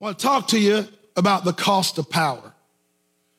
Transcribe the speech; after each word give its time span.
I 0.00 0.04
want 0.04 0.18
to 0.18 0.26
talk 0.26 0.48
to 0.48 0.58
you 0.58 0.86
about 1.16 1.44
the 1.44 1.52
cost 1.52 1.98
of 1.98 2.08
power. 2.08 2.54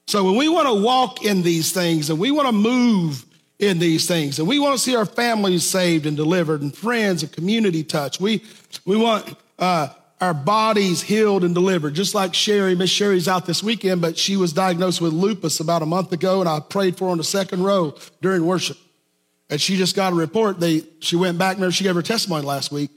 So 0.06 0.26
when 0.26 0.36
we 0.36 0.48
want 0.48 0.68
to 0.68 0.84
walk 0.84 1.26
in 1.26 1.42
these 1.42 1.72
things 1.72 2.10
and 2.10 2.20
we 2.20 2.30
want 2.30 2.48
to 2.48 2.52
move 2.52 3.26
in 3.58 3.80
these 3.80 4.08
things 4.08 4.38
and 4.38 4.48
we 4.48 4.60
want 4.60 4.76
to 4.76 4.80
see 4.80 4.96
our 4.96 5.06
families 5.06 5.66
saved 5.66 6.06
and 6.06 6.16
delivered 6.16 6.62
and 6.62 6.76
friends 6.76 7.24
and 7.24 7.32
community 7.32 7.84
touched, 7.84 8.20
we, 8.20 8.44
we 8.86 8.96
want 8.96 9.36
uh, 9.58 9.88
our 10.20 10.36
bodies 10.36 11.02
healed 11.02 11.44
and 11.44 11.56
delivered, 11.56 11.96
just 11.96 12.14
like 12.14 12.36
Sherry. 12.36 12.76
Miss 12.76 12.92
Sherry's 12.92 13.28
out 13.28 13.48
this 13.48 13.64
weekend, 13.64 14.02
but 14.02 14.16
she 14.16 14.38
was 14.38 14.54
diagnosed 14.54 15.02
with 15.02 15.14
lupus 15.14 15.60
about 15.60 15.82
a 15.82 15.88
month 15.88 16.12
ago, 16.12 16.42
and 16.42 16.50
I 16.50 16.60
prayed 16.60 16.96
for 16.96 17.06
her 17.06 17.12
on 17.12 17.18
the 17.18 17.24
second 17.24 17.64
row 17.64 17.96
during 18.22 18.46
worship. 18.46 18.78
And 19.50 19.60
she 19.60 19.78
just 19.78 19.96
got 19.96 20.14
a 20.14 20.16
report. 20.16 20.60
They, 20.60 20.84
she 21.00 21.16
went 21.16 21.40
back, 21.40 21.56
remember, 21.56 21.72
she 21.72 21.84
gave 21.84 21.96
her 21.96 22.04
testimony 22.04 22.46
last 22.46 22.72
week. 22.72 22.92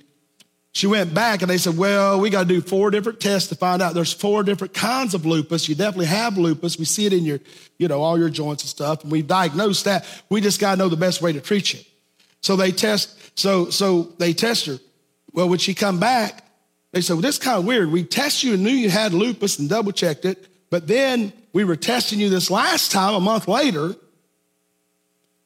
She 0.74 0.88
went 0.88 1.14
back 1.14 1.40
and 1.40 1.48
they 1.48 1.56
said, 1.56 1.76
Well, 1.76 2.20
we 2.20 2.30
got 2.30 2.42
to 2.42 2.48
do 2.48 2.60
four 2.60 2.90
different 2.90 3.20
tests 3.20 3.48
to 3.50 3.54
find 3.54 3.80
out 3.80 3.94
there's 3.94 4.12
four 4.12 4.42
different 4.42 4.74
kinds 4.74 5.14
of 5.14 5.24
lupus. 5.24 5.68
You 5.68 5.76
definitely 5.76 6.06
have 6.06 6.36
lupus. 6.36 6.76
We 6.76 6.84
see 6.84 7.06
it 7.06 7.12
in 7.12 7.24
your, 7.24 7.38
you 7.78 7.86
know, 7.86 8.02
all 8.02 8.18
your 8.18 8.28
joints 8.28 8.64
and 8.64 8.68
stuff. 8.68 9.04
And 9.04 9.12
we've 9.12 9.26
diagnosed 9.26 9.84
that. 9.84 10.04
We 10.28 10.40
just 10.40 10.60
got 10.60 10.72
to 10.72 10.76
know 10.76 10.88
the 10.88 10.96
best 10.96 11.22
way 11.22 11.32
to 11.32 11.40
treat 11.40 11.72
you. 11.72 11.80
So 12.40 12.56
they 12.56 12.72
test, 12.72 13.38
so, 13.38 13.70
so 13.70 14.12
they 14.18 14.32
test 14.32 14.66
her. 14.66 14.78
Well, 15.32 15.48
when 15.48 15.60
she 15.60 15.74
come 15.74 16.00
back, 16.00 16.44
they 16.90 17.00
said, 17.00 17.14
well, 17.14 17.22
this 17.22 17.36
is 17.36 17.42
kind 17.42 17.58
of 17.58 17.64
weird. 17.64 17.90
We 17.90 18.04
tested 18.04 18.42
you 18.42 18.54
and 18.54 18.62
knew 18.64 18.70
you 18.70 18.90
had 18.90 19.14
lupus 19.14 19.58
and 19.58 19.68
double 19.68 19.92
checked 19.92 20.24
it, 20.24 20.46
but 20.70 20.88
then 20.88 21.32
we 21.52 21.62
were 21.62 21.76
testing 21.76 22.18
you 22.18 22.28
this 22.28 22.50
last 22.50 22.90
time 22.90 23.14
a 23.14 23.20
month 23.20 23.46
later 23.46 23.94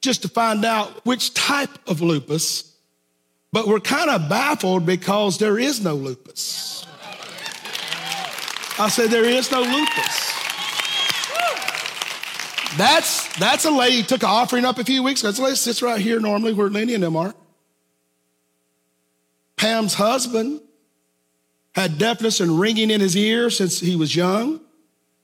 just 0.01 0.23
to 0.23 0.27
find 0.27 0.65
out 0.65 1.05
which 1.05 1.33
type 1.33 1.69
of 1.87 2.01
lupus, 2.01 2.68
but 3.51 3.67
we're 3.67 3.79
kind 3.79 4.09
of 4.09 4.29
baffled 4.29 4.85
because 4.85 5.37
there 5.37 5.57
is 5.57 5.83
no 5.83 5.95
lupus. 5.95 6.85
I 8.77 8.87
said, 8.89 9.09
there 9.09 9.25
is 9.25 9.51
no 9.51 9.61
lupus. 9.61 10.33
That's, 12.77 13.27
that's 13.37 13.65
a 13.65 13.71
lady 13.71 14.03
took 14.03 14.23
an 14.23 14.29
offering 14.29 14.63
up 14.63 14.77
a 14.77 14.85
few 14.85 15.03
weeks 15.03 15.21
ago. 15.21 15.29
That's 15.29 15.39
a 15.39 15.43
lady 15.43 15.55
sits 15.55 15.81
right 15.81 15.99
here 15.99 16.19
normally 16.19 16.53
where 16.53 16.69
Lenny 16.69 16.93
and 16.93 17.03
them 17.03 17.15
are. 17.15 17.33
Pam's 19.57 19.95
husband 19.95 20.61
had 21.73 21.97
deafness 21.97 22.39
and 22.39 22.59
ringing 22.59 22.89
in 22.89 23.01
his 23.01 23.17
ear 23.17 23.49
since 23.49 23.79
he 23.79 23.95
was 23.95 24.15
young. 24.15 24.61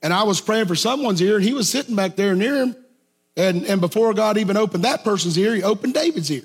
And 0.02 0.14
I 0.14 0.24
was 0.24 0.42
praying 0.42 0.66
for 0.66 0.76
someone's 0.76 1.22
ear, 1.22 1.38
and 1.38 1.44
he 1.44 1.54
was 1.54 1.70
sitting 1.70 1.96
back 1.96 2.16
there 2.16 2.36
near 2.36 2.58
him. 2.58 2.76
And, 3.38 3.66
and 3.66 3.80
before 3.80 4.14
God 4.14 4.38
even 4.38 4.58
opened 4.58 4.84
that 4.84 5.04
person's 5.04 5.38
ear, 5.38 5.56
he 5.56 5.64
opened 5.64 5.94
David's 5.94 6.30
ear. 6.30 6.44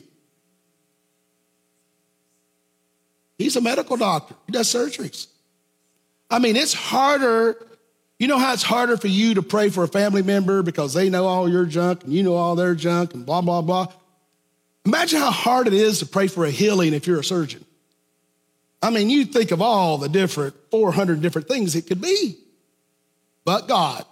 He's 3.40 3.56
a 3.56 3.60
medical 3.60 3.96
doctor, 3.96 4.34
he 4.46 4.52
does 4.52 4.72
surgeries. 4.72 5.26
I 6.30 6.38
mean, 6.38 6.56
it's 6.56 6.74
harder. 6.74 7.56
You 8.18 8.28
know 8.28 8.38
how 8.38 8.52
it's 8.52 8.62
harder 8.62 8.98
for 8.98 9.08
you 9.08 9.34
to 9.34 9.42
pray 9.42 9.70
for 9.70 9.82
a 9.82 9.88
family 9.88 10.22
member 10.22 10.62
because 10.62 10.92
they 10.92 11.08
know 11.08 11.26
all 11.26 11.48
your 11.48 11.64
junk 11.64 12.04
and 12.04 12.12
you 12.12 12.22
know 12.22 12.34
all 12.34 12.54
their 12.54 12.74
junk 12.74 13.14
and 13.14 13.24
blah, 13.24 13.40
blah, 13.40 13.62
blah. 13.62 13.86
Imagine 14.84 15.20
how 15.20 15.30
hard 15.30 15.66
it 15.66 15.72
is 15.72 16.00
to 16.00 16.06
pray 16.06 16.26
for 16.26 16.44
a 16.44 16.50
healing 16.50 16.92
if 16.92 17.06
you're 17.06 17.20
a 17.20 17.24
surgeon. 17.24 17.64
I 18.82 18.90
mean, 18.90 19.08
you 19.08 19.24
think 19.24 19.50
of 19.52 19.62
all 19.62 19.96
the 19.96 20.08
different 20.08 20.54
400 20.70 21.22
different 21.22 21.48
things 21.48 21.74
it 21.74 21.86
could 21.86 22.00
be, 22.00 22.36
but 23.44 23.66
God. 23.66 24.04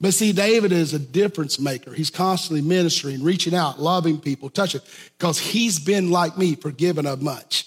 But 0.00 0.12
see, 0.12 0.32
David 0.32 0.72
is 0.72 0.92
a 0.92 0.98
difference 0.98 1.58
maker. 1.58 1.92
He's 1.92 2.10
constantly 2.10 2.60
ministering, 2.60 3.22
reaching 3.22 3.54
out, 3.54 3.80
loving 3.80 4.20
people, 4.20 4.50
touching, 4.50 4.82
because 5.18 5.38
he's 5.38 5.78
been 5.78 6.10
like 6.10 6.36
me, 6.36 6.54
forgiven 6.54 7.06
of 7.06 7.22
much. 7.22 7.66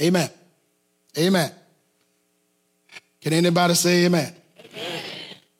Amen. 0.00 0.30
Amen. 1.16 1.52
Can 3.20 3.32
anybody 3.32 3.74
say 3.74 4.06
amen? 4.06 4.34
amen? 4.58 5.02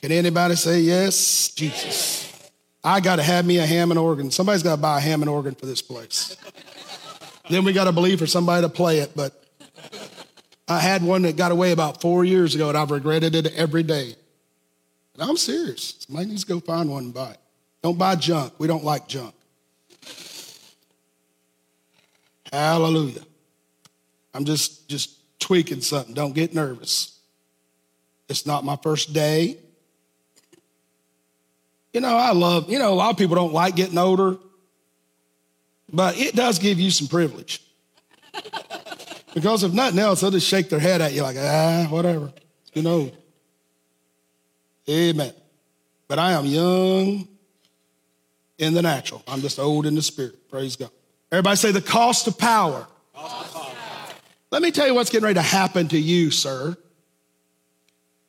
Can 0.00 0.12
anybody 0.12 0.56
say 0.56 0.80
yes, 0.80 1.50
Jesus? 1.50 2.50
I 2.82 3.00
got 3.00 3.16
to 3.16 3.22
have 3.22 3.44
me 3.44 3.58
a 3.58 3.66
Hammond 3.66 4.00
organ. 4.00 4.30
Somebody's 4.30 4.62
got 4.62 4.76
to 4.76 4.80
buy 4.80 4.98
a 4.98 5.00
Hammond 5.00 5.28
organ 5.28 5.54
for 5.54 5.66
this 5.66 5.82
place. 5.82 6.36
Then 7.50 7.64
we 7.64 7.72
got 7.72 7.84
to 7.84 7.92
believe 7.92 8.18
for 8.18 8.26
somebody 8.26 8.62
to 8.62 8.68
play 8.70 9.00
it. 9.00 9.12
But 9.14 9.44
I 10.66 10.78
had 10.78 11.02
one 11.02 11.22
that 11.22 11.36
got 11.36 11.52
away 11.52 11.72
about 11.72 12.00
four 12.00 12.24
years 12.24 12.54
ago, 12.54 12.68
and 12.68 12.78
I've 12.78 12.90
regretted 12.90 13.34
it 13.34 13.52
every 13.54 13.82
day. 13.82 14.14
I'm 15.20 15.36
serious. 15.36 15.96
Somebody 16.06 16.28
needs 16.28 16.44
to 16.44 16.48
go 16.54 16.60
find 16.60 16.90
one 16.90 17.04
and 17.04 17.14
buy 17.14 17.32
it. 17.32 17.40
Don't 17.82 17.98
buy 17.98 18.16
junk. 18.16 18.54
We 18.58 18.66
don't 18.66 18.84
like 18.84 19.06
junk. 19.06 19.34
Hallelujah. 22.52 23.22
I'm 24.34 24.44
just 24.44 24.88
just 24.88 25.10
tweaking 25.38 25.80
something. 25.80 26.14
Don't 26.14 26.34
get 26.34 26.54
nervous. 26.54 27.18
It's 28.28 28.46
not 28.46 28.64
my 28.64 28.76
first 28.76 29.12
day. 29.12 29.58
You 31.92 32.00
know, 32.00 32.16
I 32.16 32.32
love, 32.32 32.70
you 32.70 32.78
know, 32.78 32.92
a 32.92 32.94
lot 32.94 33.10
of 33.10 33.16
people 33.16 33.34
don't 33.34 33.52
like 33.52 33.74
getting 33.74 33.98
older. 33.98 34.36
But 35.92 36.16
it 36.18 36.36
does 36.36 36.60
give 36.60 36.78
you 36.78 36.90
some 36.90 37.08
privilege. 37.08 37.62
because 39.34 39.64
if 39.64 39.72
nothing 39.72 39.98
else, 39.98 40.20
they'll 40.20 40.30
just 40.30 40.46
shake 40.46 40.68
their 40.68 40.78
head 40.78 41.00
at 41.00 41.12
you 41.12 41.22
like, 41.22 41.36
ah, 41.38 41.86
whatever. 41.90 42.32
You 42.74 42.82
know. 42.82 43.10
Amen. 44.88 45.32
But 46.08 46.18
I 46.18 46.32
am 46.32 46.46
young 46.46 47.28
in 48.58 48.74
the 48.74 48.82
natural. 48.82 49.22
I'm 49.26 49.40
just 49.40 49.58
old 49.58 49.86
in 49.86 49.94
the 49.94 50.02
spirit. 50.02 50.48
Praise 50.48 50.76
God. 50.76 50.90
Everybody 51.32 51.56
say 51.56 51.72
the 51.72 51.80
cost 51.80 52.26
of 52.26 52.36
power. 52.36 52.86
Cost 53.14 53.54
of 53.54 53.62
power. 53.62 54.14
Let 54.50 54.62
me 54.62 54.70
tell 54.70 54.86
you 54.86 54.94
what's 54.94 55.10
getting 55.10 55.24
ready 55.24 55.34
to 55.34 55.42
happen 55.42 55.88
to 55.88 55.98
you, 55.98 56.30
sir. 56.30 56.76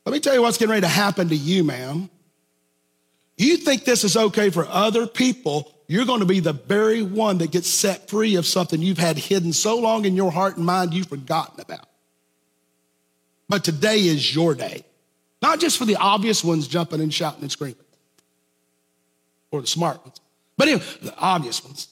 Let 0.06 0.14
me 0.14 0.20
tell 0.20 0.34
you 0.34 0.42
what's 0.42 0.58
getting 0.58 0.72
ready 0.72 0.82
to 0.82 0.88
happen 0.88 1.30
to 1.30 1.36
you, 1.36 1.64
ma'am. 1.64 2.10
You 3.38 3.58
think 3.58 3.86
this 3.86 4.04
is 4.04 4.16
okay 4.16 4.50
for 4.52 4.68
other 4.68 5.08
people, 5.08 5.74
you're 5.88 6.06
going 6.06 6.20
to 6.20 6.26
be 6.26 6.40
the 6.40 6.54
very 6.54 7.02
one 7.02 7.40
that 7.40 7.52
gets 7.52 7.68
set 7.68 8.10
free 8.10 8.36
of 8.36 8.46
something 8.46 8.82
you've 8.82 8.98
had 8.98 9.18
hidden 9.18 9.52
so 9.52 9.80
long 9.80 10.06
in 10.06 10.16
your 10.16 10.32
heart 10.32 10.58
and 10.58 10.66
mind 10.66 10.94
you've 10.94 11.10
forgotten 11.10 11.60
about. 11.60 11.88
But 13.50 13.64
today 13.64 14.00
is 14.00 14.34
your 14.34 14.56
day. 14.56 14.86
Not 15.42 15.60
just 15.60 15.78
for 15.78 15.86
the 15.86 15.96
obvious 15.96 16.44
ones 16.44 16.68
jumping 16.68 17.02
and 17.02 17.14
shouting 17.14 17.42
and 17.42 17.52
screaming, 17.52 17.76
or 19.52 19.62
the 19.62 19.68
smart 19.68 20.04
ones, 20.04 20.20
but 20.58 20.68
even 20.68 20.84
the 21.02 21.16
obvious 21.18 21.64
ones. 21.64 21.88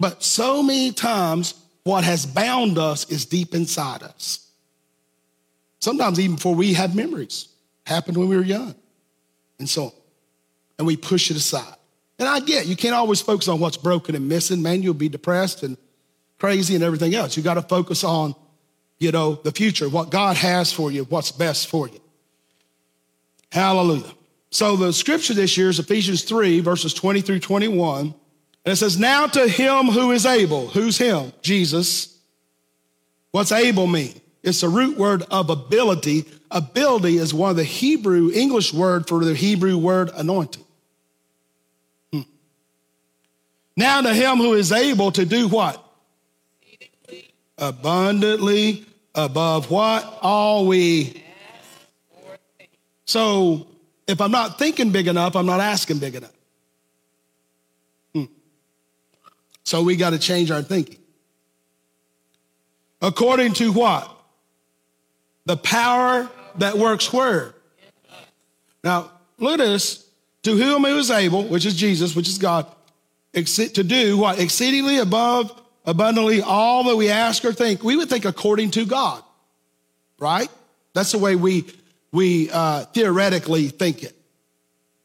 But 0.00 0.22
so 0.22 0.62
many 0.62 0.92
times, 0.92 1.54
what 1.84 2.04
has 2.04 2.26
bound 2.26 2.78
us 2.78 3.10
is 3.10 3.24
deep 3.24 3.54
inside 3.54 4.02
us. 4.02 4.48
Sometimes, 5.80 6.18
even 6.18 6.36
before 6.36 6.54
we 6.54 6.72
have 6.74 6.94
memories, 6.94 7.48
happened 7.84 8.16
when 8.16 8.28
we 8.28 8.36
were 8.36 8.42
young, 8.42 8.74
and 9.58 9.68
so 9.68 9.84
on 9.84 9.92
and 10.82 10.86
we 10.88 10.96
push 10.96 11.30
it 11.30 11.36
aside. 11.36 11.76
And 12.18 12.28
I 12.28 12.40
get 12.40 12.66
you 12.66 12.74
can't 12.74 12.94
always 12.94 13.20
focus 13.20 13.46
on 13.46 13.60
what's 13.60 13.76
broken 13.76 14.16
and 14.16 14.28
missing, 14.28 14.62
man. 14.62 14.82
You'll 14.82 14.94
be 14.94 15.08
depressed 15.08 15.62
and 15.62 15.76
crazy 16.40 16.74
and 16.74 16.82
everything 16.82 17.14
else. 17.14 17.36
You 17.36 17.42
got 17.44 17.54
to 17.54 17.62
focus 17.62 18.02
on, 18.02 18.34
you 19.02 19.10
know, 19.10 19.34
the 19.34 19.50
future, 19.50 19.88
what 19.88 20.10
God 20.10 20.36
has 20.36 20.72
for 20.72 20.92
you, 20.92 21.02
what's 21.04 21.32
best 21.32 21.66
for 21.66 21.88
you. 21.88 22.00
Hallelujah. 23.50 24.12
So 24.50 24.76
the 24.76 24.92
scripture 24.92 25.34
this 25.34 25.56
year 25.56 25.70
is 25.70 25.80
Ephesians 25.80 26.22
3, 26.22 26.60
verses 26.60 26.94
20 26.94 27.20
through 27.20 27.40
21. 27.40 28.14
And 28.64 28.72
it 28.72 28.76
says, 28.76 28.98
Now 28.98 29.26
to 29.26 29.48
him 29.48 29.86
who 29.86 30.12
is 30.12 30.24
able, 30.24 30.68
who's 30.68 30.98
him? 30.98 31.32
Jesus. 31.42 32.16
What's 33.32 33.50
able 33.50 33.88
mean? 33.88 34.14
It's 34.42 34.62
a 34.62 34.68
root 34.68 34.96
word 34.96 35.24
of 35.30 35.50
ability. 35.50 36.26
Ability 36.50 37.16
is 37.16 37.34
one 37.34 37.50
of 37.50 37.56
the 37.56 37.64
Hebrew, 37.64 38.30
English 38.32 38.72
word 38.72 39.08
for 39.08 39.24
the 39.24 39.34
Hebrew 39.34 39.78
word 39.78 40.10
anointing. 40.14 40.64
Hmm. 42.12 42.20
Now 43.76 44.00
to 44.02 44.14
him 44.14 44.36
who 44.36 44.52
is 44.52 44.70
able 44.70 45.10
to 45.12 45.24
do 45.24 45.48
what? 45.48 45.82
Abundantly 47.58 48.86
above 49.14 49.70
what? 49.70 50.18
All 50.22 50.66
we. 50.66 51.22
So 53.04 53.66
if 54.06 54.20
I'm 54.20 54.30
not 54.30 54.58
thinking 54.58 54.90
big 54.90 55.08
enough, 55.08 55.36
I'm 55.36 55.46
not 55.46 55.60
asking 55.60 55.98
big 55.98 56.14
enough. 56.14 56.32
Hmm. 58.14 58.24
So 59.64 59.82
we 59.82 59.96
got 59.96 60.10
to 60.10 60.18
change 60.18 60.50
our 60.50 60.62
thinking. 60.62 60.98
According 63.00 63.54
to 63.54 63.72
what? 63.72 64.08
The 65.44 65.56
power 65.56 66.30
that 66.58 66.78
works 66.78 67.12
where? 67.12 67.54
Now, 68.84 69.10
look 69.38 69.60
at 69.60 69.64
this. 69.64 70.08
To 70.44 70.56
whom 70.56 70.84
he 70.84 70.92
was 70.92 71.10
able, 71.10 71.44
which 71.44 71.64
is 71.64 71.74
Jesus, 71.74 72.16
which 72.16 72.26
is 72.28 72.38
God, 72.38 72.66
to 73.32 73.82
do 73.84 74.18
what? 74.18 74.40
Exceedingly 74.40 74.98
above, 74.98 75.61
abundantly, 75.84 76.42
all 76.42 76.84
that 76.84 76.96
we 76.96 77.08
ask 77.10 77.44
or 77.44 77.52
think. 77.52 77.82
We 77.82 77.96
would 77.96 78.08
think 78.08 78.24
according 78.24 78.70
to 78.72 78.86
God, 78.86 79.22
right? 80.18 80.50
That's 80.94 81.12
the 81.12 81.18
way 81.18 81.36
we, 81.36 81.64
we 82.12 82.50
uh, 82.50 82.84
theoretically 82.86 83.68
think 83.68 84.02
it 84.02 84.16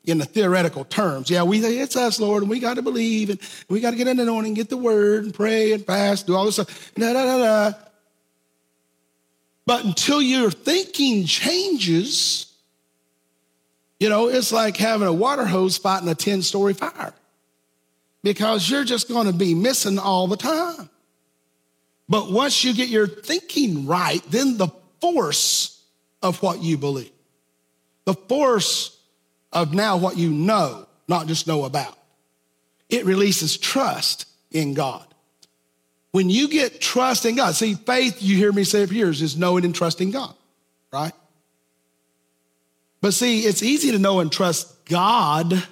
in 0.05 0.17
the 0.19 0.25
theoretical 0.25 0.85
terms. 0.85 1.29
Yeah, 1.29 1.43
we 1.43 1.59
think 1.59 1.79
it's 1.79 1.95
us, 1.95 2.19
Lord, 2.19 2.43
and 2.43 2.49
we 2.49 2.59
got 2.59 2.75
to 2.75 2.81
believe, 2.81 3.29
and 3.29 3.39
we 3.69 3.81
got 3.81 3.91
to 3.91 3.97
get 3.97 4.07
an 4.07 4.19
anointing, 4.19 4.53
get 4.53 4.69
the 4.69 4.77
word, 4.77 5.25
and 5.25 5.33
pray 5.33 5.73
and 5.73 5.85
fast, 5.85 6.27
do 6.27 6.35
all 6.35 6.45
this 6.45 6.55
stuff. 6.55 6.93
Da, 6.95 7.13
da, 7.13 7.25
da, 7.25 7.37
da. 7.37 7.77
But 9.65 9.83
until 9.83 10.21
your 10.21 10.49
thinking 10.49 11.25
changes, 11.25 12.53
you 13.99 14.07
know, 14.07 14.29
it's 14.29 14.53
like 14.53 14.77
having 14.77 15.09
a 15.09 15.13
water 15.13 15.45
hose 15.45 15.77
fighting 15.77 16.07
a 16.07 16.15
10 16.15 16.41
story 16.41 16.73
fire 16.73 17.13
because 18.23 18.69
you're 18.69 18.83
just 18.83 19.07
going 19.07 19.27
to 19.27 19.33
be 19.33 19.53
missing 19.55 19.99
all 19.99 20.27
the 20.27 20.37
time. 20.37 20.89
But 22.09 22.31
once 22.31 22.63
you 22.63 22.73
get 22.73 22.89
your 22.89 23.07
thinking 23.07 23.85
right, 23.85 24.21
then 24.29 24.57
the 24.57 24.69
force 25.01 25.83
of 26.21 26.41
what 26.41 26.61
you 26.61 26.77
believe, 26.77 27.11
the 28.05 28.13
force 28.13 28.97
of 29.51 29.73
now 29.73 29.97
what 29.97 30.17
you 30.17 30.29
know, 30.29 30.87
not 31.07 31.27
just 31.27 31.47
know 31.47 31.65
about, 31.65 31.97
it 32.89 33.05
releases 33.05 33.57
trust 33.57 34.25
in 34.51 34.73
God. 34.73 35.05
When 36.11 36.29
you 36.29 36.47
get 36.47 36.81
trust 36.81 37.25
in 37.25 37.35
God, 37.35 37.53
see, 37.55 37.75
faith, 37.75 38.21
you 38.21 38.37
hear 38.37 38.51
me 38.51 38.63
say 38.63 38.85
for 38.85 38.93
years, 38.93 39.21
is 39.21 39.37
knowing 39.37 39.65
and 39.65 39.75
trusting 39.75 40.11
God, 40.11 40.33
right? 40.91 41.13
But 43.01 43.13
see, 43.13 43.41
it's 43.41 43.61
easy 43.61 43.91
to 43.91 43.99
know 43.99 44.19
and 44.19 44.31
trust 44.31 44.85
God, 44.85 45.63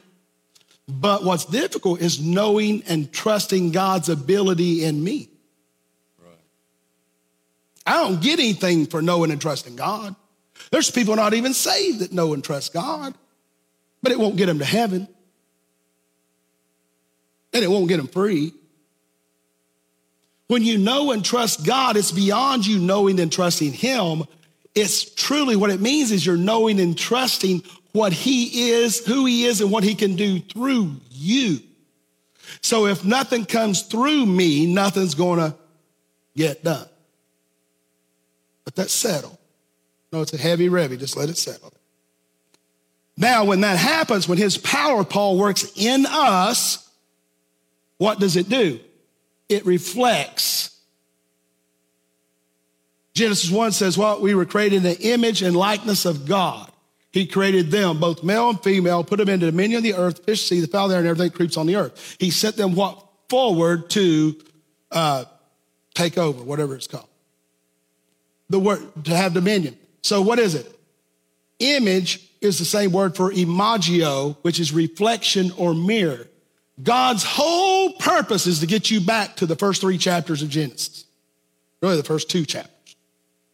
but 0.88 1.24
what's 1.24 1.46
difficult 1.46 2.00
is 2.00 2.22
knowing 2.22 2.84
and 2.88 3.12
trusting 3.12 3.72
God's 3.72 4.10
ability 4.10 4.84
in 4.84 5.04
me. 5.04 5.30
I 7.86 8.04
don't 8.04 8.22
get 8.22 8.40
anything 8.40 8.88
for 8.88 9.02
knowing 9.02 9.32
and 9.32 9.40
trusting 9.40 9.76
God. 9.76 10.16
There's 10.72 10.90
people 10.90 11.16
not 11.16 11.34
even 11.34 11.54
saved 11.54 12.00
that 12.00 12.12
know 12.12 12.34
and 12.34 12.44
trust 12.44 12.74
God, 12.74 13.14
but 14.02 14.12
it 14.12 14.20
won't 14.20 14.38
get 14.38 14.48
them 14.48 14.60
to 14.60 14.66
heaven. 14.66 15.08
And 17.54 17.64
it 17.64 17.70
won't 17.70 17.88
get 17.88 17.98
them 17.98 18.08
free. 18.08 18.54
When 20.48 20.64
you 20.64 20.78
know 20.78 21.12
and 21.12 21.24
trust 21.24 21.66
God, 21.66 21.98
it's 21.98 22.12
beyond 22.12 22.68
you 22.68 22.80
knowing 22.80 23.20
and 23.20 23.32
trusting 23.32 23.74
Him. 23.74 24.24
It's 24.74 25.06
truly 25.14 25.56
what 25.56 25.70
it 25.70 25.80
means 25.80 26.12
is 26.12 26.26
you're 26.26 26.38
knowing 26.38 26.80
and 26.80 26.98
trusting 26.98 27.64
what 27.96 28.12
He 28.12 28.72
is, 28.72 29.06
who 29.06 29.26
He 29.26 29.46
is, 29.46 29.62
and 29.62 29.72
what 29.72 29.84
He 29.84 29.96
can 29.96 30.16
do 30.16 30.40
through 30.40 30.98
you. 31.10 31.60
So 32.62 32.88
if 32.88 33.06
nothing 33.06 33.46
comes 33.46 33.84
through 33.84 34.26
me, 34.26 34.66
nothing's 34.66 35.16
going 35.16 35.40
to 35.40 35.56
get 36.36 36.64
done. 36.64 36.88
Let 38.66 38.76
that 38.76 38.90
settle. 38.90 39.40
No, 40.12 40.22
it's 40.22 40.34
a 40.34 40.38
heavy 40.38 40.68
revy. 40.68 41.00
Just 41.00 41.16
let 41.16 41.30
it 41.30 41.38
settle. 41.38 41.72
Now, 43.18 43.46
when 43.46 43.62
that 43.62 43.78
happens, 43.78 44.28
when 44.28 44.38
his 44.38 44.58
power, 44.58 45.06
Paul, 45.06 45.38
works 45.38 45.72
in 45.76 46.06
us, 46.06 46.90
what 47.98 48.20
does 48.20 48.36
it 48.36 48.50
do? 48.50 48.80
It 49.48 49.66
reflects. 49.66 50.78
Genesis 53.14 53.50
1 53.50 53.72
says, 53.72 53.98
What? 53.98 54.18
Well, 54.18 54.22
we 54.22 54.36
were 54.36 54.46
created 54.46 54.78
in 54.78 54.84
the 54.84 55.02
image 55.14 55.42
and 55.42 55.56
likeness 55.56 56.04
of 56.04 56.26
God. 56.28 56.70
He 57.16 57.26
created 57.26 57.72
them, 57.72 58.00
both 58.00 58.24
male 58.24 58.52
and 58.52 58.62
female, 58.62 59.04
put 59.04 59.18
them 59.18 59.30
into 59.30 59.48
dominion 59.48 59.78
of 59.78 59.84
the 59.84 59.96
earth, 59.96 60.24
fish, 60.24 60.48
sea, 60.48 60.60
the 60.60 60.68
fowl 60.68 60.88
there, 60.88 61.00
and 61.00 61.08
everything 61.08 61.32
creeps 61.32 61.58
on 61.58 61.66
the 61.66 61.78
earth. 61.78 62.18
He 62.20 62.30
sent 62.30 62.58
them 62.58 62.76
what? 62.76 63.02
Forward 63.30 63.90
to 63.92 64.36
uh, 64.92 65.26
take 65.96 66.20
over, 66.20 66.44
whatever 66.44 66.76
it's 66.76 66.86
called 66.86 67.08
the 68.50 68.60
word 68.60 68.82
to 69.06 69.16
have 69.16 69.34
dominion. 69.34 69.78
So 70.02 70.22
what 70.22 70.40
is 70.40 70.56
it? 70.56 70.72
Image 71.60 72.30
is 72.42 72.60
the 72.60 72.66
same 72.66 72.92
word 72.92 73.16
for 73.16 73.32
imagio, 73.32 74.38
which 74.42 74.60
is 74.60 74.72
reflection 74.72 75.52
or 75.58 75.74
mirror. 75.74 76.28
God's 76.82 77.24
whole 77.24 77.94
purpose 77.94 78.46
is 78.46 78.60
to 78.60 78.68
get 78.68 78.92
you 78.92 79.00
back 79.00 79.38
to 79.38 79.46
the 79.46 79.56
first 79.56 79.82
three 79.82 79.98
chapters 79.98 80.42
of 80.42 80.50
Genesis. 80.50 81.06
Really, 81.82 81.98
the 81.98 82.04
first 82.04 82.30
two 82.30 82.46
chapters 82.46 82.96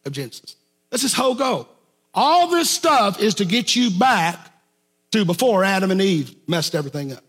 of 0.04 0.12
Genesis. 0.12 0.56
That's 0.90 1.02
his 1.02 1.14
whole 1.14 1.34
goal. 1.34 1.68
All 2.14 2.48
this 2.48 2.70
stuff 2.70 3.20
is 3.20 3.34
to 3.36 3.44
get 3.44 3.74
you 3.74 3.90
back 3.90 4.38
to 5.12 5.24
before 5.24 5.64
Adam 5.64 5.90
and 5.90 6.00
Eve 6.00 6.34
messed 6.46 6.74
everything 6.74 7.12
up. 7.12 7.24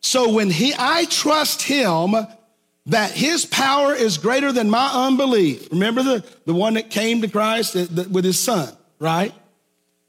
So 0.00 0.32
when 0.32 0.50
he, 0.50 0.72
I 0.78 1.04
trust 1.06 1.62
him 1.62 2.14
that 2.86 3.10
his 3.10 3.44
power 3.44 3.94
is 3.94 4.16
greater 4.16 4.52
than 4.52 4.70
my 4.70 4.90
unbelief. 5.06 5.68
Remember 5.70 6.02
the, 6.02 6.24
the 6.46 6.54
one 6.54 6.74
that 6.74 6.90
came 6.90 7.20
to 7.22 7.28
Christ 7.28 7.76
uh, 7.76 7.86
with 8.10 8.24
his 8.24 8.38
son, 8.38 8.72
right? 8.98 9.34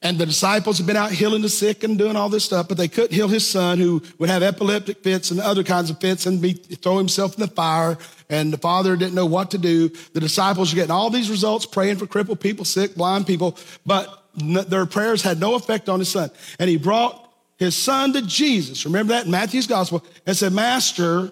And 0.02 0.18
the 0.18 0.26
disciples 0.26 0.78
had 0.78 0.88
been 0.88 0.96
out 0.96 1.12
healing 1.12 1.42
the 1.42 1.50
sick 1.50 1.84
and 1.84 1.98
doing 1.98 2.16
all 2.16 2.30
this 2.30 2.46
stuff, 2.46 2.70
but 2.70 2.78
they 2.78 2.88
couldn't 2.88 3.12
heal 3.12 3.28
his 3.28 3.46
son 3.46 3.80
who 3.80 4.02
would 4.18 4.30
have 4.30 4.42
epileptic 4.42 5.04
fits 5.04 5.30
and 5.30 5.42
other 5.42 5.64
kinds 5.64 5.90
of 5.90 6.00
fits 6.00 6.26
and 6.26 6.42
be, 6.42 6.54
throw 6.54 6.98
himself 6.98 7.36
in 7.36 7.42
the 7.42 7.48
fire. 7.48 7.98
And 8.30 8.54
the 8.54 8.58
father 8.58 8.96
didn't 8.96 9.16
know 9.16 9.26
what 9.26 9.52
to 9.52 9.58
do. 9.58 9.90
The 10.14 10.22
disciples 10.22 10.72
were 10.72 10.78
getting 10.78 10.92
all 10.92 11.10
these 11.10 11.30
results, 11.30 11.66
praying 11.66 11.98
for 11.98 12.08
crippled 12.08 12.40
people, 12.40 12.64
sick, 12.64 12.96
blind 12.96 13.28
people, 13.28 13.58
but 13.86 14.24
their 14.36 14.86
prayers 14.86 15.22
had 15.22 15.38
no 15.40 15.56
effect 15.56 15.90
on 15.90 16.00
his 16.00 16.10
son. 16.10 16.32
And 16.60 16.70
he 16.70 16.78
brought 16.78 17.34
his 17.58 17.76
son 17.76 18.14
to 18.14 18.22
Jesus. 18.22 18.86
Remember 18.86 19.14
that 19.14 19.26
in 19.26 19.32
Matthew's 19.32 19.68
gospel 19.68 20.06
and 20.26 20.38
said, 20.38 20.54
Master, 20.54 21.32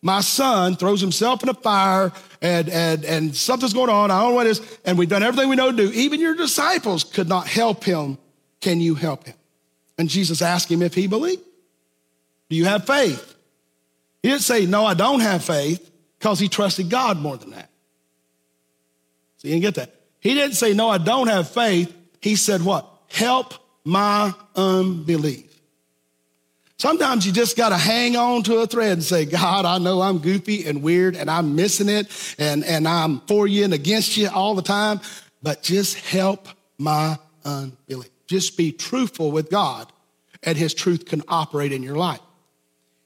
my 0.00 0.20
son 0.20 0.76
throws 0.76 1.02
himself 1.02 1.42
in 1.42 1.50
a 1.50 1.54
fire 1.54 2.12
and, 2.42 2.68
and, 2.68 3.04
and 3.04 3.36
something's 3.36 3.72
going 3.72 3.90
on. 3.90 4.10
I 4.10 4.20
don't 4.20 4.30
know 4.30 4.34
what 4.36 4.46
it 4.46 4.50
is. 4.50 4.78
And 4.84 4.98
we've 4.98 5.08
done 5.08 5.22
everything 5.22 5.48
we 5.48 5.56
know 5.56 5.70
to 5.70 5.76
do. 5.76 5.90
Even 5.92 6.20
your 6.20 6.34
disciples 6.34 7.04
could 7.04 7.28
not 7.28 7.46
help 7.46 7.84
him. 7.84 8.18
Can 8.60 8.80
you 8.80 8.94
help 8.94 9.26
him? 9.26 9.36
And 9.98 10.08
Jesus 10.08 10.42
asked 10.42 10.70
him 10.70 10.82
if 10.82 10.94
he 10.94 11.06
believed. 11.06 11.42
Do 12.48 12.56
you 12.56 12.64
have 12.66 12.86
faith? 12.86 13.34
He 14.22 14.30
didn't 14.30 14.42
say, 14.42 14.66
No, 14.66 14.84
I 14.84 14.94
don't 14.94 15.20
have 15.20 15.44
faith, 15.44 15.90
because 16.18 16.38
he 16.38 16.48
trusted 16.48 16.90
God 16.90 17.18
more 17.18 17.36
than 17.36 17.50
that. 17.50 17.70
So 19.38 19.48
you 19.48 19.54
didn't 19.54 19.62
get 19.62 19.74
that. 19.76 19.94
He 20.20 20.34
didn't 20.34 20.54
say, 20.54 20.74
No, 20.74 20.88
I 20.88 20.98
don't 20.98 21.28
have 21.28 21.48
faith. 21.48 21.94
He 22.20 22.36
said, 22.36 22.62
What? 22.62 22.88
Help 23.08 23.54
my 23.84 24.34
unbelief. 24.54 25.45
Sometimes 26.78 27.26
you 27.26 27.32
just 27.32 27.56
got 27.56 27.70
to 27.70 27.76
hang 27.76 28.16
on 28.16 28.42
to 28.44 28.58
a 28.58 28.66
thread 28.66 28.92
and 28.92 29.02
say, 29.02 29.24
God, 29.24 29.64
I 29.64 29.78
know 29.78 30.02
I'm 30.02 30.18
goofy 30.18 30.66
and 30.66 30.82
weird 30.82 31.16
and 31.16 31.30
I'm 31.30 31.56
missing 31.56 31.88
it 31.88 32.34
and, 32.38 32.64
and 32.64 32.86
I'm 32.86 33.20
for 33.20 33.46
you 33.46 33.64
and 33.64 33.72
against 33.72 34.16
you 34.16 34.28
all 34.28 34.54
the 34.54 34.62
time, 34.62 35.00
but 35.42 35.62
just 35.62 35.98
help 35.98 36.48
my 36.76 37.18
unbelief. 37.44 38.10
Just 38.26 38.58
be 38.58 38.72
truthful 38.72 39.30
with 39.30 39.50
God 39.50 39.90
and 40.42 40.58
his 40.58 40.74
truth 40.74 41.06
can 41.06 41.22
operate 41.28 41.72
in 41.72 41.82
your 41.82 41.96
life. 41.96 42.20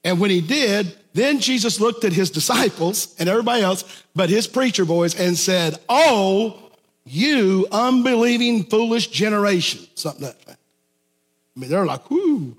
And 0.03 0.19
when 0.19 0.31
he 0.31 0.41
did, 0.41 0.95
then 1.13 1.39
Jesus 1.39 1.79
looked 1.79 2.03
at 2.03 2.11
his 2.11 2.29
disciples 2.29 3.15
and 3.19 3.29
everybody 3.29 3.61
else, 3.61 4.03
but 4.15 4.29
his 4.29 4.47
preacher 4.47 4.83
boys, 4.83 5.17
and 5.19 5.37
said, 5.37 5.77
Oh, 5.87 6.71
you 7.05 7.67
unbelieving, 7.71 8.63
foolish 8.65 9.07
generation. 9.07 9.87
Something 9.95 10.25
like 10.25 10.45
that. 10.45 10.57
I 11.55 11.59
mean, 11.59 11.69
they're 11.69 11.85
like, 11.85 12.09
whoo, 12.09 12.57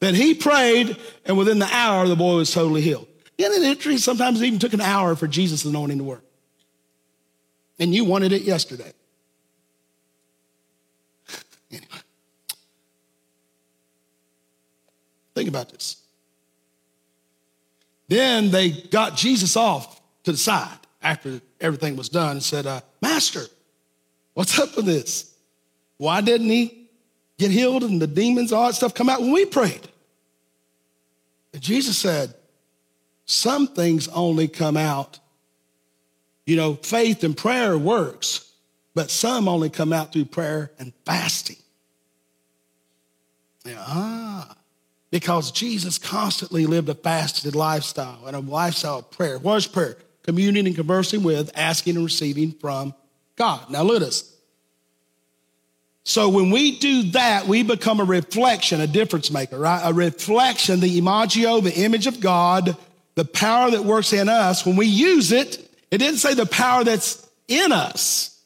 that 0.00 0.14
he 0.14 0.34
prayed, 0.34 0.96
and 1.24 1.38
within 1.38 1.58
the 1.58 1.68
hour, 1.70 2.08
the 2.08 2.16
boy 2.16 2.36
was 2.36 2.50
totally 2.50 2.80
healed. 2.80 3.06
Isn't 3.38 3.62
it 3.62 3.66
interesting? 3.66 3.98
Sometimes 3.98 4.40
it 4.40 4.46
even 4.46 4.58
took 4.58 4.72
an 4.72 4.80
hour 4.80 5.14
for 5.14 5.26
Jesus' 5.26 5.64
anointing 5.64 5.98
to 5.98 6.04
work. 6.04 6.24
And 7.78 7.94
you 7.94 8.04
wanted 8.04 8.32
it 8.32 8.42
yesterday. 8.42 8.92
anyway. 11.70 11.86
Think 15.34 15.48
about 15.48 15.70
this. 15.70 15.96
Then 18.08 18.50
they 18.50 18.70
got 18.70 19.16
Jesus 19.16 19.56
off 19.56 20.00
to 20.24 20.32
the 20.32 20.38
side 20.38 20.78
after 21.02 21.40
everything 21.60 21.96
was 21.96 22.08
done 22.08 22.32
and 22.32 22.42
said, 22.42 22.66
uh, 22.66 22.80
Master, 23.00 23.44
what's 24.34 24.58
up 24.58 24.76
with 24.76 24.84
this? 24.84 25.34
Why 25.96 26.20
didn't 26.20 26.48
he 26.48 26.88
get 27.38 27.50
healed 27.50 27.84
and 27.84 28.02
the 28.02 28.06
demons, 28.06 28.52
all 28.52 28.66
that 28.66 28.74
stuff 28.74 28.94
come 28.94 29.08
out 29.08 29.20
when 29.20 29.32
we 29.32 29.46
prayed? 29.46 29.88
Jesus 31.58 31.98
said, 31.98 32.34
some 33.24 33.68
things 33.68 34.08
only 34.08 34.48
come 34.48 34.76
out. 34.76 35.18
You 36.46 36.56
know, 36.56 36.74
faith 36.74 37.22
and 37.22 37.36
prayer 37.36 37.78
works, 37.78 38.52
but 38.94 39.10
some 39.10 39.48
only 39.48 39.70
come 39.70 39.92
out 39.92 40.12
through 40.12 40.24
prayer 40.26 40.72
and 40.78 40.92
fasting. 41.04 41.56
Yeah, 43.64 43.76
ah, 43.78 44.56
because 45.10 45.52
Jesus 45.52 45.98
constantly 45.98 46.66
lived 46.66 46.88
a 46.88 46.94
fasted 46.94 47.54
lifestyle 47.54 48.26
and 48.26 48.34
a 48.34 48.40
lifestyle 48.40 48.98
of 48.98 49.10
prayer. 49.10 49.38
What 49.38 49.56
is 49.56 49.66
prayer? 49.66 49.96
Communing 50.22 50.66
and 50.66 50.74
conversing 50.74 51.22
with, 51.22 51.50
asking 51.54 51.96
and 51.96 52.04
receiving 52.04 52.52
from 52.52 52.94
God. 53.36 53.70
Now, 53.70 53.82
look 53.82 54.02
at 54.02 54.08
us. 54.08 54.34
So 56.10 56.28
when 56.28 56.50
we 56.50 56.76
do 56.76 57.04
that, 57.12 57.46
we 57.46 57.62
become 57.62 58.00
a 58.00 58.04
reflection, 58.04 58.80
a 58.80 58.88
difference 58.88 59.30
maker, 59.30 59.56
right? 59.56 59.80
A 59.84 59.94
reflection, 59.94 60.80
the 60.80 61.00
imagio, 61.00 61.62
the 61.62 61.72
image 61.84 62.08
of 62.08 62.18
God, 62.18 62.76
the 63.14 63.24
power 63.24 63.70
that 63.70 63.84
works 63.84 64.12
in 64.12 64.28
us. 64.28 64.66
When 64.66 64.74
we 64.74 64.86
use 64.86 65.30
it, 65.30 65.70
it 65.92 65.98
didn't 65.98 66.18
say 66.18 66.34
the 66.34 66.46
power 66.46 66.82
that's 66.82 67.24
in 67.46 67.70
us. 67.70 68.42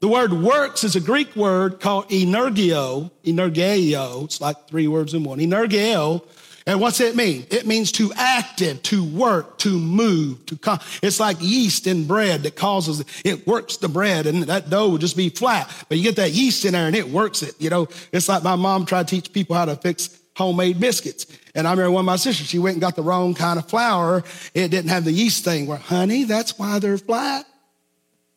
The 0.00 0.08
word 0.08 0.32
works 0.32 0.82
is 0.82 0.96
a 0.96 1.00
Greek 1.00 1.36
word 1.36 1.78
called 1.78 2.08
energio, 2.08 3.10
energeo. 3.22 4.24
It's 4.24 4.40
like 4.40 4.66
three 4.66 4.88
words 4.88 5.12
in 5.12 5.24
one. 5.24 5.40
Energeo. 5.40 6.24
And 6.68 6.82
what's 6.82 7.00
it 7.00 7.16
mean? 7.16 7.46
It 7.50 7.66
means 7.66 7.90
to 7.92 8.12
active, 8.14 8.82
to 8.82 9.02
work, 9.02 9.56
to 9.60 9.70
move, 9.70 10.44
to 10.46 10.56
come. 10.56 10.78
It's 11.02 11.18
like 11.18 11.38
yeast 11.40 11.86
in 11.86 12.06
bread 12.06 12.42
that 12.42 12.56
causes 12.56 13.02
it 13.24 13.46
works 13.46 13.78
the 13.78 13.88
bread, 13.88 14.26
and 14.26 14.42
that 14.42 14.68
dough 14.68 14.90
will 14.90 14.98
just 14.98 15.16
be 15.16 15.30
flat. 15.30 15.74
But 15.88 15.96
you 15.96 16.04
get 16.04 16.16
that 16.16 16.32
yeast 16.32 16.66
in 16.66 16.74
there, 16.74 16.86
and 16.86 16.94
it 16.94 17.08
works 17.08 17.42
it. 17.42 17.54
You 17.58 17.70
know, 17.70 17.88
it's 18.12 18.28
like 18.28 18.42
my 18.42 18.54
mom 18.54 18.84
tried 18.84 19.08
to 19.08 19.16
teach 19.16 19.32
people 19.32 19.56
how 19.56 19.64
to 19.64 19.76
fix 19.76 20.20
homemade 20.36 20.78
biscuits. 20.78 21.26
And 21.54 21.66
I 21.66 21.70
remember 21.70 21.92
one 21.92 22.02
of 22.02 22.06
my 22.06 22.16
sisters, 22.16 22.48
she 22.48 22.58
went 22.58 22.74
and 22.74 22.82
got 22.82 22.96
the 22.96 23.02
wrong 23.02 23.32
kind 23.32 23.58
of 23.58 23.66
flour. 23.66 24.22
It 24.52 24.68
didn't 24.68 24.90
have 24.90 25.06
the 25.06 25.12
yeast 25.12 25.44
thing. 25.44 25.66
Well, 25.66 25.78
honey, 25.78 26.24
that's 26.24 26.58
why 26.58 26.80
they're 26.80 26.98
flat. 26.98 27.46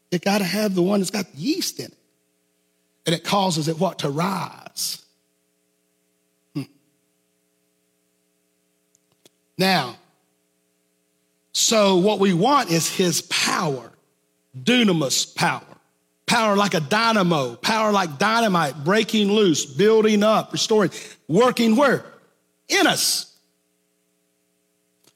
It 0.10 0.24
got 0.24 0.38
to 0.38 0.46
have 0.46 0.74
the 0.74 0.82
one 0.82 1.02
that's 1.02 1.12
got 1.12 1.30
the 1.30 1.38
yeast 1.38 1.80
in 1.80 1.88
it. 1.88 1.98
And 3.06 3.14
it 3.14 3.26
causes 3.26 3.68
it 3.68 3.78
what? 3.78 4.00
To 4.00 4.10
rise. 4.10 5.01
Now, 9.62 9.96
so 11.54 11.98
what 11.98 12.18
we 12.18 12.34
want 12.34 12.72
is 12.72 12.90
his 12.90 13.22
power, 13.22 13.92
dunamis 14.60 15.36
power. 15.36 15.62
Power 16.26 16.56
like 16.56 16.74
a 16.74 16.80
dynamo, 16.80 17.58
power 17.58 17.92
like 17.92 18.18
dynamite, 18.18 18.84
breaking 18.84 19.32
loose, 19.32 19.64
building 19.64 20.24
up, 20.24 20.52
restoring, 20.52 20.90
working 21.28 21.76
where? 21.76 22.04
In 22.70 22.88
us. 22.88 23.38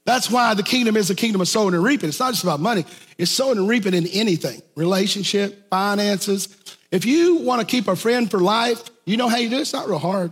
That's 0.04 0.30
why 0.30 0.54
the 0.54 0.62
kingdom 0.62 0.96
is 0.96 1.10
a 1.10 1.16
kingdom 1.16 1.42
of 1.42 1.48
sowing 1.48 1.74
and 1.74 1.84
reaping. 1.84 2.10
It's 2.10 2.20
not 2.20 2.34
just 2.34 2.44
about 2.44 2.60
money, 2.60 2.86
it's 3.18 3.32
sowing 3.32 3.58
and 3.58 3.68
reaping 3.68 3.96
in 3.96 4.06
anything 4.06 4.62
relationship, 4.76 5.72
finances. 5.72 6.56
If 6.92 7.04
you 7.06 7.38
want 7.38 7.62
to 7.62 7.66
keep 7.66 7.88
a 7.88 7.96
friend 7.96 8.30
for 8.30 8.40
life, 8.40 8.84
you 9.06 9.18
know 9.18 9.28
how 9.28 9.38
you 9.38 9.50
do 9.50 9.58
it? 9.58 9.62
It's 9.62 9.74
not 9.74 9.88
real 9.88 9.98
hard. 9.98 10.32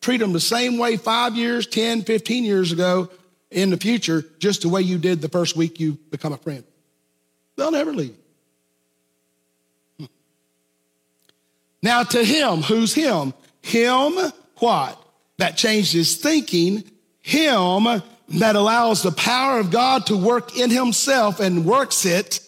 Treat 0.00 0.18
them 0.18 0.32
the 0.32 0.40
same 0.40 0.78
way 0.78 0.96
five 0.96 1.36
years, 1.36 1.66
10, 1.66 2.02
15 2.02 2.44
years 2.44 2.72
ago 2.72 3.10
in 3.50 3.70
the 3.70 3.76
future, 3.76 4.24
just 4.38 4.62
the 4.62 4.68
way 4.68 4.82
you 4.82 4.98
did 4.98 5.20
the 5.20 5.28
first 5.28 5.56
week 5.56 5.80
you 5.80 5.98
become 6.10 6.32
a 6.32 6.36
friend. 6.36 6.64
They'll 7.56 7.70
never 7.70 7.92
leave. 7.92 8.14
Hmm. 9.98 10.06
Now, 11.82 12.02
to 12.04 12.24
him, 12.24 12.62
who's 12.62 12.94
him? 12.94 13.34
Him, 13.62 14.14
what? 14.58 15.02
That 15.38 15.56
changed 15.56 15.92
his 15.92 16.16
thinking. 16.16 16.84
Him 17.20 18.02
that 18.30 18.56
allows 18.56 19.02
the 19.02 19.12
power 19.12 19.58
of 19.58 19.70
God 19.70 20.06
to 20.06 20.16
work 20.16 20.56
in 20.56 20.70
himself 20.70 21.40
and 21.40 21.64
works 21.64 22.04
it. 22.04 22.40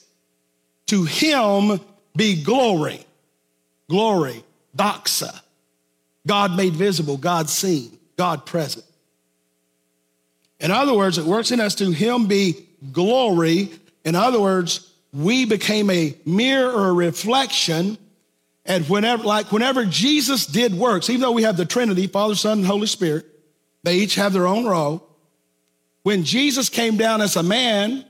To 0.86 1.04
him 1.04 1.80
be 2.14 2.42
glory. 2.42 3.04
Glory. 3.88 4.44
Doxa. 4.76 5.40
God 6.26 6.56
made 6.56 6.74
visible, 6.74 7.16
God 7.16 7.48
seen, 7.48 7.98
God 8.16 8.46
present. 8.46 8.84
In 10.58 10.70
other 10.70 10.94
words, 10.94 11.18
it 11.18 11.24
works 11.24 11.50
in 11.50 11.60
us 11.60 11.74
to 11.76 11.90
him 11.90 12.26
be 12.26 12.66
glory. 12.92 13.70
In 14.04 14.14
other 14.14 14.40
words, 14.40 14.92
we 15.12 15.46
became 15.46 15.90
a 15.90 16.14
mirror 16.24 16.70
or 16.70 16.88
a 16.88 16.92
reflection 16.92 17.96
and 18.66 18.88
whenever, 18.88 19.24
like 19.24 19.50
whenever 19.52 19.84
Jesus 19.84 20.46
did 20.46 20.74
works, 20.74 21.08
even 21.08 21.22
though 21.22 21.32
we 21.32 21.42
have 21.42 21.56
the 21.56 21.64
Trinity, 21.64 22.06
Father, 22.06 22.34
Son, 22.34 22.58
and 22.58 22.66
Holy 22.66 22.86
Spirit, 22.86 23.26
they 23.82 23.96
each 23.96 24.14
have 24.16 24.32
their 24.32 24.46
own 24.46 24.66
role. 24.66 25.06
When 26.02 26.24
Jesus 26.24 26.68
came 26.68 26.96
down 26.96 27.20
as 27.20 27.36
a 27.36 27.42
man, 27.42 28.04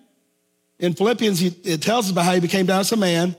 in 0.78 0.94
Philippians, 0.94 1.42
it 1.42 1.82
tells 1.82 2.06
us 2.06 2.10
about 2.10 2.24
how 2.24 2.32
he 2.32 2.40
became 2.40 2.66
down 2.66 2.80
as 2.80 2.92
a 2.92 2.96
man, 2.96 3.36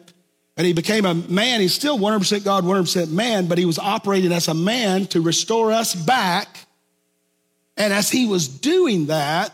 and 0.61 0.67
he 0.67 0.73
became 0.73 1.05
a 1.05 1.15
man. 1.15 1.59
He's 1.59 1.73
still 1.73 1.97
100% 1.97 2.43
God, 2.43 2.65
100% 2.65 3.09
man, 3.09 3.47
but 3.47 3.57
he 3.57 3.65
was 3.65 3.79
operating 3.79 4.31
as 4.31 4.47
a 4.47 4.53
man 4.53 5.07
to 5.07 5.19
restore 5.19 5.71
us 5.71 5.95
back. 5.95 6.67
And 7.77 7.91
as 7.91 8.11
he 8.11 8.27
was 8.27 8.47
doing 8.47 9.07
that, 9.07 9.51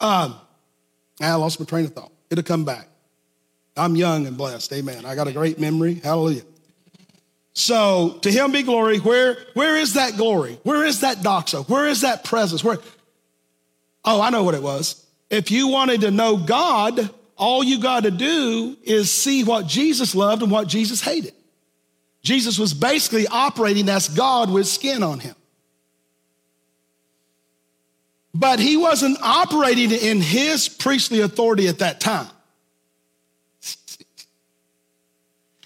um, 0.00 0.34
I 1.20 1.32
lost 1.34 1.60
my 1.60 1.66
train 1.66 1.84
of 1.84 1.92
thought. 1.92 2.10
It'll 2.30 2.42
come 2.42 2.64
back. 2.64 2.88
I'm 3.76 3.94
young 3.94 4.26
and 4.26 4.36
blessed. 4.36 4.72
Amen. 4.72 5.06
I 5.06 5.14
got 5.14 5.28
a 5.28 5.32
great 5.32 5.60
memory. 5.60 5.94
Hallelujah. 5.94 6.42
So 7.52 8.18
to 8.22 8.30
him 8.32 8.50
be 8.50 8.64
glory. 8.64 8.98
Where, 8.98 9.38
where 9.54 9.76
is 9.76 9.94
that 9.94 10.16
glory? 10.16 10.58
Where 10.64 10.84
is 10.84 11.02
that 11.02 11.18
doxa? 11.18 11.68
Where 11.68 11.86
is 11.86 12.00
that 12.00 12.24
presence? 12.24 12.64
Where? 12.64 12.78
Oh, 14.04 14.20
I 14.20 14.30
know 14.30 14.42
what 14.42 14.56
it 14.56 14.64
was. 14.64 15.06
If 15.30 15.52
you 15.52 15.68
wanted 15.68 16.00
to 16.00 16.10
know 16.10 16.36
God, 16.36 17.08
all 17.38 17.62
you 17.62 17.80
got 17.80 18.02
to 18.02 18.10
do 18.10 18.76
is 18.82 19.10
see 19.10 19.44
what 19.44 19.66
Jesus 19.66 20.14
loved 20.14 20.42
and 20.42 20.50
what 20.50 20.68
Jesus 20.68 21.00
hated. 21.00 21.32
Jesus 22.22 22.58
was 22.58 22.74
basically 22.74 23.26
operating 23.28 23.88
as 23.88 24.08
God 24.08 24.50
with 24.50 24.66
skin 24.66 25.02
on 25.02 25.20
him. 25.20 25.36
But 28.34 28.58
he 28.58 28.76
wasn't 28.76 29.18
operating 29.22 29.90
in 29.90 30.20
his 30.20 30.68
priestly 30.68 31.20
authority 31.20 31.68
at 31.68 31.78
that 31.78 32.00
time. 32.00 32.28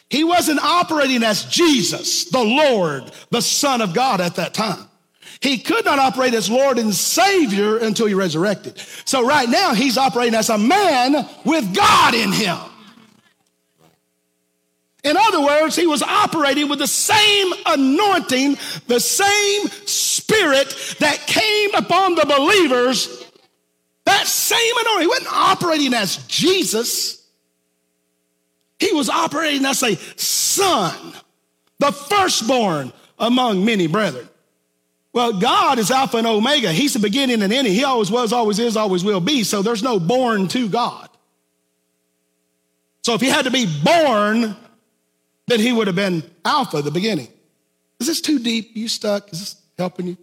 He 0.08 0.24
wasn't 0.24 0.62
operating 0.62 1.24
as 1.24 1.46
Jesus, 1.46 2.26
the 2.26 2.44
Lord, 2.44 3.10
the 3.30 3.40
Son 3.40 3.80
of 3.80 3.94
God 3.94 4.20
at 4.20 4.34
that 4.34 4.52
time. 4.52 4.86
He 5.42 5.58
could 5.58 5.84
not 5.84 5.98
operate 5.98 6.34
as 6.34 6.48
Lord 6.48 6.78
and 6.78 6.94
Savior 6.94 7.78
until 7.78 8.06
he 8.06 8.14
resurrected. 8.14 8.78
So 9.04 9.26
right 9.26 9.48
now, 9.48 9.74
he's 9.74 9.98
operating 9.98 10.36
as 10.36 10.48
a 10.50 10.56
man 10.56 11.28
with 11.44 11.74
God 11.74 12.14
in 12.14 12.30
him. 12.30 12.58
In 15.02 15.16
other 15.16 15.40
words, 15.40 15.74
he 15.74 15.88
was 15.88 16.00
operating 16.00 16.68
with 16.68 16.78
the 16.78 16.86
same 16.86 17.52
anointing, 17.66 18.56
the 18.86 19.00
same 19.00 19.66
spirit 19.84 20.68
that 21.00 21.26
came 21.26 21.74
upon 21.74 22.14
the 22.14 22.24
believers. 22.24 23.26
That 24.04 24.28
same 24.28 24.74
anointing. 24.78 25.02
He 25.02 25.06
wasn't 25.08 25.32
operating 25.32 25.92
as 25.92 26.18
Jesus. 26.28 27.26
He 28.78 28.92
was 28.92 29.08
operating 29.08 29.64
as 29.66 29.82
a 29.82 29.96
son, 30.16 31.14
the 31.80 31.90
firstborn 31.90 32.92
among 33.18 33.64
many 33.64 33.88
brethren. 33.88 34.28
Well, 35.12 35.38
God 35.38 35.78
is 35.78 35.90
Alpha 35.90 36.16
and 36.16 36.26
Omega. 36.26 36.72
He's 36.72 36.94
the 36.94 36.98
beginning 36.98 37.42
and 37.42 37.52
ending. 37.52 37.72
He 37.72 37.84
always 37.84 38.10
was, 38.10 38.32
always 38.32 38.58
is, 38.58 38.76
always 38.76 39.04
will 39.04 39.20
be. 39.20 39.44
So 39.44 39.60
there's 39.60 39.82
no 39.82 40.00
born 40.00 40.48
to 40.48 40.68
God. 40.68 41.08
So 43.02 43.14
if 43.14 43.20
he 43.20 43.28
had 43.28 43.44
to 43.44 43.50
be 43.50 43.66
born, 43.82 44.56
then 45.48 45.60
he 45.60 45.72
would 45.72 45.86
have 45.86 45.96
been 45.96 46.22
Alpha, 46.44 46.80
the 46.82 46.90
beginning. 46.90 47.28
Is 48.00 48.06
this 48.06 48.20
too 48.20 48.38
deep? 48.38 48.74
Are 48.74 48.78
You 48.78 48.88
stuck? 48.88 49.32
Is 49.32 49.40
this 49.40 49.56
helping 49.78 50.06
you? 50.06 50.16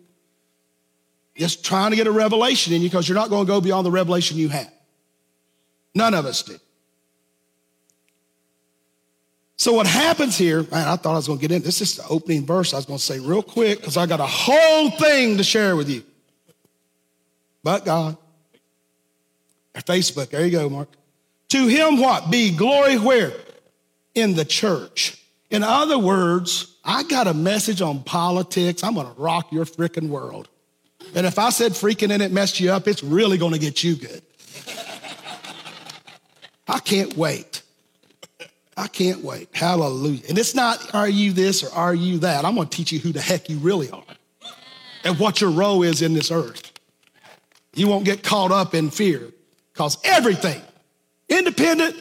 Just 1.36 1.63
trying 1.63 1.91
to 1.91 1.96
get 1.96 2.08
a 2.08 2.12
revelation 2.12 2.74
in 2.74 2.81
you 2.81 2.89
because 2.89 3.08
you're 3.08 3.17
not 3.17 3.29
going 3.29 3.46
to 3.46 3.51
go 3.51 3.62
beyond 3.62 3.86
the 3.86 3.91
revelation 3.91 4.38
you 4.38 4.50
have. 4.50 4.72
None 5.93 6.13
of 6.13 6.25
us 6.25 6.43
do. 6.43 6.58
So 9.60 9.74
what 9.74 9.88
happens 9.88 10.38
here, 10.38 10.63
man, 10.63 10.88
I 10.88 10.96
thought 10.96 11.12
I 11.12 11.18
was 11.18 11.28
going 11.28 11.38
to 11.38 11.46
get 11.46 11.54
in. 11.54 11.62
This 11.62 11.82
is 11.82 11.98
the 11.98 12.08
opening 12.08 12.46
verse 12.46 12.74
I 12.74 12.78
was 12.78 12.86
going 12.86 12.98
to 12.98 13.04
say 13.04 13.20
real 13.20 13.44
quick 13.44 13.80
because 13.80 13.98
I 13.98 14.06
got 14.06 14.22
a 14.22 14.25
whole 14.25 14.89
thing 14.92 15.36
to 15.36 15.44
share 15.44 15.75
with 15.75 15.89
you. 15.89 16.01
But 17.62 17.84
God. 17.84 18.16
Facebook, 19.75 20.30
there 20.30 20.46
you 20.46 20.51
go, 20.51 20.70
Mark. 20.70 20.88
To 21.50 21.68
him 21.68 22.00
what? 22.00 22.32
Be 22.32 22.56
glory 22.56 22.98
where? 22.98 23.34
In 24.16 24.34
the 24.34 24.46
church. 24.46 25.22
In 25.50 25.62
other 25.62 26.00
words, 26.00 26.78
I 26.86 27.04
got 27.04 27.28
a 27.28 27.34
message 27.34 27.82
on 27.82 28.04
politics. 28.04 28.82
I'm 28.82 28.94
going 28.94 29.13
to 29.13 29.22
rock 29.22 29.51
your 29.51 29.66
freaking 29.66 30.08
world. 30.08 30.48
And 31.16 31.28
if 31.28 31.38
I 31.38 31.50
said 31.50 31.74
freaking 31.74 32.12
and 32.12 32.24
it 32.24 32.32
messed 32.32 32.62
you 32.62 32.72
up, 32.72 32.88
it's 32.88 33.04
really 33.04 33.38
going 33.38 33.54
to 33.54 33.60
get 33.60 33.84
you 33.84 33.98
good. 33.98 34.22
I 36.66 36.80
can't 36.80 37.18
wait. 37.18 37.63
I 38.79 38.88
can't 38.88 39.21
wait. 39.21 39.50
Hallelujah. 39.51 40.21
And 40.29 40.38
it's 40.38 40.55
not, 40.55 40.95
are 40.95 41.09
you 41.09 41.33
this 41.33 41.63
or 41.63 41.75
are 41.75 41.93
you 41.93 42.19
that? 42.19 42.45
I'm 42.45 42.55
going 42.55 42.69
to 42.69 42.77
teach 42.77 42.93
you 42.93 43.00
who 43.00 43.12
the 43.12 43.19
heck 43.19 43.50
you 43.50 43.57
really 43.57 43.89
are 43.89 44.03
and 45.03 45.19
what 45.19 45.41
your 45.41 45.50
role 45.50 45.83
is 45.83 46.01
in 46.01 46.13
this 46.13 46.31
earth. 46.31 46.71
You 47.75 47.89
won't 47.89 48.05
get 48.05 48.24
caught 48.24 48.53
up 48.53 48.74
in 48.74 48.89
fear 48.89 49.33
because 49.74 49.98
everything, 50.05 50.62
independent, 51.27 51.98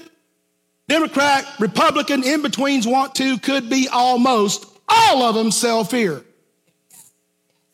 Democrat, 0.86 1.44
Republican, 1.58 2.22
in 2.22 2.42
betweens 2.42 2.86
want 2.86 3.16
to, 3.16 3.38
could 3.38 3.68
be 3.68 3.88
almost 3.92 4.64
all 4.88 5.24
of 5.24 5.34
them 5.34 5.50
sell 5.50 5.82
fear. 5.82 6.22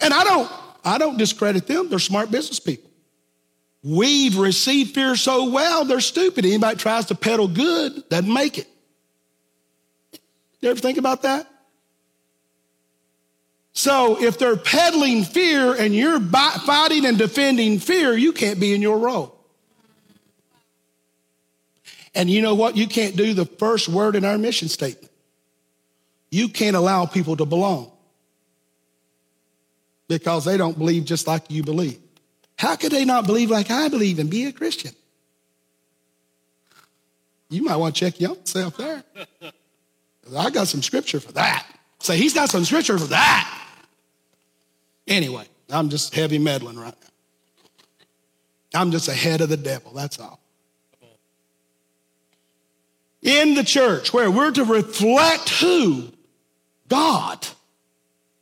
And 0.01 0.15
I 0.15 0.25
don't, 0.25 0.51
I 0.83 0.97
don't 0.97 1.19
discredit 1.19 1.67
them. 1.67 1.91
They're 1.91 1.99
smart 1.99 2.31
business 2.31 2.59
people. 2.59 2.91
We've 3.83 4.39
received 4.39 4.95
fear 4.95 5.15
so 5.15 5.51
well, 5.51 5.85
they're 5.85 6.01
stupid. 6.01 6.47
Anybody 6.47 6.77
tries 6.77 7.05
to 7.07 7.15
peddle 7.15 7.49
good 7.49 8.09
doesn't 8.09 8.33
make 8.33 8.57
it. 8.57 8.69
You 10.65 10.71
ever 10.71 10.81
think 10.81 10.97
about 10.97 11.23
that? 11.23 11.47
So 13.75 14.23
if 14.23 14.39
they're 14.39 14.57
peddling 14.57 15.25
fear 15.25 15.75
and 15.75 15.95
you're 15.95 16.19
fighting 16.21 17.05
and 17.05 17.19
defending 17.19 17.79
fear, 17.79 18.15
you 18.15 18.33
can't 18.33 18.59
be 18.59 18.73
in 18.73 18.81
your 18.81 18.99
role. 18.99 19.39
And 22.15 22.31
you 22.31 22.41
know 22.41 22.55
what? 22.55 22.79
You 22.79 22.87
can't 22.87 23.15
do 23.15 23.35
the 23.35 23.45
first 23.45 23.91
word 23.91 24.17
in 24.17 24.25
our 24.25 24.39
mission 24.39 24.69
statement. 24.69 25.13
You 26.31 26.49
can't 26.49 26.77
allow 26.77 27.05
people 27.05 27.37
to 27.37 27.45
belong. 27.45 27.93
because 30.09 30.45
they 30.45 30.57
don't 30.57 30.79
believe 30.79 31.05
just 31.05 31.27
like 31.27 31.51
you 31.51 31.63
believe. 31.63 31.99
How 32.57 32.77
could 32.77 32.93
they 32.93 33.05
not 33.05 33.27
believe 33.27 33.51
like 33.51 33.71
I 33.71 33.89
believe 33.89 34.19
and 34.19 34.31
be 34.31 34.47
a 34.47 34.53
Christian? 34.53 34.93
You 37.51 37.65
might 37.65 37.77
want 37.77 37.97
to 37.97 38.01
check 38.01 38.21
yourself 38.21 38.77
there. 38.77 39.05
I 40.37 40.51
got 40.51 40.69
some 40.69 40.83
scripture 40.83 41.21
for 41.21 41.33
that. 41.33 41.67
Say, 42.01 42.17
he's 42.17 42.35
got 42.35 42.51
some 42.51 42.65
scripture 42.65 42.99
for 42.99 43.07
that. 43.07 43.63
Anyway, 45.07 45.47
I'm 45.71 45.89
just 45.91 46.15
heavy 46.15 46.39
meddling 46.39 46.79
right 46.79 46.95
now. 48.75 48.81
I'm 48.81 48.91
just 48.91 49.09
ahead 49.09 49.41
of 49.41 49.49
the 49.49 49.57
devil, 49.57 49.93
that's 49.93 50.19
all. 50.19 50.41
In 53.23 53.55
the 53.55 53.65
church, 53.65 54.13
where 54.13 54.31
we're 54.31 54.51
to 54.51 54.65
reflect 54.65 55.49
who? 55.49 56.11
God 56.89 57.47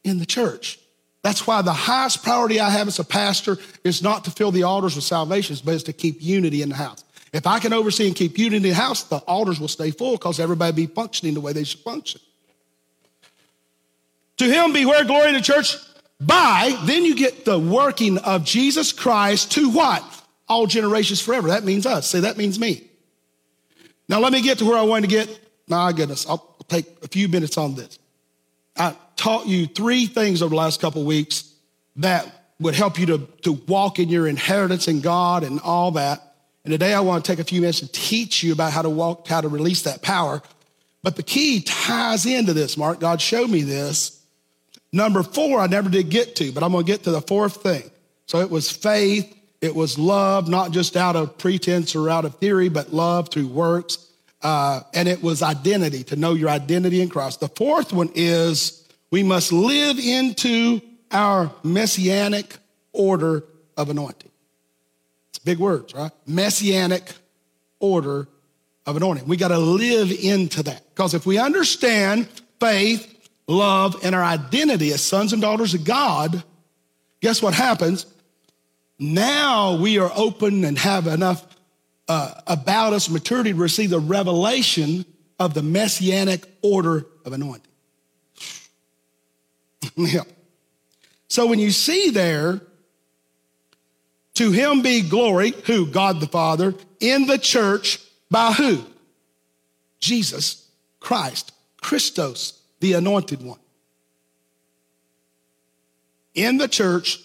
in 0.02 0.18
the 0.18 0.26
church. 0.26 0.80
That's 1.22 1.46
why 1.46 1.62
the 1.62 1.72
highest 1.72 2.24
priority 2.24 2.58
I 2.58 2.70
have 2.70 2.88
as 2.88 2.98
a 2.98 3.04
pastor 3.04 3.58
is 3.84 4.02
not 4.02 4.24
to 4.24 4.32
fill 4.32 4.50
the 4.50 4.64
altars 4.64 4.96
with 4.96 5.04
salvations, 5.04 5.62
but 5.62 5.74
is 5.74 5.84
to 5.84 5.92
keep 5.92 6.20
unity 6.20 6.62
in 6.62 6.68
the 6.68 6.74
house. 6.74 7.04
If 7.32 7.46
I 7.46 7.58
can 7.60 7.72
oversee 7.72 8.06
and 8.06 8.14
keep 8.14 8.36
unity 8.36 8.56
in 8.56 8.62
the 8.62 8.74
house, 8.74 9.04
the 9.04 9.16
altars 9.18 9.58
will 9.58 9.68
stay 9.68 9.90
full 9.90 10.12
because 10.12 10.38
everybody 10.38 10.86
be 10.86 10.86
functioning 10.86 11.34
the 11.34 11.40
way 11.40 11.52
they 11.52 11.64
should 11.64 11.80
function. 11.80 12.20
To 14.38 14.44
him 14.44 14.72
be 14.72 14.84
where 14.84 15.04
glory 15.04 15.28
in 15.28 15.34
the 15.34 15.40
church 15.40 15.76
by, 16.20 16.78
then 16.84 17.04
you 17.04 17.16
get 17.16 17.44
the 17.44 17.58
working 17.58 18.18
of 18.18 18.44
Jesus 18.44 18.92
Christ 18.92 19.52
to 19.52 19.70
what? 19.70 20.04
All 20.48 20.66
generations 20.66 21.20
forever. 21.20 21.48
That 21.48 21.64
means 21.64 21.86
us. 21.86 22.06
Say, 22.06 22.20
that 22.20 22.36
means 22.36 22.58
me. 22.58 22.86
Now 24.08 24.20
let 24.20 24.32
me 24.32 24.42
get 24.42 24.58
to 24.58 24.64
where 24.64 24.76
I 24.76 24.82
want 24.82 25.04
to 25.04 25.10
get. 25.10 25.40
My 25.68 25.92
goodness, 25.92 26.26
I'll 26.28 26.56
take 26.68 26.86
a 27.02 27.08
few 27.08 27.28
minutes 27.28 27.56
on 27.56 27.74
this. 27.74 27.98
I 28.76 28.94
taught 29.16 29.46
you 29.46 29.66
three 29.66 30.06
things 30.06 30.42
over 30.42 30.50
the 30.50 30.56
last 30.56 30.80
couple 30.80 31.04
weeks 31.04 31.54
that 31.96 32.26
would 32.60 32.74
help 32.74 32.98
you 32.98 33.06
to, 33.06 33.18
to 33.42 33.52
walk 33.52 33.98
in 33.98 34.08
your 34.08 34.26
inheritance 34.26 34.88
in 34.88 35.00
God 35.00 35.44
and 35.44 35.60
all 35.60 35.92
that. 35.92 36.31
And 36.64 36.72
today 36.72 36.94
I 36.94 37.00
want 37.00 37.24
to 37.24 37.32
take 37.32 37.40
a 37.40 37.44
few 37.44 37.60
minutes 37.60 37.80
to 37.80 37.88
teach 37.90 38.42
you 38.42 38.52
about 38.52 38.72
how 38.72 38.82
to 38.82 38.90
walk, 38.90 39.26
how 39.26 39.40
to 39.40 39.48
release 39.48 39.82
that 39.82 40.02
power. 40.02 40.42
But 41.02 41.16
the 41.16 41.22
key 41.22 41.60
ties 41.60 42.26
into 42.26 42.52
this, 42.52 42.76
Mark. 42.76 43.00
God 43.00 43.20
showed 43.20 43.50
me 43.50 43.62
this. 43.62 44.20
Number 44.92 45.22
four, 45.22 45.58
I 45.58 45.66
never 45.66 45.88
did 45.88 46.10
get 46.10 46.36
to, 46.36 46.52
but 46.52 46.62
I'm 46.62 46.72
going 46.72 46.84
to 46.84 46.92
get 46.92 47.04
to 47.04 47.10
the 47.10 47.22
fourth 47.22 47.62
thing. 47.62 47.90
So 48.26 48.40
it 48.40 48.50
was 48.50 48.70
faith, 48.70 49.34
it 49.60 49.74
was 49.74 49.98
love, 49.98 50.48
not 50.48 50.70
just 50.70 50.96
out 50.96 51.16
of 51.16 51.38
pretense 51.38 51.96
or 51.96 52.10
out 52.10 52.24
of 52.24 52.36
theory, 52.36 52.68
but 52.68 52.92
love 52.92 53.30
through 53.30 53.48
works. 53.48 54.06
Uh, 54.42 54.80
and 54.92 55.08
it 55.08 55.22
was 55.22 55.42
identity, 55.42 56.02
to 56.04 56.16
know 56.16 56.34
your 56.34 56.48
identity 56.48 57.00
in 57.00 57.08
Christ. 57.08 57.40
The 57.40 57.48
fourth 57.48 57.92
one 57.92 58.10
is 58.14 58.88
we 59.10 59.22
must 59.22 59.52
live 59.52 59.98
into 59.98 60.80
our 61.12 61.52
messianic 61.62 62.56
order 62.92 63.44
of 63.76 63.88
anointing. 63.88 64.31
Big 65.44 65.58
words, 65.58 65.94
right? 65.94 66.12
Messianic 66.26 67.12
order 67.80 68.28
of 68.86 68.96
anointing. 68.96 69.26
We 69.26 69.36
got 69.36 69.48
to 69.48 69.58
live 69.58 70.10
into 70.10 70.62
that. 70.64 70.82
Because 70.94 71.14
if 71.14 71.26
we 71.26 71.38
understand 71.38 72.28
faith, 72.60 73.30
love, 73.46 73.96
and 74.04 74.14
our 74.14 74.22
identity 74.22 74.92
as 74.92 75.00
sons 75.00 75.32
and 75.32 75.42
daughters 75.42 75.74
of 75.74 75.84
God, 75.84 76.42
guess 77.20 77.42
what 77.42 77.54
happens? 77.54 78.06
Now 78.98 79.76
we 79.76 79.98
are 79.98 80.10
open 80.14 80.64
and 80.64 80.78
have 80.78 81.06
enough 81.06 81.44
uh, 82.08 82.34
about 82.46 82.92
us 82.92 83.08
maturity 83.08 83.52
to 83.52 83.58
receive 83.58 83.90
the 83.90 84.00
revelation 84.00 85.04
of 85.38 85.54
the 85.54 85.62
messianic 85.62 86.44
order 86.62 87.06
of 87.24 87.32
anointing. 87.32 87.66
yeah. 89.96 90.22
So 91.28 91.46
when 91.46 91.58
you 91.58 91.70
see 91.70 92.10
there, 92.10 92.60
to 94.34 94.50
him 94.50 94.82
be 94.82 95.02
glory, 95.02 95.52
who? 95.66 95.86
God 95.86 96.20
the 96.20 96.26
Father, 96.26 96.74
in 97.00 97.26
the 97.26 97.38
church, 97.38 97.98
by 98.30 98.52
who? 98.52 98.84
Jesus 100.00 100.68
Christ, 101.00 101.52
Christos, 101.80 102.60
the 102.80 102.94
anointed 102.94 103.42
one. 103.42 103.58
In 106.34 106.56
the 106.56 106.68
church, 106.68 107.20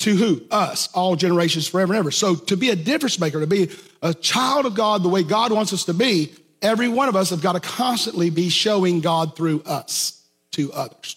to 0.00 0.16
who? 0.16 0.42
Us, 0.50 0.88
all 0.94 1.16
generations 1.16 1.66
forever 1.66 1.92
and 1.92 2.00
ever. 2.00 2.10
So 2.10 2.34
to 2.34 2.56
be 2.56 2.70
a 2.70 2.76
difference 2.76 3.18
maker, 3.18 3.40
to 3.40 3.46
be 3.46 3.70
a 4.02 4.14
child 4.14 4.66
of 4.66 4.74
God 4.74 5.02
the 5.02 5.08
way 5.08 5.22
God 5.22 5.52
wants 5.52 5.72
us 5.72 5.84
to 5.84 5.94
be, 5.94 6.32
every 6.62 6.88
one 6.88 7.08
of 7.08 7.16
us 7.16 7.30
have 7.30 7.42
got 7.42 7.52
to 7.52 7.60
constantly 7.60 8.30
be 8.30 8.48
showing 8.48 9.00
God 9.00 9.36
through 9.36 9.62
us 9.62 10.22
to 10.52 10.72
others. 10.72 11.16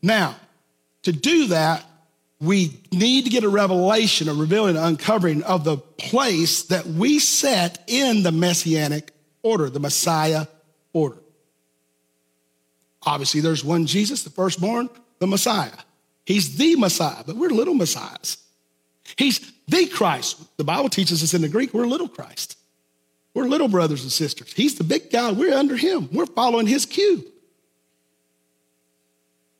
Now, 0.00 0.36
to 1.02 1.12
do 1.12 1.48
that, 1.48 1.84
we 2.42 2.80
need 2.90 3.24
to 3.24 3.30
get 3.30 3.44
a 3.44 3.48
revelation, 3.48 4.28
a 4.28 4.34
revealing, 4.34 4.76
an 4.76 4.82
uncovering 4.82 5.44
of 5.44 5.62
the 5.62 5.76
place 5.76 6.64
that 6.64 6.84
we 6.84 7.20
set 7.20 7.84
in 7.86 8.24
the 8.24 8.32
messianic 8.32 9.12
order, 9.44 9.70
the 9.70 9.78
Messiah 9.78 10.46
order. 10.92 11.18
Obviously, 13.04 13.40
there's 13.40 13.64
one 13.64 13.86
Jesus, 13.86 14.24
the 14.24 14.30
firstborn, 14.30 14.90
the 15.20 15.26
Messiah. 15.28 15.70
He's 16.26 16.56
the 16.56 16.74
Messiah, 16.74 17.22
but 17.24 17.36
we're 17.36 17.50
little 17.50 17.74
Messiahs. 17.74 18.38
He's 19.16 19.52
the 19.68 19.86
Christ. 19.86 20.56
The 20.56 20.64
Bible 20.64 20.88
teaches 20.88 21.22
us 21.22 21.34
in 21.34 21.42
the 21.42 21.48
Greek, 21.48 21.72
we're 21.72 21.86
little 21.86 22.08
Christ. 22.08 22.58
We're 23.34 23.44
little 23.44 23.68
brothers 23.68 24.02
and 24.02 24.10
sisters. 24.10 24.52
He's 24.52 24.74
the 24.74 24.84
big 24.84 25.10
guy. 25.10 25.32
We're 25.32 25.54
under 25.54 25.76
him. 25.76 26.08
We're 26.12 26.26
following 26.26 26.66
his 26.66 26.86
cue. 26.86 27.24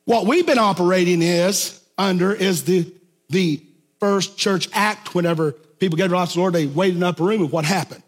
What 0.05 0.27
we've 0.27 0.45
been 0.45 0.59
operating 0.59 1.21
is 1.21 1.82
under 1.97 2.33
is 2.33 2.63
the, 2.63 2.91
the 3.29 3.61
first 3.99 4.37
church 4.37 4.67
act 4.73 5.15
whenever 5.15 5.51
people 5.51 5.97
gave 5.97 6.09
to 6.09 6.15
the 6.15 6.33
Lord, 6.39 6.53
they 6.53 6.65
waited 6.65 6.95
in 6.95 6.99
the 7.01 7.07
upper 7.07 7.23
room 7.23 7.41
and 7.41 7.51
what 7.51 7.65
happened? 7.65 8.03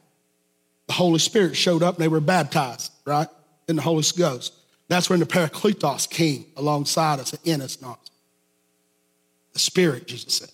The 0.88 0.94
Holy 0.94 1.20
Spirit 1.20 1.56
showed 1.56 1.84
up 1.84 1.96
and 1.96 2.04
they 2.04 2.08
were 2.08 2.20
baptized, 2.20 2.92
right? 3.06 3.28
In 3.68 3.76
the 3.76 3.82
Holy 3.82 4.04
Ghost. 4.18 4.54
That's 4.88 5.10
when 5.10 5.20
the 5.20 5.26
Parakletos 5.26 6.10
came 6.10 6.46
alongside 6.56 7.20
us 7.20 7.36
in 7.44 7.62
us, 7.62 7.82
not 7.82 8.00
the 9.54 9.60
Spirit, 9.60 10.06
Jesus 10.06 10.36
said. 10.36 10.52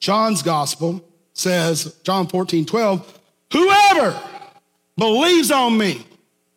John's 0.00 0.42
gospel 0.42 1.02
says, 1.32 1.94
John 2.02 2.26
14, 2.26 2.66
12, 2.66 3.20
whoever 3.52 4.20
believes 4.96 5.50
on 5.50 5.78
me, 5.78 6.04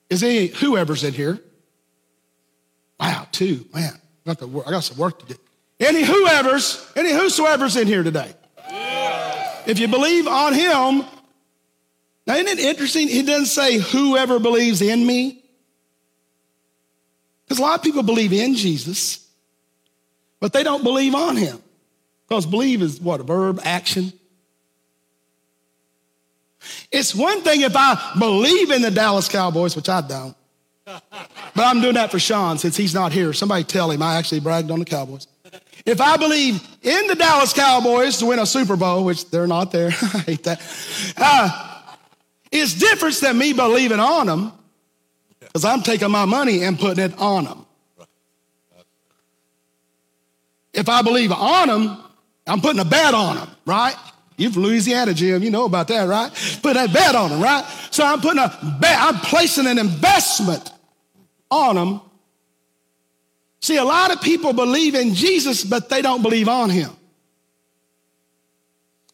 is 0.10 0.24
any 0.24 0.48
whoever's 0.48 1.04
in 1.04 1.14
here? 1.14 1.40
Wow, 3.00 3.28
two, 3.32 3.66
man, 3.74 3.94
the, 4.26 4.64
I 4.66 4.72
got 4.72 4.82
some 4.82 4.98
work 4.98 5.20
to 5.20 5.26
do. 5.26 5.36
Any 5.80 6.04
whoever's, 6.04 6.86
any 6.96 7.12
whosoever's 7.12 7.76
in 7.78 7.88
here 7.88 8.04
today. 8.04 8.34
If 9.66 9.80
you 9.80 9.88
believe 9.88 10.28
on 10.28 10.54
him, 10.54 11.06
now 12.26 12.36
isn't 12.36 12.48
it 12.48 12.60
interesting? 12.60 13.08
He 13.08 13.24
doesn't 13.24 13.48
say 13.48 13.78
whoever 13.78 14.40
believes 14.40 14.82
in 14.82 15.06
me. 15.06 15.44
Because 17.46 17.60
a 17.60 17.62
lot 17.62 17.80
of 17.80 17.84
people 17.84 18.04
believe 18.04 18.34
in 18.34 18.56
Jesus, 18.56 19.28
but 20.40 20.54
they 20.54 20.64
don't 20.64 20.84
believe 20.84 21.16
on 21.16 21.36
him. 21.36 21.60
Because 22.28 22.46
believe 22.46 22.82
is 22.84 23.02
what? 23.02 23.20
A 23.20 23.24
verb, 23.24 23.60
action. 23.64 24.14
It's 26.92 27.16
one 27.16 27.42
thing 27.42 27.62
if 27.62 27.76
I 27.76 28.14
believe 28.20 28.70
in 28.70 28.82
the 28.82 28.92
Dallas 28.92 29.28
Cowboys, 29.28 29.76
which 29.76 29.90
I 29.90 30.02
don't, 30.02 30.36
but 31.56 31.64
I'm 31.64 31.82
doing 31.82 31.96
that 31.96 32.12
for 32.12 32.20
Sean 32.20 32.58
since 32.58 32.76
he's 32.76 32.94
not 32.94 33.12
here. 33.12 33.34
Somebody 33.34 33.64
tell 33.64 33.92
him 33.92 34.02
I 34.02 34.16
actually 34.16 34.40
bragged 34.40 34.72
on 34.72 34.80
the 34.80 34.86
Cowboys. 34.86 35.28
If 35.86 36.02
I 36.02 36.18
believe 36.18 36.62
in 36.82 37.08
the 37.08 37.16
Dallas 37.16 37.54
Cowboys 37.54 38.18
to 38.18 38.28
win 38.28 38.40
a 38.40 38.46
Super 38.46 38.76
Bowl, 38.76 39.06
which 39.06 39.30
they're 39.30 39.48
not 39.48 39.72
there, 39.72 39.88
I 40.02 40.20
hate 40.20 40.44
that, 40.44 40.62
uh, 41.18 41.82
it's 42.52 42.74
different 42.74 43.16
than 43.16 43.38
me 43.38 43.54
believing 43.54 44.00
on 44.00 44.28
them 44.28 44.52
because 45.40 45.66
I'm 45.66 45.82
taking 45.82 46.12
my 46.12 46.26
money 46.26 46.64
and 46.64 46.78
putting 46.78 47.04
it 47.04 47.18
on 47.18 47.46
them. 47.46 47.66
If 50.74 50.88
I 50.88 51.02
believe 51.02 51.32
on 51.32 51.68
them, 51.68 52.04
I'm 52.46 52.62
putting 52.62 52.80
a 52.80 52.86
bet 52.86 53.14
on 53.14 53.36
them, 53.38 53.50
right? 53.66 53.96
You're 54.38 54.52
from 54.52 54.64
Louisiana, 54.64 55.14
Jim. 55.14 55.44
You 55.44 55.50
know 55.50 55.66
about 55.66 55.88
that, 55.90 56.08
right? 56.08 56.32
Put 56.62 56.76
that 56.76 56.94
bet 56.94 57.16
on 57.16 57.32
them, 57.32 57.42
right? 57.42 57.66
So 57.92 58.06
I'm 58.06 58.22
putting 58.22 58.40
a 58.40 58.78
bet, 58.80 58.98
I'm 59.00 59.16
placing 59.16 59.68
an 59.68 59.78
investment 59.78 60.72
on 61.52 61.76
them. 61.76 62.02
See, 63.62 63.78
a 63.78 63.84
lot 63.84 64.12
of 64.12 64.22
people 64.22 64.54
believe 64.54 64.96
in 64.96 65.14
Jesus, 65.14 65.64
but 65.64 65.90
they 65.90 66.02
don't 66.02 66.22
believe 66.22 66.48
on 66.48 66.70
him. 66.70 66.92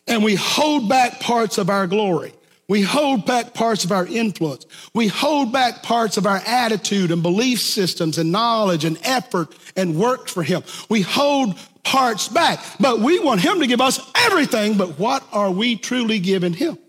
And 0.07 0.23
we 0.23 0.35
hold 0.35 0.87
back 0.87 1.19
parts 1.19 1.57
of 1.57 1.69
our 1.69 1.87
glory. 1.87 2.33
We 2.67 2.81
hold 2.81 3.25
back 3.25 3.53
parts 3.53 3.85
of 3.85 3.91
our 3.91 4.07
influence. 4.07 4.65
We 4.93 5.07
hold 5.07 5.51
back 5.51 5.83
parts 5.83 6.17
of 6.17 6.25
our 6.25 6.41
attitude 6.45 7.11
and 7.11 7.21
belief 7.21 7.59
systems 7.61 8.17
and 8.17 8.31
knowledge 8.31 8.85
and 8.85 8.99
effort 9.03 9.55
and 9.75 9.95
work 9.99 10.27
for 10.27 10.41
Him. 10.41 10.63
We 10.89 11.01
hold 11.01 11.59
parts 11.83 12.27
back, 12.27 12.63
but 12.79 12.99
we 12.99 13.19
want 13.19 13.41
Him 13.41 13.59
to 13.59 13.67
give 13.67 13.81
us 13.81 13.99
everything. 14.15 14.77
But 14.77 14.97
what 14.97 15.23
are 15.31 15.51
we 15.51 15.75
truly 15.75 16.19
giving 16.19 16.53
Him? 16.53 16.79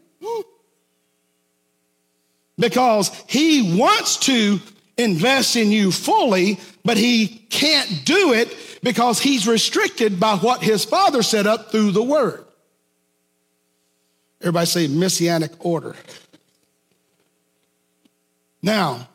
Because 2.58 3.10
He 3.28 3.78
wants 3.78 4.16
to 4.20 4.60
invest 4.98 5.56
in 5.56 5.70
you 5.70 5.92
fully, 5.92 6.58
but 6.84 6.96
He 6.96 7.28
can't 7.50 8.04
do 8.04 8.32
it 8.32 8.54
because 8.86 9.18
he's 9.18 9.48
restricted 9.48 10.20
by 10.20 10.36
what 10.36 10.62
his 10.62 10.84
father 10.84 11.20
set 11.22 11.46
up 11.46 11.72
through 11.72 11.90
the 11.90 12.02
word. 12.02 12.44
Everybody 14.40 14.66
say 14.66 14.86
messianic 14.86 15.52
order. 15.64 15.96
Now, 18.62 19.08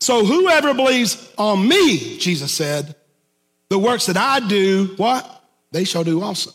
so 0.00 0.24
whoever 0.24 0.74
believes 0.74 1.32
on 1.36 1.68
me, 1.68 2.18
Jesus 2.18 2.52
said, 2.52 2.96
the 3.68 3.78
works 3.78 4.06
that 4.06 4.16
I 4.16 4.40
do, 4.40 4.94
what? 4.96 5.44
They 5.70 5.84
shall 5.84 6.02
do 6.02 6.20
also. 6.22 6.50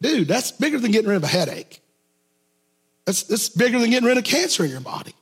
Dude, 0.00 0.26
that's 0.26 0.50
bigger 0.50 0.80
than 0.80 0.90
getting 0.90 1.08
rid 1.08 1.16
of 1.16 1.24
a 1.24 1.28
headache. 1.28 1.80
That's, 3.04 3.22
that's 3.22 3.48
bigger 3.50 3.78
than 3.78 3.90
getting 3.90 4.08
rid 4.08 4.18
of 4.18 4.24
cancer 4.24 4.64
in 4.64 4.70
your 4.70 4.80
body. 4.80 5.14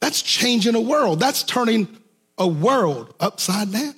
That's 0.00 0.22
changing 0.22 0.74
a 0.74 0.80
world. 0.80 1.20
That's 1.20 1.42
turning 1.42 1.88
a 2.36 2.46
world 2.46 3.14
upside 3.20 3.72
down. 3.72 3.94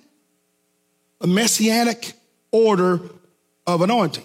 A 1.21 1.27
messianic 1.27 2.13
order 2.51 3.01
of 3.67 3.83
anointing. 3.83 4.25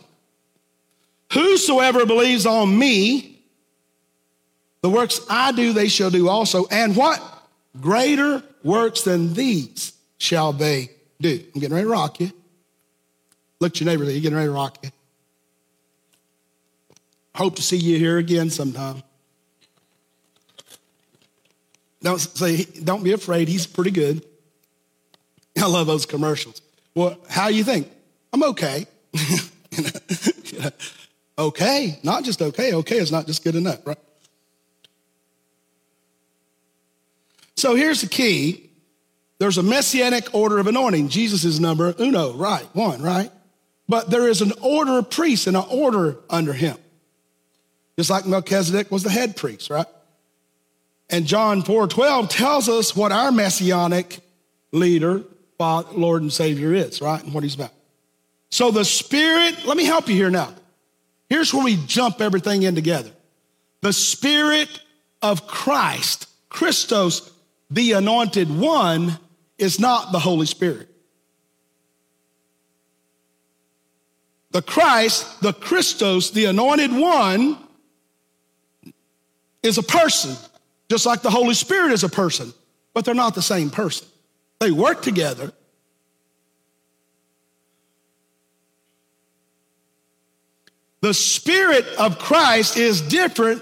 Whosoever 1.34 2.06
believes 2.06 2.46
on 2.46 2.78
me, 2.78 3.42
the 4.82 4.90
works 4.90 5.20
I 5.30 5.52
do, 5.52 5.74
they 5.74 5.88
shall 5.88 6.10
do 6.10 6.30
also. 6.30 6.66
And 6.68 6.96
what? 6.96 7.22
Greater 7.82 8.42
works 8.64 9.02
than 9.02 9.34
these 9.34 9.94
shall 10.18 10.54
they 10.54 10.92
do. 11.20 11.44
I'm 11.54 11.60
getting 11.60 11.76
ready 11.76 11.86
to 11.86 11.92
rock 11.92 12.20
you. 12.20 12.32
Look 13.60 13.74
at 13.74 13.82
your 13.82 13.88
neighbor, 13.88 14.04
you're 14.04 14.22
getting 14.22 14.36
ready 14.36 14.48
to 14.48 14.54
rock 14.54 14.78
you. 14.84 14.92
Hope 17.36 17.56
to 17.58 17.62
see 17.62 17.78
you 17.78 17.98
here 17.98 18.18
again 18.18 18.50
sometime. 18.50 19.04
Don't 22.06 22.20
say, 22.20 22.66
don't 22.66 23.04
be 23.04 23.14
afraid. 23.14 23.48
He's 23.48 23.66
pretty 23.66 23.90
good. 23.90 24.24
I 25.60 25.66
love 25.66 25.88
those 25.88 26.06
commercials. 26.06 26.62
Well, 26.94 27.18
how 27.28 27.48
you 27.48 27.64
think? 27.64 27.92
I'm 28.32 28.44
okay. 28.44 28.86
okay, 31.40 32.00
not 32.04 32.24
just 32.24 32.44
okay. 32.44 32.76
Okay 32.76 32.98
is 32.98 33.12
not 33.12 33.26
just 33.26 33.44
good 33.44 33.56
enough, 33.56 33.80
right? 33.88 33.98
So 37.56 37.74
here's 37.74 38.02
the 38.02 38.08
key. 38.08 38.70
There's 39.40 39.58
a 39.58 39.64
messianic 39.64 40.32
order 40.32 40.60
of 40.60 40.68
anointing. 40.68 41.10
Jesus 41.10 41.44
is 41.44 41.60
number 41.60 41.96
uno, 42.00 42.34
right? 42.34 42.68
One, 42.74 43.02
right? 43.02 43.32
But 43.90 44.12
there 44.12 44.28
is 44.28 44.44
an 44.44 44.54
order 44.62 45.00
of 45.00 45.10
priests 45.10 45.48
and 45.48 45.58
an 45.58 45.66
order 45.72 46.20
under 46.30 46.54
him. 46.54 46.78
Just 47.98 48.12
like 48.12 48.28
Melchizedek 48.28 48.92
was 48.92 49.02
the 49.02 49.10
head 49.10 49.36
priest, 49.36 49.72
right? 49.72 49.88
And 51.10 51.26
John 51.26 51.62
4 51.62 51.88
12 51.88 52.30
tells 52.30 52.70
us 52.70 52.96
what 52.96 53.12
our 53.12 53.32
messianic 53.32 54.20
leader, 54.72 55.24
Lord 55.60 56.22
and 56.22 56.34
Savior 56.34 56.74
is, 56.74 57.02
right? 57.02 57.24
And 57.24 57.34
what 57.34 57.44
he's 57.44 57.56
about. 57.56 57.72
So 58.50 58.72
the 58.72 58.86
Spirit, 58.86 59.66
let 59.66 59.78
me 59.78 59.86
help 59.86 60.08
you 60.08 60.16
here 60.16 60.30
now. 60.30 60.54
Here's 61.30 61.54
where 61.54 61.64
we 61.64 61.78
jump 61.88 62.22
everything 62.22 62.64
in 62.64 62.76
together. 62.76 63.12
The 63.82 63.94
Spirit 63.94 64.82
of 65.22 65.48
Christ, 65.48 66.28
Christos, 66.50 67.32
the 67.70 67.94
anointed 67.94 68.50
one, 68.50 69.18
is 69.58 69.80
not 69.80 70.12
the 70.12 70.20
Holy 70.20 70.46
Spirit. 70.46 70.90
The 74.52 74.62
Christ, 74.62 75.42
the 75.42 75.52
Christos, 75.52 76.32
the 76.32 76.46
anointed 76.46 76.92
one, 76.94 77.58
is 79.64 79.78
a 79.78 79.84
person, 79.84 80.38
just 80.90 81.06
like 81.06 81.22
the 81.22 81.30
Holy 81.30 81.54
Spirit 81.54 81.92
is 81.92 82.04
a 82.04 82.10
person, 82.10 82.54
but 82.94 83.06
they're 83.06 83.16
not 83.16 83.36
the 83.36 83.42
same 83.42 83.70
person. 83.70 84.08
They 84.60 84.72
work 84.72 85.02
together. 85.02 85.52
The 91.02 91.14
Spirit 91.14 91.86
of 92.00 92.18
Christ 92.18 92.78
is 92.78 93.02
different 93.02 93.62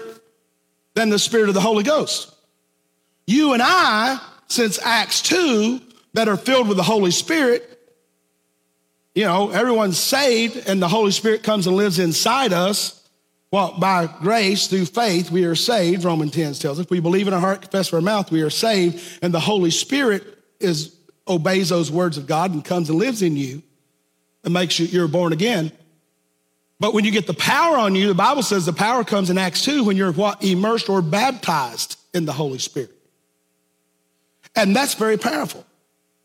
than 0.94 1.10
the 1.10 1.18
Spirit 1.18 1.48
of 1.48 1.54
the 1.54 1.60
Holy 1.60 1.82
Ghost. 1.82 2.34
You 3.26 3.52
and 3.52 3.62
I, 3.62 4.18
since 4.48 4.78
Acts 4.78 5.20
2, 5.22 5.80
that 6.14 6.28
are 6.28 6.36
filled 6.36 6.68
with 6.68 6.76
the 6.76 6.82
Holy 6.82 7.10
Spirit, 7.10 7.70
you 9.14 9.24
know, 9.24 9.50
everyone's 9.50 9.98
saved 9.98 10.68
and 10.68 10.80
the 10.80 10.88
Holy 10.88 11.10
Spirit 11.10 11.42
comes 11.42 11.66
and 11.66 11.76
lives 11.76 11.98
inside 11.98 12.52
us. 12.52 13.03
Well, 13.54 13.72
by 13.78 14.08
grace 14.08 14.66
through 14.66 14.86
faith, 14.86 15.30
we 15.30 15.44
are 15.44 15.54
saved, 15.54 16.02
Romans 16.02 16.32
10 16.32 16.54
tells 16.54 16.80
us. 16.80 16.86
If 16.86 16.90
we 16.90 16.98
believe 16.98 17.28
in 17.28 17.34
our 17.34 17.38
heart, 17.38 17.60
confess 17.60 17.92
with 17.92 18.02
our 18.02 18.04
mouth, 18.04 18.32
we 18.32 18.42
are 18.42 18.50
saved, 18.50 19.20
and 19.22 19.32
the 19.32 19.38
Holy 19.38 19.70
Spirit 19.70 20.24
is 20.58 20.96
obeys 21.28 21.68
those 21.68 21.88
words 21.88 22.18
of 22.18 22.26
God 22.26 22.52
and 22.52 22.64
comes 22.64 22.90
and 22.90 22.98
lives 22.98 23.22
in 23.22 23.36
you 23.36 23.62
and 24.42 24.52
makes 24.52 24.80
you 24.80 24.86
you're 24.86 25.06
born 25.06 25.32
again. 25.32 25.70
But 26.80 26.94
when 26.94 27.04
you 27.04 27.12
get 27.12 27.28
the 27.28 27.34
power 27.34 27.78
on 27.78 27.94
you, 27.94 28.08
the 28.08 28.14
Bible 28.14 28.42
says 28.42 28.66
the 28.66 28.72
power 28.72 29.04
comes 29.04 29.30
in 29.30 29.38
Acts 29.38 29.64
2 29.64 29.84
when 29.84 29.96
you're 29.96 30.10
what 30.10 30.42
immersed 30.42 30.88
or 30.88 31.00
baptized 31.00 31.96
in 32.12 32.24
the 32.24 32.32
Holy 32.32 32.58
Spirit. 32.58 32.90
And 34.56 34.74
that's 34.74 34.94
very 34.94 35.16
powerful. 35.16 35.64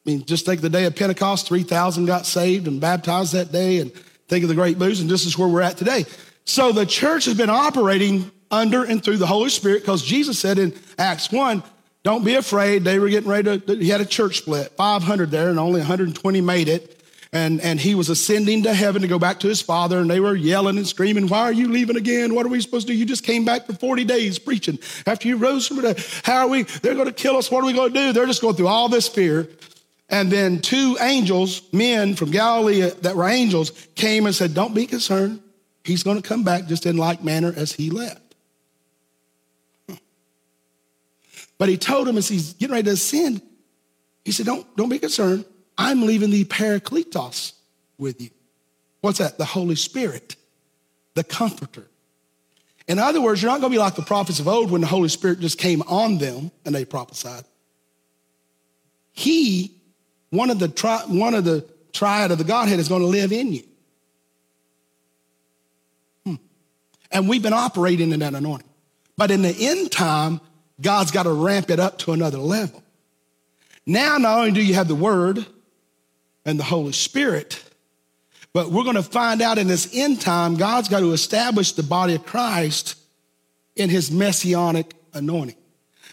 I 0.04 0.10
mean, 0.10 0.26
just 0.26 0.48
take 0.48 0.62
the 0.62 0.70
day 0.72 0.86
of 0.86 0.96
Pentecost, 0.96 1.48
3,000 1.48 2.08
got 2.08 2.26
saved 2.26 2.68
and 2.68 2.82
baptized 2.82 3.34
that 3.34 3.52
day, 3.52 3.78
and 3.78 3.94
think 4.28 4.42
of 4.44 4.50
the 4.50 4.56
great 4.56 4.80
boost, 4.80 5.00
and 5.00 5.08
this 5.08 5.28
is 5.28 5.38
where 5.38 5.48
we're 5.48 5.62
at 5.62 5.78
today. 5.78 6.06
So 6.46 6.72
the 6.72 6.86
church 6.86 7.26
has 7.26 7.36
been 7.36 7.50
operating 7.50 8.32
under 8.52 8.84
and 8.84 9.04
through 9.04 9.18
the 9.18 9.28
Holy 9.28 9.50
Spirit 9.50 9.82
because 9.82 10.04
Jesus 10.04 10.40
said 10.40 10.58
in 10.58 10.74
Acts 10.98 11.32
1, 11.32 11.64
don't 12.04 12.24
be 12.24 12.36
afraid. 12.36 12.84
They 12.84 12.98
were 12.98 13.10
getting 13.10 13.30
ready 13.30 13.60
to, 13.60 13.76
he 13.76 13.90
had 13.90 14.02
a 14.02 14.06
church 14.06 14.40
split, 14.40 14.72
500 14.78 15.32
there, 15.32 15.50
and 15.50 15.60
only 15.60 15.80
120 15.80 16.42
made 16.42 16.70
it. 16.70 16.96
And, 17.32 17.62
and 17.62 17.80
he 17.80 17.94
was 17.94 18.10
ascending 18.10 18.64
to 18.64 18.74
heaven 18.74 19.04
to 19.04 19.08
go 19.08 19.20
back 19.20 19.42
to 19.42 19.48
his 19.48 19.62
father, 19.62 20.00
and 20.00 20.10
they 20.10 20.20
were 20.20 20.36
yelling 20.36 20.78
and 20.78 20.88
screaming, 20.88 21.28
Why 21.28 21.42
are 21.42 21.52
you 21.52 21.68
leaving 21.68 21.96
again? 21.96 22.34
What 22.34 22.44
are 22.44 22.50
we 22.50 22.60
supposed 22.60 22.88
to 22.88 22.94
do? 22.94 22.98
You 22.98 23.06
just 23.06 23.24
came 23.24 23.46
back 23.46 23.68
for 23.68 23.74
40 23.74 24.04
days 24.06 24.40
preaching 24.40 24.80
after 25.06 25.28
you 25.28 25.38
rose 25.38 25.68
from 25.68 25.78
the. 25.78 26.22
How 26.24 26.38
are 26.38 26.48
we? 26.48 26.64
They're 26.64 26.96
going 26.96 27.06
to 27.06 27.14
kill 27.14 27.38
us. 27.38 27.52
What 27.52 27.64
are 27.64 27.68
we 27.68 27.74
going 27.74 27.94
to 27.94 28.00
do? 28.00 28.14
They're 28.14 28.26
just 28.26 28.42
going 28.42 28.56
through 28.56 28.68
all 28.68 28.90
this 28.90 29.08
fear. 29.08 29.48
And 30.10 30.32
then 30.32 30.60
two 30.60 30.98
angels, 31.00 31.62
men 31.72 32.16
from 32.16 32.32
Galilee 32.32 32.82
uh, 32.82 32.92
that 33.02 33.16
were 33.16 33.28
angels, 33.28 33.70
came 33.94 34.26
and 34.26 34.34
said, 34.34 34.56
Don't 34.56 34.74
be 34.74 34.88
concerned. 34.88 35.40
He's 35.90 36.04
going 36.04 36.22
to 36.22 36.28
come 36.28 36.44
back 36.44 36.68
just 36.68 36.86
in 36.86 36.98
like 36.98 37.24
manner 37.24 37.52
as 37.56 37.72
he 37.72 37.90
left. 37.90 38.36
But 41.58 41.68
he 41.68 41.78
told 41.78 42.08
him 42.08 42.16
as 42.16 42.28
he's 42.28 42.54
getting 42.54 42.74
ready 42.74 42.86
to 42.86 42.92
ascend, 42.92 43.42
he 44.24 44.32
said, 44.32 44.46
Don't, 44.46 44.66
don't 44.78 44.90
be 44.90 45.00
concerned. 45.00 45.46
I'm 45.78 46.06
leaving 46.06 46.30
the 46.30 46.46
Parakletos 46.46 47.54
with 47.98 48.22
you. 48.22 48.30
What's 49.02 49.18
that? 49.18 49.38
The 49.40 49.46
Holy 49.46 49.76
Spirit, 49.76 50.36
the 51.16 51.24
Comforter. 51.24 51.88
In 52.88 53.00
other 53.00 53.20
words, 53.20 53.42
you're 53.42 53.52
not 53.52 53.60
going 53.60 53.72
to 53.72 53.76
be 53.76 53.80
like 53.80 53.96
the 53.96 54.04
prophets 54.04 54.40
of 54.40 54.48
old 54.48 54.70
when 54.70 54.82
the 54.82 54.88
Holy 54.88 55.10
Spirit 55.10 55.40
just 55.40 55.58
came 55.58 55.82
on 55.84 56.20
them 56.20 56.52
and 56.66 56.76
they 56.76 56.86
prophesied. 56.86 57.46
He, 59.12 59.74
one 60.30 60.52
of 60.52 60.60
the, 60.60 60.68
tri- 60.68 61.04
one 61.08 61.34
of 61.34 61.46
the 61.46 61.66
triad 61.94 62.32
of 62.32 62.38
the 62.38 62.44
Godhead, 62.44 62.80
is 62.80 62.90
going 62.90 63.02
to 63.02 63.08
live 63.08 63.32
in 63.32 63.54
you. 63.54 63.64
And 67.12 67.28
we've 67.28 67.42
been 67.42 67.54
operating 67.54 68.12
in 68.12 68.20
that 68.20 68.34
anointing. 68.34 68.70
But 69.18 69.32
in 69.32 69.42
the 69.42 69.56
end 69.58 69.92
time, 69.92 70.42
God's 70.80 71.12
got 71.12 71.24
to 71.24 71.34
ramp 71.34 71.70
it 71.70 71.80
up 71.80 71.98
to 72.00 72.14
another 72.14 72.38
level. 72.38 72.84
Now, 73.86 74.18
not 74.18 74.38
only 74.38 74.52
do 74.52 74.62
you 74.62 74.76
have 74.76 74.88
the 74.88 74.96
Word 74.96 75.46
and 76.46 76.60
the 76.60 76.64
Holy 76.64 76.92
Spirit, 76.92 77.64
but 78.54 78.72
we're 78.72 78.84
going 78.84 78.96
to 78.96 79.04
find 79.04 79.42
out 79.42 79.58
in 79.58 79.68
this 79.68 79.90
end 79.94 80.22
time, 80.22 80.56
God's 80.56 80.90
got 80.90 81.02
to 81.02 81.12
establish 81.12 81.74
the 81.74 81.84
body 81.84 82.16
of 82.16 82.26
Christ 82.26 82.98
in 83.76 83.90
his 83.90 84.12
messianic 84.12 84.94
anointing. 85.14 85.56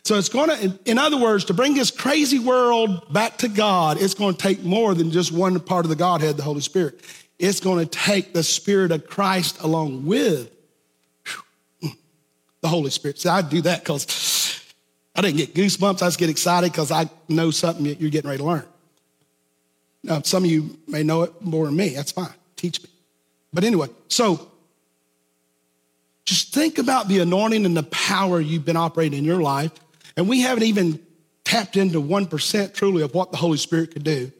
So 0.04 0.16
it's 0.16 0.28
going 0.28 0.50
to, 0.50 0.78
in 0.85 0.98
other 0.98 1.16
words, 1.16 1.46
to 1.46 1.54
bring 1.54 1.74
this 1.74 1.90
crazy 1.90 2.38
world 2.38 3.12
back 3.12 3.38
to 3.38 3.48
God, 3.48 4.00
it's 4.00 4.14
going 4.14 4.35
to 4.35 4.40
take 4.40 4.62
more 4.62 4.94
than 4.94 5.11
just 5.11 5.32
one 5.32 5.59
part 5.59 5.85
of 5.85 5.88
the 5.88 5.96
Godhead, 5.96 6.37
the 6.37 6.44
Holy 6.44 6.61
Spirit. 6.61 7.00
It's 7.38 7.61
going 7.61 7.85
to 7.85 7.90
take 7.90 8.32
the 8.32 8.42
Spirit 8.42 8.92
of 8.92 9.06
Christ 9.06 9.61
along 9.61 10.06
with 10.06 10.56
the 12.66 12.70
Holy 12.70 12.90
Spirit. 12.90 13.20
See, 13.20 13.29
I 13.29 13.42
do 13.42 13.61
that 13.62 13.81
because 13.81 14.64
I 15.14 15.22
didn't 15.22 15.37
get 15.37 15.55
goosebumps. 15.55 16.02
I 16.02 16.07
just 16.07 16.18
get 16.18 16.29
excited 16.29 16.72
because 16.72 16.90
I 16.90 17.09
know 17.29 17.50
something 17.52 17.87
you're 17.87 18.11
getting 18.11 18.29
ready 18.29 18.42
to 18.42 18.44
learn. 18.44 18.64
Now, 20.02 20.20
some 20.22 20.44
of 20.44 20.50
you 20.50 20.79
may 20.87 21.02
know 21.02 21.22
it 21.22 21.40
more 21.40 21.66
than 21.66 21.76
me. 21.76 21.90
That's 21.90 22.12
fine. 22.12 22.35
Teach 22.57 22.83
me. 22.83 22.90
But 23.52 23.64
anyway, 23.64 23.88
so 24.09 24.50
just 26.24 26.52
think 26.52 26.79
about 26.79 27.09
the 27.09 27.20
anointing 27.20 27.64
and 27.64 27.76
the 27.76 27.85
power 27.85 28.40
you've 28.40 28.64
been 28.64 28.76
operating 28.76 29.18
in 29.18 29.24
your 29.24 29.40
life. 29.40 29.72
And 30.16 30.29
we 30.29 30.40
haven't 30.40 30.64
even 30.64 31.00
tapped 31.44 31.76
into 31.76 32.02
1% 32.02 32.74
truly 32.74 33.02
of 33.02 33.14
what 33.14 33.31
the 33.31 33.37
Holy 33.37 33.59
Spirit 33.59 33.92
could 33.92 34.05
do. 34.05 34.33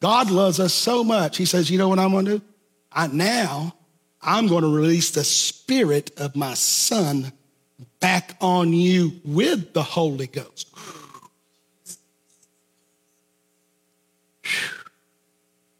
God 0.00 0.30
loves 0.30 0.60
us 0.60 0.72
so 0.72 1.04
much. 1.04 1.36
He 1.36 1.44
says, 1.44 1.70
You 1.70 1.78
know 1.78 1.88
what 1.88 1.98
I'm 1.98 2.10
going 2.10 2.24
to 2.24 2.38
do? 2.38 2.44
I, 2.90 3.06
now 3.08 3.74
I'm 4.22 4.46
going 4.46 4.62
to 4.62 4.74
release 4.74 5.10
the 5.10 5.24
spirit 5.24 6.10
of 6.18 6.34
my 6.34 6.54
son 6.54 7.32
back 8.00 8.36
on 8.40 8.72
you 8.72 9.12
with 9.24 9.72
the 9.72 9.82
Holy 9.82 10.26
Ghost. 10.26 10.68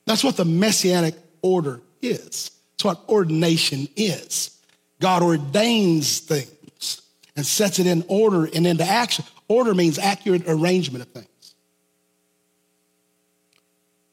That's 0.07 0.23
what 0.23 0.37
the 0.37 0.45
messianic 0.45 1.15
order 1.43 1.81
is. 2.01 2.51
That's 2.73 2.85
what 2.85 3.09
ordination 3.09 3.89
is. 3.97 4.59
God 5.01 5.23
ordains 5.23 6.21
things 6.21 7.03
and 7.37 7.45
sets 7.45 7.79
it 7.79 7.87
in 7.87 8.05
order 8.09 8.49
and 8.55 8.67
into 8.67 8.85
action. 8.85 9.25
Order 9.49 9.75
means 9.75 9.99
accurate 9.99 10.45
arrangement 10.47 11.05
of 11.05 11.11
things. 11.11 11.55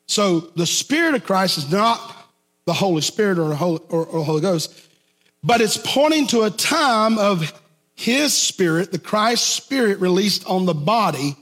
So 0.07 0.41
the 0.41 0.65
Spirit 0.65 1.15
of 1.15 1.23
Christ 1.23 1.57
is 1.57 1.71
not 1.71 2.15
the 2.65 2.73
Holy 2.73 3.01
Spirit 3.01 3.39
or, 3.39 3.53
Holy, 3.53 3.79
or, 3.89 4.05
or 4.05 4.23
Holy 4.23 4.41
Ghost, 4.41 4.87
but 5.43 5.61
it's 5.61 5.77
pointing 5.77 6.27
to 6.27 6.43
a 6.43 6.49
time 6.49 7.17
of 7.17 7.51
His 8.03 8.33
Spirit, 8.33 8.91
the 8.91 8.99
Christ 8.99 9.55
Spirit 9.55 10.01
released 10.01 10.45
on 10.45 10.65
the 10.65 10.73
body 10.73 11.37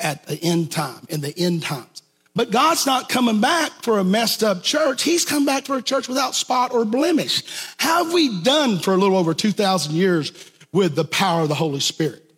at 0.00 0.26
the 0.26 0.34
end 0.42 0.72
time, 0.72 1.06
in 1.08 1.20
the 1.20 1.32
end 1.38 1.62
times. 1.62 2.02
But 2.34 2.50
God's 2.50 2.84
not 2.84 3.08
coming 3.08 3.40
back 3.40 3.70
for 3.80 4.00
a 4.00 4.04
messed 4.04 4.42
up 4.42 4.64
church. 4.64 5.04
He's 5.04 5.24
come 5.24 5.46
back 5.46 5.66
for 5.66 5.76
a 5.76 5.82
church 5.82 6.08
without 6.08 6.34
spot 6.34 6.72
or 6.72 6.84
blemish. 6.84 7.44
How 7.76 8.02
have 8.02 8.12
we 8.12 8.42
done 8.42 8.80
for 8.80 8.92
a 8.92 8.96
little 8.96 9.16
over 9.16 9.34
2,000 9.34 9.94
years 9.94 10.32
with 10.72 10.96
the 10.96 11.04
power 11.04 11.42
of 11.42 11.48
the 11.48 11.54
Holy 11.54 11.78
Spirit? 11.78 12.28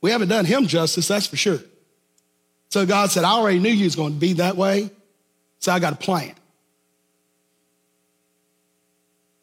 We 0.00 0.10
haven't 0.10 0.28
done 0.28 0.46
him 0.46 0.66
justice, 0.66 1.06
that's 1.06 1.26
for 1.26 1.36
sure. 1.36 1.60
So 2.70 2.86
God 2.86 3.10
said, 3.10 3.24
I 3.24 3.32
already 3.32 3.58
knew 3.58 3.68
you 3.68 3.84
was 3.84 3.96
going 3.96 4.14
to 4.14 4.18
be 4.18 4.32
that 4.34 4.56
way, 4.56 4.88
so 5.58 5.72
I 5.72 5.78
got 5.78 5.92
a 5.92 5.96
plan. 5.96 6.32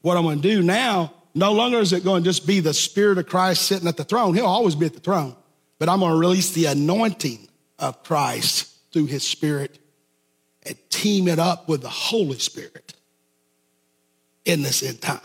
What 0.02 0.18
I'm 0.18 0.24
going 0.24 0.42
to 0.42 0.50
do 0.50 0.64
now, 0.64 1.14
no 1.34 1.54
longer 1.54 1.80
is 1.80 1.94
it 1.94 2.04
going 2.04 2.24
to 2.24 2.30
just 2.30 2.46
be 2.46 2.60
the 2.60 2.74
Spirit 2.74 3.18
of 3.18 3.28
Christ 3.28 3.64
sitting 3.64 3.88
at 3.88 3.98
the 3.98 4.04
throne. 4.04 4.36
He'll 4.36 4.46
always 4.46 4.76
be 4.76 4.86
at 4.86 4.94
the 4.94 5.00
throne. 5.00 5.36
But 5.80 5.90
I'm 5.90 6.00
going 6.00 6.12
to 6.12 6.18
release 6.18 6.52
the 6.52 6.66
anointing 6.66 7.48
of 7.80 8.04
Christ 8.04 8.70
through 8.92 9.08
his 9.08 9.26
Spirit 9.26 9.80
and 10.64 10.78
team 10.90 11.28
it 11.28 11.40
up 11.40 11.68
with 11.68 11.82
the 11.82 11.90
Holy 11.90 12.38
Spirit 12.38 12.94
in 14.46 14.62
this 14.62 14.84
end 14.84 15.02
time. 15.02 15.20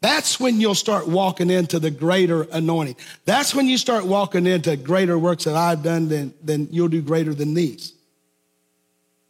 That's 0.00 0.40
when 0.40 0.60
you'll 0.60 0.74
start 0.74 1.06
walking 1.06 1.50
into 1.50 1.78
the 1.78 1.90
greater 1.90 2.42
anointing. 2.52 2.96
That's 3.26 3.54
when 3.54 3.66
you 3.66 3.76
start 3.76 4.06
walking 4.06 4.46
into 4.46 4.76
greater 4.76 5.18
works 5.18 5.44
that 5.44 5.56
I've 5.56 5.82
done, 5.82 6.08
then, 6.08 6.32
then 6.42 6.68
you'll 6.70 6.88
do 6.88 7.02
greater 7.02 7.34
than 7.34 7.52
these. 7.52 7.92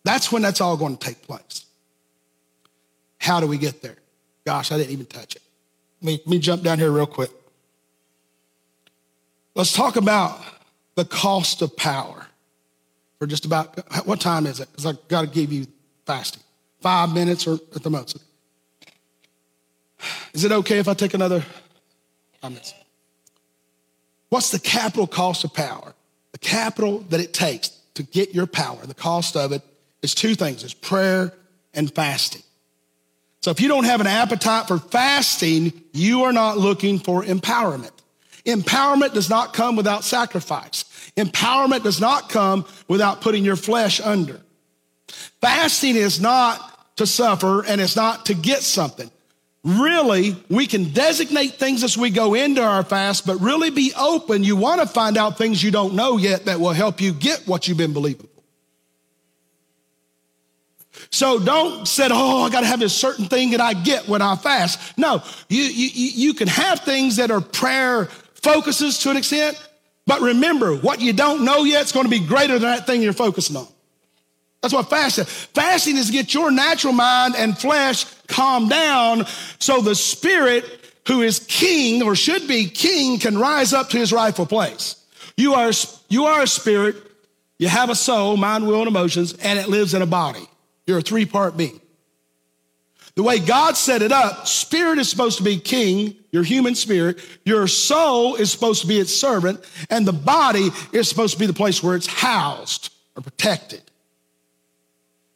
That's 0.05 0.31
when 0.31 0.43
that's 0.43 0.61
all 0.61 0.77
going 0.77 0.97
to 0.97 1.07
take 1.07 1.23
place. 1.23 1.67
How 3.21 3.39
do 3.39 3.47
we 3.47 3.59
get 3.59 3.83
there? 3.83 3.97
Gosh, 4.45 4.73
I 4.73 4.79
didn't 4.79 4.91
even 4.91 5.07
touch 5.07 5.37
it. 5.37 5.43
Let 6.03 6.07
me, 6.07 6.13
let 6.25 6.27
me 6.27 6.39
jump 6.39 6.63
down 6.63 6.79
here 6.79 6.91
real 6.91 7.07
quick. 7.07 7.31
Let's 9.55 9.73
talk 9.73 9.97
about 9.97 10.41
the 10.95 11.05
cost 11.05 11.61
of 11.63 11.77
power 11.77 12.27
for 13.19 13.27
just 13.27 13.45
about 13.45 13.79
what 14.07 14.21
time 14.21 14.47
is 14.47 14.61
it? 14.61 14.69
Because 14.71 14.87
I've 14.87 15.09
got 15.09 15.23
to 15.23 15.27
give 15.27 15.53
you 15.53 15.67
fasting. 16.07 16.43
Five 16.81 17.13
minutes 17.13 17.47
or 17.47 17.59
at 17.75 17.83
the 17.83 17.91
most. 17.91 18.17
Is 20.33 20.45
it 20.45 20.53
okay 20.53 20.79
if 20.79 20.89
I 20.89 20.95
take 20.95 21.13
another 21.13 21.45
five 22.41 22.53
minutes? 22.53 22.75
What's 24.31 24.51
the 24.51 24.59
capital 24.59 25.07
cost 25.07 25.45
of 25.45 25.53
power? 25.53 25.95
The 26.33 26.39
capital 26.39 27.01
that 27.11 27.21
it 27.21 27.35
takes 27.35 27.69
to 27.95 28.03
get 28.03 28.35
your 28.35 28.47
power, 28.47 28.87
the 28.87 28.95
cost 28.95 29.37
of 29.37 29.53
it 29.53 29.63
is 30.01 30.15
two 30.15 30.35
things 30.35 30.65
it's 30.65 30.73
prayer 30.73 31.35
and 31.75 31.95
fasting. 31.95 32.43
So 33.41 33.51
if 33.51 33.61
you 33.61 33.69
don't 33.69 33.85
have 33.85 34.01
an 34.01 34.07
appetite 34.07 34.69
for 34.69 34.79
fasting, 34.79 35.73
you 35.93 36.25
are 36.25 36.33
not 36.33 36.59
looking 36.59 36.99
for 36.99 37.23
empowerment. 37.23 37.93
Empowerment 38.45 39.15
does 39.15 39.31
not 39.31 39.55
come 39.55 39.77
without 39.77 40.05
sacrifice. 40.05 40.85
Empowerment 41.17 41.83
does 41.83 42.01
not 42.01 42.29
come 42.29 42.67
without 42.89 43.21
putting 43.21 43.45
your 43.45 43.57
flesh 43.57 44.01
under. 44.01 44.41
Fasting 45.41 45.97
is 45.97 46.21
not 46.21 46.97
to 46.97 47.07
suffer 47.07 47.65
and 47.65 47.81
it's 47.81 47.97
not 47.97 48.27
to 48.27 48.35
get 48.35 48.63
something. 48.63 49.11
Really, 49.63 50.37
we 50.49 50.67
can 50.67 50.91
designate 50.93 51.55
things 51.55 51.85
as 51.85 51.97
we 51.97 52.09
go 52.09 52.33
into 52.33 52.63
our 52.63 52.83
fast, 52.83 53.27
but 53.27 53.37
really 53.41 53.71
be 53.71 53.93
open. 53.99 54.43
You 54.43 54.57
want 54.57 54.81
to 54.81 54.87
find 54.87 55.19
out 55.19 55.37
things 55.37 55.63
you 55.63 55.71
don't 55.71 55.95
know 55.95 56.17
yet 56.17 56.47
that 56.47 56.61
will 56.61 56.73
help 56.73 56.99
you 57.01 57.13
get 57.13 57.43
what 57.47 57.69
you've 57.69 57.77
been 57.77 57.93
believing. 57.93 58.30
So 61.11 61.39
don't 61.39 61.89
say, 61.89 62.09
oh, 62.11 62.43
I 62.43 62.51
got 62.51 62.61
to 62.61 62.67
have 62.67 62.81
this 62.81 62.95
certain 62.95 63.27
thing 63.27 63.51
that 63.51 63.61
I 63.61 63.75
get 63.75 64.09
when 64.09 64.23
I 64.23 64.37
fast. 64.37 64.99
No, 64.99 65.23
you, 65.49 65.63
you, 65.63 66.11
you 66.29 66.35
can 66.35 66.49
have 66.49 66.81
things 66.81 67.17
that 67.17 67.31
are 67.31 67.41
prayer 67.41 68.07
focuses 68.35 68.99
to 69.01 69.11
an 69.11 69.17
extent, 69.17 69.57
but 70.07 70.21
remember, 70.21 70.75
what 70.75 71.01
you 71.01 71.13
don't 71.13 71.45
know 71.45 71.65
yet 71.65 71.85
is 71.85 71.93
going 71.93 72.05
to 72.05 72.11
be 72.11 72.25
greater 72.25 72.59
than 72.59 72.71
that 72.71 72.87
thing 72.87 73.03
you're 73.03 73.13
focusing 73.13 73.57
on. 73.57 73.67
That's 74.63 74.75
what 74.75 74.91
fasting. 74.91 75.25
Fasting 75.25 75.97
is 75.97 76.07
to 76.07 76.13
get 76.13 76.35
your 76.35 76.51
natural 76.51 76.93
mind 76.93 77.35
and 77.37 77.57
flesh 77.57 78.05
calmed 78.29 78.71
down 78.71 79.25
so 79.59 79.81
the 79.81 79.95
spirit 79.95 80.65
who 81.07 81.23
is 81.23 81.39
king 81.49 82.03
or 82.03 82.15
should 82.15 82.47
be 82.47 82.69
king 82.69 83.19
can 83.19 83.39
rise 83.39 83.73
up 83.73 83.89
to 83.91 83.99
his 83.99 84.13
rightful 84.13 84.47
place. 84.47 84.97
You 85.37 85.55
are, 85.55 85.73
you 86.09 86.27
are 86.27 86.43
a 86.43 86.47
spirit, 86.47 86.97
you 87.59 87.69
have 87.69 87.89
a 87.89 87.95
soul, 87.95 88.37
mind, 88.37 88.67
will, 88.67 88.81
and 88.81 88.89
emotions, 88.89 89.33
and 89.35 89.59
it 89.59 89.69
lives 89.69 89.95
in 89.95 90.03
a 90.03 90.07
body. 90.07 90.47
You're 90.91 90.99
a 90.99 91.03
three 91.03 91.25
part 91.25 91.57
being. 91.57 91.81
The 93.15 93.23
way 93.23 93.39
God 93.39 93.77
set 93.77 94.03
it 94.03 94.11
up, 94.11 94.49
spirit 94.49 94.99
is 94.99 95.09
supposed 95.09 95.39
to 95.39 95.45
be 95.45 95.57
king, 95.57 96.17
your 96.33 96.43
human 96.43 96.75
spirit. 96.75 97.21
Your 97.45 97.69
soul 97.69 98.35
is 98.35 98.51
supposed 98.51 98.83
to 98.83 98.89
be 98.89 98.99
its 98.99 99.15
servant, 99.15 99.61
and 99.89 100.05
the 100.05 100.13
body 100.13 100.71
is 100.93 101.09
supposed 101.09 101.35
to 101.35 101.39
be 101.39 101.47
the 101.47 101.53
place 101.53 101.81
where 101.81 101.95
it's 101.95 102.09
housed 102.09 102.93
or 103.15 103.23
protected. 103.23 103.83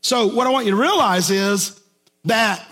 So, 0.00 0.26
what 0.26 0.48
I 0.48 0.50
want 0.50 0.66
you 0.66 0.72
to 0.72 0.80
realize 0.80 1.30
is 1.30 1.80
that 2.24 2.66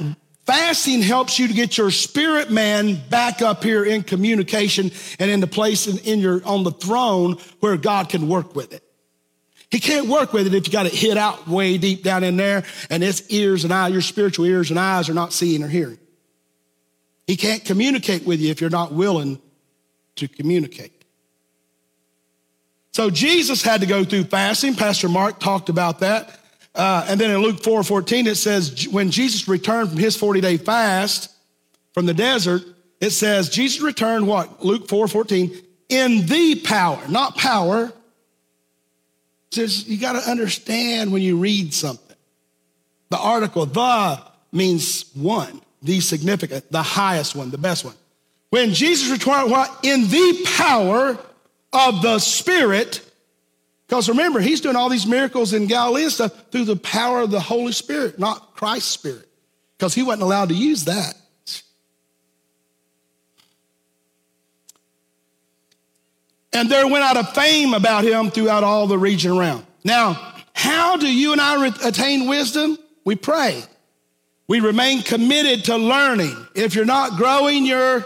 fasting 0.45 1.03
helps 1.03 1.39
you 1.39 1.47
to 1.47 1.55
get 1.55 1.79
your 1.79 1.93
spirit 1.93 2.51
man 2.51 3.01
back 3.11 3.43
up 3.43 3.63
here 3.63 3.85
in 3.85 4.03
communication 4.03 4.91
and 5.21 5.31
in 5.31 5.39
the 5.39 5.47
place 5.47 5.87
in, 5.87 5.99
in 5.99 6.19
your 6.19 6.45
on 6.45 6.65
the 6.65 6.73
throne 6.73 7.37
where 7.61 7.77
God 7.77 8.09
can 8.09 8.27
work 8.27 8.57
with 8.57 8.73
it. 8.73 8.83
He 9.73 9.81
can't 9.81 10.07
work 10.07 10.35
with 10.35 10.47
it 10.47 10.53
if 10.53 10.67
you 10.67 10.73
got 10.73 10.85
it 10.85 10.93
hid 10.93 11.17
out 11.17 11.49
way 11.49 11.79
deep 11.79 12.03
down 12.03 12.23
in 12.25 12.37
there 12.37 12.63
and 12.91 13.03
his 13.03 13.27
ears 13.31 13.65
and 13.65 13.73
eyes, 13.73 13.91
your 13.91 14.03
spiritual 14.03 14.45
ears 14.45 14.69
and 14.69 14.79
eyes 14.79 15.09
are 15.09 15.15
not 15.15 15.33
seeing 15.33 15.63
or 15.63 15.69
hearing. 15.69 15.99
He 17.27 17.37
can't 17.37 17.65
communicate 17.65 18.27
with 18.27 18.39
you 18.39 18.51
if 18.51 18.61
you're 18.61 18.69
not 18.69 18.93
willing 18.93 19.41
to 20.17 20.29
communicate. 20.29 20.93
So 22.93 23.09
Jesus 23.09 23.63
had 23.63 23.81
to 23.81 23.87
go 23.87 24.05
through 24.05 24.25
fasting. 24.25 24.75
Pastor 24.75 25.09
Mark 25.09 25.41
talked 25.41 25.71
about 25.71 26.01
that. 26.01 26.39
Uh, 26.75 27.07
and 27.09 27.19
then 27.19 27.31
in 27.31 27.39
Luke 27.39 27.63
4 27.63 27.83
14, 27.83 28.27
it 28.27 28.35
says, 28.35 28.87
when 28.89 29.11
Jesus 29.11 29.49
returned 29.49 29.89
from 29.89 29.99
his 29.99 30.19
40 30.19 30.43
day 30.43 30.59
fast 30.59 31.35
from 31.95 32.05
the 32.05 32.13
desert, 32.13 32.63
it 33.01 33.11
says, 33.11 33.49
Jesus 33.49 33.81
returned 33.81 34.27
what? 34.27 34.63
Luke 34.63 34.87
4 34.87 35.09
14, 35.09 35.57
in 35.89 36.27
the 36.27 36.61
power, 36.61 37.01
not 37.09 37.39
power, 37.39 37.91
says 39.55 39.89
you 39.89 39.99
got 39.99 40.13
to 40.13 40.31
understand 40.31 41.13
when 41.13 41.23
you 41.23 41.37
read 41.37 41.75
something. 41.75 42.17
The 43.11 43.19
article, 43.19 43.67
the 43.67 44.23
means 44.53 45.05
one, 45.15 45.61
the 45.83 46.01
significant, 46.01 46.71
the 46.71 46.83
highest 46.83 47.35
one, 47.35 47.51
the 47.51 47.59
best 47.59 47.85
one. 47.85 47.95
When 48.51 48.75
Jesus 48.75 49.11
returned, 49.11 49.51
what? 49.51 49.71
In 49.83 50.09
the 50.09 50.47
power 50.57 51.19
of 51.73 52.03
the 52.03 52.19
Spirit, 52.19 53.01
because 53.87 54.09
remember, 54.09 54.41
he's 54.41 54.61
doing 54.61 54.77
all 54.77 54.89
these 54.89 55.07
miracles 55.07 55.53
in 55.53 55.67
Galilee 55.67 56.05
and 56.05 56.13
stuff 56.13 56.51
through 56.51 56.65
the 56.65 56.77
power 56.77 57.21
of 57.21 57.31
the 57.31 57.41
Holy 57.41 57.73
Spirit, 57.73 58.19
not 58.19 58.55
Christ's 58.55 58.91
Spirit, 58.91 59.29
because 59.77 59.95
he 59.95 60.03
wasn't 60.03 60.23
allowed 60.23 60.49
to 60.51 60.55
use 60.55 60.85
that. 60.85 61.15
And 66.53 66.71
there 66.71 66.87
went 66.87 67.05
out 67.05 67.17
a 67.17 67.25
fame 67.25 67.75
about 67.75 68.05
him 68.05 68.31
throughout 68.31 68.63
all 68.63 68.87
the 68.87 68.99
region 68.99 69.33
around. 69.33 69.67
Now, 69.85 70.35
how 70.53 70.97
do 70.97 71.07
you 71.07 71.33
and 71.33 71.41
I 71.41 71.63
re- 71.63 71.73
attain 71.85 72.29
wisdom? 72.29 72.79
We 73.05 73.17
pray. 73.17 73.65
We 74.49 74.61
remain 74.61 75.03
committed 75.03 75.65
to 75.67 75.77
learning. 75.77 76.37
If 76.55 76.75
you're 76.75 76.85
not 76.85 77.17
growing, 77.17 77.65
you're. 77.65 78.05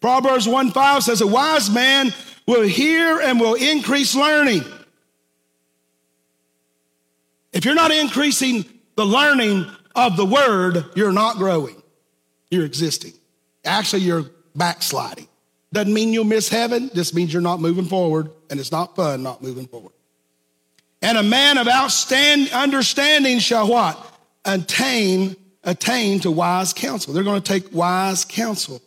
Proverbs 0.00 0.46
1 0.46 0.72
5 0.72 1.02
says, 1.02 1.20
A 1.20 1.26
wise 1.26 1.70
man 1.70 2.12
will 2.46 2.62
hear 2.62 3.20
and 3.20 3.40
will 3.40 3.54
increase 3.54 4.14
learning. 4.14 4.62
If 7.52 7.64
you're 7.64 7.74
not 7.74 7.90
increasing 7.90 8.66
the 8.96 9.06
learning 9.06 9.66
of 9.94 10.16
the 10.16 10.26
word, 10.26 10.84
you're 10.94 11.12
not 11.12 11.36
growing. 11.36 11.82
You're 12.50 12.66
existing. 12.66 13.14
Actually, 13.64 14.02
you're 14.02 14.26
backsliding. 14.54 15.28
Doesn't 15.72 15.92
mean 15.92 16.12
you'll 16.12 16.24
miss 16.24 16.48
heaven, 16.48 16.90
just 16.94 17.14
means 17.14 17.32
you're 17.32 17.42
not 17.42 17.60
moving 17.60 17.86
forward, 17.86 18.30
and 18.50 18.60
it's 18.60 18.72
not 18.72 18.96
fun 18.96 19.22
not 19.22 19.42
moving 19.42 19.66
forward. 19.66 19.92
And 21.02 21.18
a 21.18 21.22
man 21.22 21.58
of 21.58 21.68
outstanding 21.68 22.52
understanding 22.52 23.38
shall 23.38 23.68
what? 23.68 24.14
Attain, 24.44 25.36
attain 25.64 26.20
to 26.20 26.30
wise 26.30 26.72
counsel. 26.72 27.12
They're 27.12 27.24
going 27.24 27.42
to 27.42 27.52
take 27.52 27.72
wise 27.72 28.24
counsel. 28.24 28.80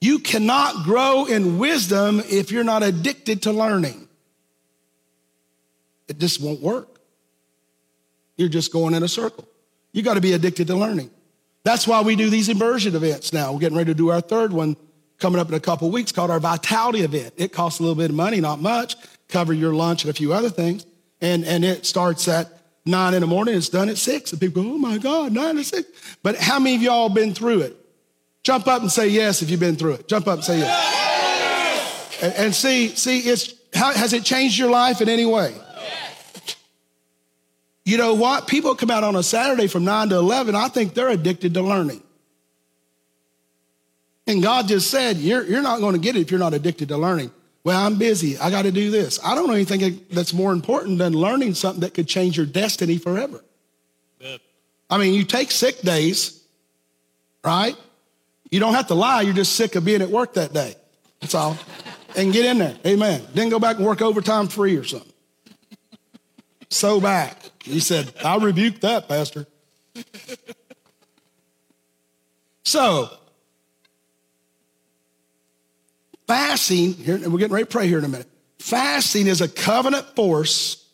You 0.00 0.18
cannot 0.18 0.84
grow 0.84 1.26
in 1.26 1.58
wisdom 1.58 2.20
if 2.28 2.50
you're 2.50 2.64
not 2.64 2.82
addicted 2.82 3.42
to 3.42 3.52
learning. 3.52 4.08
It 6.08 6.18
just 6.18 6.42
won't 6.42 6.60
work. 6.60 7.00
You're 8.36 8.48
just 8.48 8.72
going 8.72 8.94
in 8.94 9.02
a 9.02 9.08
circle. 9.08 9.48
You 9.92 10.02
got 10.02 10.14
to 10.14 10.20
be 10.20 10.32
addicted 10.32 10.66
to 10.66 10.74
learning. 10.74 11.10
That's 11.64 11.86
why 11.86 12.02
we 12.02 12.16
do 12.16 12.28
these 12.28 12.48
immersion 12.48 12.96
events 12.96 13.32
now. 13.32 13.52
We're 13.52 13.60
getting 13.60 13.78
ready 13.78 13.92
to 13.92 13.96
do 13.96 14.10
our 14.10 14.20
third 14.20 14.52
one 14.52 14.76
coming 15.22 15.40
up 15.40 15.48
in 15.48 15.54
a 15.54 15.60
couple 15.60 15.88
weeks 15.90 16.10
called 16.10 16.32
our 16.32 16.40
vitality 16.40 17.02
event. 17.02 17.32
It 17.36 17.52
costs 17.52 17.78
a 17.78 17.82
little 17.82 17.94
bit 17.94 18.10
of 18.10 18.16
money, 18.16 18.40
not 18.40 18.60
much, 18.60 18.96
cover 19.28 19.52
your 19.52 19.72
lunch 19.72 20.02
and 20.02 20.10
a 20.10 20.12
few 20.12 20.32
other 20.32 20.50
things. 20.50 20.84
And, 21.20 21.44
and 21.44 21.64
it 21.64 21.86
starts 21.86 22.26
at 22.26 22.48
nine 22.84 23.14
in 23.14 23.20
the 23.20 23.28
morning, 23.28 23.54
it's 23.54 23.68
done 23.68 23.88
at 23.88 23.96
six. 23.96 24.32
And 24.32 24.40
people 24.40 24.64
go, 24.64 24.74
oh 24.74 24.78
my 24.78 24.98
God, 24.98 25.32
nine 25.32 25.54
to 25.54 25.64
six. 25.64 25.88
But 26.24 26.36
how 26.36 26.58
many 26.58 26.74
of 26.74 26.82
y'all 26.82 27.08
been 27.08 27.32
through 27.34 27.60
it? 27.60 27.76
Jump 28.42 28.66
up 28.66 28.82
and 28.82 28.90
say 28.90 29.08
yes 29.08 29.40
if 29.40 29.48
you've 29.48 29.60
been 29.60 29.76
through 29.76 29.92
it. 29.92 30.08
Jump 30.08 30.26
up 30.26 30.34
and 30.34 30.44
say 30.44 30.58
yes. 30.58 32.18
And, 32.20 32.34
and 32.34 32.54
see, 32.54 32.88
see, 32.88 33.20
it's 33.20 33.54
how, 33.72 33.92
has 33.92 34.12
it 34.12 34.24
changed 34.24 34.58
your 34.58 34.70
life 34.70 35.00
in 35.00 35.08
any 35.08 35.24
way? 35.24 35.54
You 37.84 37.96
know 37.96 38.14
what? 38.14 38.48
People 38.48 38.74
come 38.74 38.90
out 38.90 39.04
on 39.04 39.14
a 39.14 39.22
Saturday 39.22 39.68
from 39.68 39.84
9 39.84 40.08
to 40.08 40.16
11, 40.16 40.56
I 40.56 40.68
think 40.68 40.94
they're 40.94 41.08
addicted 41.08 41.54
to 41.54 41.62
learning. 41.62 42.01
And 44.32 44.42
God 44.42 44.66
just 44.66 44.90
said, 44.90 45.18
You're, 45.18 45.44
you're 45.44 45.62
not 45.62 45.80
going 45.80 45.92
to 45.92 46.00
get 46.00 46.16
it 46.16 46.20
if 46.20 46.30
you're 46.30 46.40
not 46.40 46.54
addicted 46.54 46.88
to 46.88 46.96
learning. 46.96 47.30
Well, 47.64 47.78
I'm 47.78 47.98
busy. 47.98 48.38
I 48.38 48.50
got 48.50 48.62
to 48.62 48.72
do 48.72 48.90
this. 48.90 49.20
I 49.22 49.34
don't 49.34 49.46
know 49.46 49.52
anything 49.52 50.00
that's 50.10 50.32
more 50.32 50.52
important 50.52 50.96
than 50.98 51.12
learning 51.12 51.52
something 51.54 51.82
that 51.82 51.92
could 51.92 52.08
change 52.08 52.38
your 52.38 52.46
destiny 52.46 52.96
forever. 52.96 53.44
I 54.88 54.98
mean, 54.98 55.12
you 55.12 55.24
take 55.24 55.50
sick 55.50 55.82
days, 55.82 56.42
right? 57.44 57.76
You 58.50 58.58
don't 58.58 58.74
have 58.74 58.86
to 58.88 58.94
lie. 58.94 59.20
You're 59.20 59.34
just 59.34 59.54
sick 59.54 59.74
of 59.74 59.84
being 59.84 60.00
at 60.00 60.08
work 60.08 60.34
that 60.34 60.54
day. 60.54 60.74
That's 61.20 61.34
all. 61.34 61.58
and 62.16 62.32
get 62.32 62.46
in 62.46 62.58
there. 62.58 62.76
Amen. 62.86 63.22
Then 63.34 63.50
go 63.50 63.58
back 63.58 63.76
and 63.76 63.84
work 63.84 64.00
overtime 64.00 64.48
free 64.48 64.76
or 64.76 64.84
something. 64.84 65.12
So 66.70 67.02
back. 67.02 67.36
He 67.62 67.80
said, 67.80 68.14
I 68.24 68.36
rebuke 68.38 68.80
that, 68.80 69.08
Pastor. 69.08 69.46
So, 72.64 73.10
fasting, 76.32 76.94
here, 76.94 77.18
we're 77.28 77.38
getting 77.38 77.52
ready 77.52 77.66
to 77.66 77.70
pray 77.70 77.86
here 77.86 77.98
in 77.98 78.04
a 78.04 78.08
minute. 78.08 78.28
Fasting 78.58 79.26
is 79.26 79.42
a 79.42 79.48
covenant 79.48 80.06
force, 80.16 80.88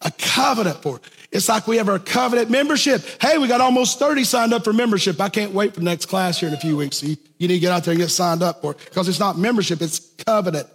a 0.00 0.12
covenant 0.12 0.80
force. 0.80 1.00
It's 1.32 1.48
like 1.48 1.66
we 1.66 1.78
have 1.78 1.88
our 1.88 1.98
covenant 1.98 2.50
membership. 2.50 3.02
Hey, 3.20 3.38
we 3.38 3.48
got 3.48 3.60
almost 3.60 3.98
30 3.98 4.22
signed 4.22 4.52
up 4.52 4.62
for 4.62 4.72
membership. 4.72 5.20
I 5.20 5.28
can't 5.28 5.52
wait 5.52 5.74
for 5.74 5.80
the 5.80 5.86
next 5.86 6.06
class 6.06 6.38
here 6.38 6.48
in 6.48 6.54
a 6.54 6.60
few 6.60 6.76
weeks. 6.76 6.98
So 6.98 7.06
you, 7.06 7.16
you 7.38 7.48
need 7.48 7.54
to 7.54 7.60
get 7.60 7.72
out 7.72 7.84
there 7.84 7.92
and 7.92 8.00
get 8.00 8.10
signed 8.10 8.42
up 8.42 8.60
for 8.60 8.72
it 8.72 8.78
because 8.84 9.08
it's 9.08 9.18
not 9.18 9.36
membership, 9.36 9.82
it's 9.82 9.98
covenant 10.24 10.68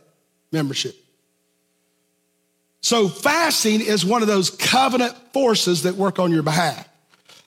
membership. 0.51 0.95
So 2.81 3.07
fasting 3.07 3.79
is 3.79 4.05
one 4.05 4.21
of 4.21 4.27
those 4.27 4.49
covenant 4.49 5.15
forces 5.31 5.83
that 5.83 5.95
work 5.95 6.19
on 6.19 6.31
your 6.31 6.43
behalf. 6.43 6.87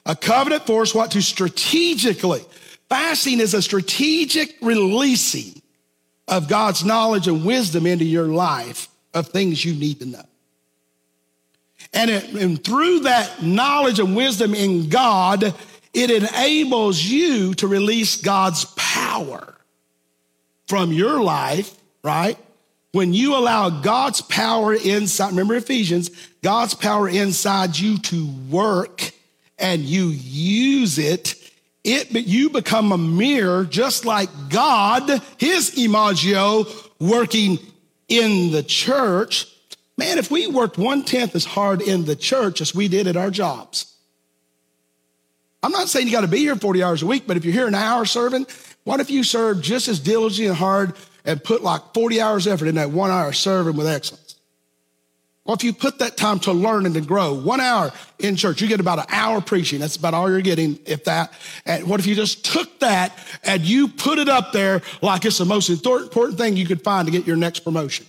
A 0.06 0.16
covenant 0.16 0.66
force, 0.66 0.94
what 0.94 1.11
to 1.11 1.20
strategically. 1.20 2.40
Fasting 2.88 3.40
is 3.40 3.52
a 3.52 3.61
strategic 3.61 4.56
releasing 4.62 5.61
of 6.28 6.48
God's 6.48 6.84
knowledge 6.84 7.26
and 7.26 7.44
wisdom 7.44 7.86
into 7.86 8.04
your 8.04 8.28
life 8.28 8.88
of 9.14 9.28
things 9.28 9.64
you 9.64 9.74
need 9.74 10.00
to 10.00 10.06
know. 10.06 10.24
And, 11.92 12.10
it, 12.10 12.32
and 12.34 12.62
through 12.62 13.00
that 13.00 13.42
knowledge 13.42 13.98
and 13.98 14.14
wisdom 14.14 14.54
in 14.54 14.88
God, 14.88 15.54
it 15.94 16.10
enables 16.10 17.02
you 17.02 17.54
to 17.54 17.66
release 17.66 18.20
God's 18.20 18.66
power 18.76 19.54
from 20.66 20.92
your 20.92 21.22
life, 21.22 21.74
right? 22.04 22.36
When 22.92 23.14
you 23.14 23.36
allow 23.36 23.70
God's 23.70 24.20
power 24.20 24.74
inside, 24.74 25.30
remember 25.30 25.54
Ephesians, 25.54 26.10
God's 26.42 26.74
power 26.74 27.08
inside 27.08 27.76
you 27.78 27.98
to 27.98 28.26
work 28.50 29.10
and 29.58 29.82
you 29.82 30.06
use 30.08 30.98
it, 30.98 31.34
it 31.84 32.12
but 32.12 32.26
you 32.26 32.50
become 32.50 32.92
a 32.92 32.98
mirror 32.98 33.64
just 33.64 34.04
like 34.04 34.28
God, 34.48 35.08
his 35.38 35.72
imagio, 35.76 36.66
working 36.98 37.58
in 38.08 38.50
the 38.50 38.62
church. 38.62 39.46
Man, 39.96 40.18
if 40.18 40.30
we 40.30 40.46
worked 40.46 40.78
one 40.78 41.04
tenth 41.04 41.34
as 41.34 41.44
hard 41.44 41.82
in 41.82 42.04
the 42.04 42.16
church 42.16 42.60
as 42.60 42.74
we 42.74 42.88
did 42.88 43.06
at 43.06 43.16
our 43.16 43.30
jobs. 43.30 43.94
I'm 45.62 45.72
not 45.72 45.88
saying 45.88 46.06
you 46.06 46.12
got 46.12 46.20
to 46.20 46.28
be 46.28 46.38
here 46.38 46.54
40 46.54 46.82
hours 46.82 47.02
a 47.02 47.06
week, 47.06 47.24
but 47.26 47.36
if 47.36 47.44
you're 47.44 47.54
here 47.54 47.66
an 47.66 47.74
hour 47.74 48.04
serving, 48.04 48.46
what 48.84 49.00
if 49.00 49.10
you 49.10 49.24
serve 49.24 49.60
just 49.60 49.88
as 49.88 49.98
diligently 49.98 50.46
and 50.46 50.56
hard 50.56 50.94
and 51.28 51.44
put 51.44 51.62
like 51.62 51.82
40 51.92 52.20
hours 52.20 52.46
effort 52.46 52.68
in 52.68 52.76
that 52.76 52.90
one 52.90 53.10
hour 53.10 53.32
serving 53.32 53.76
with 53.76 53.86
excellence. 53.86 54.27
Well, 55.48 55.54
if 55.54 55.64
you 55.64 55.72
put 55.72 56.00
that 56.00 56.18
time 56.18 56.40
to 56.40 56.52
learn 56.52 56.84
and 56.84 56.94
to 56.94 57.00
grow, 57.00 57.32
one 57.32 57.58
hour 57.58 57.90
in 58.18 58.37
church, 58.37 58.61
you 58.61 58.68
get 58.68 58.80
about 58.80 58.98
an 58.98 59.06
hour 59.08 59.40
preaching. 59.40 59.80
That's 59.80 59.96
about 59.96 60.12
all 60.12 60.28
you're 60.28 60.42
getting, 60.42 60.78
if 60.84 61.04
that. 61.04 61.32
And 61.64 61.88
what 61.88 62.00
if 62.00 62.06
you 62.06 62.14
just 62.14 62.44
took 62.44 62.80
that 62.80 63.16
and 63.44 63.62
you 63.62 63.88
put 63.88 64.18
it 64.18 64.28
up 64.28 64.52
there 64.52 64.82
like 65.00 65.24
it's 65.24 65.38
the 65.38 65.46
most 65.46 65.70
important 65.70 66.37
thing 66.37 66.54
you 66.54 66.66
could 66.66 66.84
find 66.84 67.06
to 67.06 67.12
get 67.12 67.26
your 67.26 67.38
next 67.38 67.61
promotion? 67.61 68.04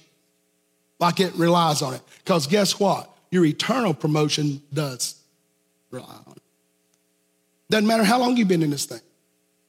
Like 1.00 1.22
it 1.22 1.34
relies 1.36 1.82
on 1.82 1.94
it. 1.94 2.02
Because 2.18 2.46
guess 2.46 2.78
what? 2.78 3.10
Your 3.32 3.46
eternal 3.46 3.94
promotion 3.94 4.62
does 4.74 5.16
rely 5.92 6.10
on 6.28 6.34
it. 6.36 6.44
Doesn't 7.70 7.88
matter 7.88 8.04
how 8.04 8.20
long 8.20 8.36
you've 8.36 8.50
been 8.50 8.64
in 8.64 8.70
this 8.70 8.86
thing. 8.86 9.00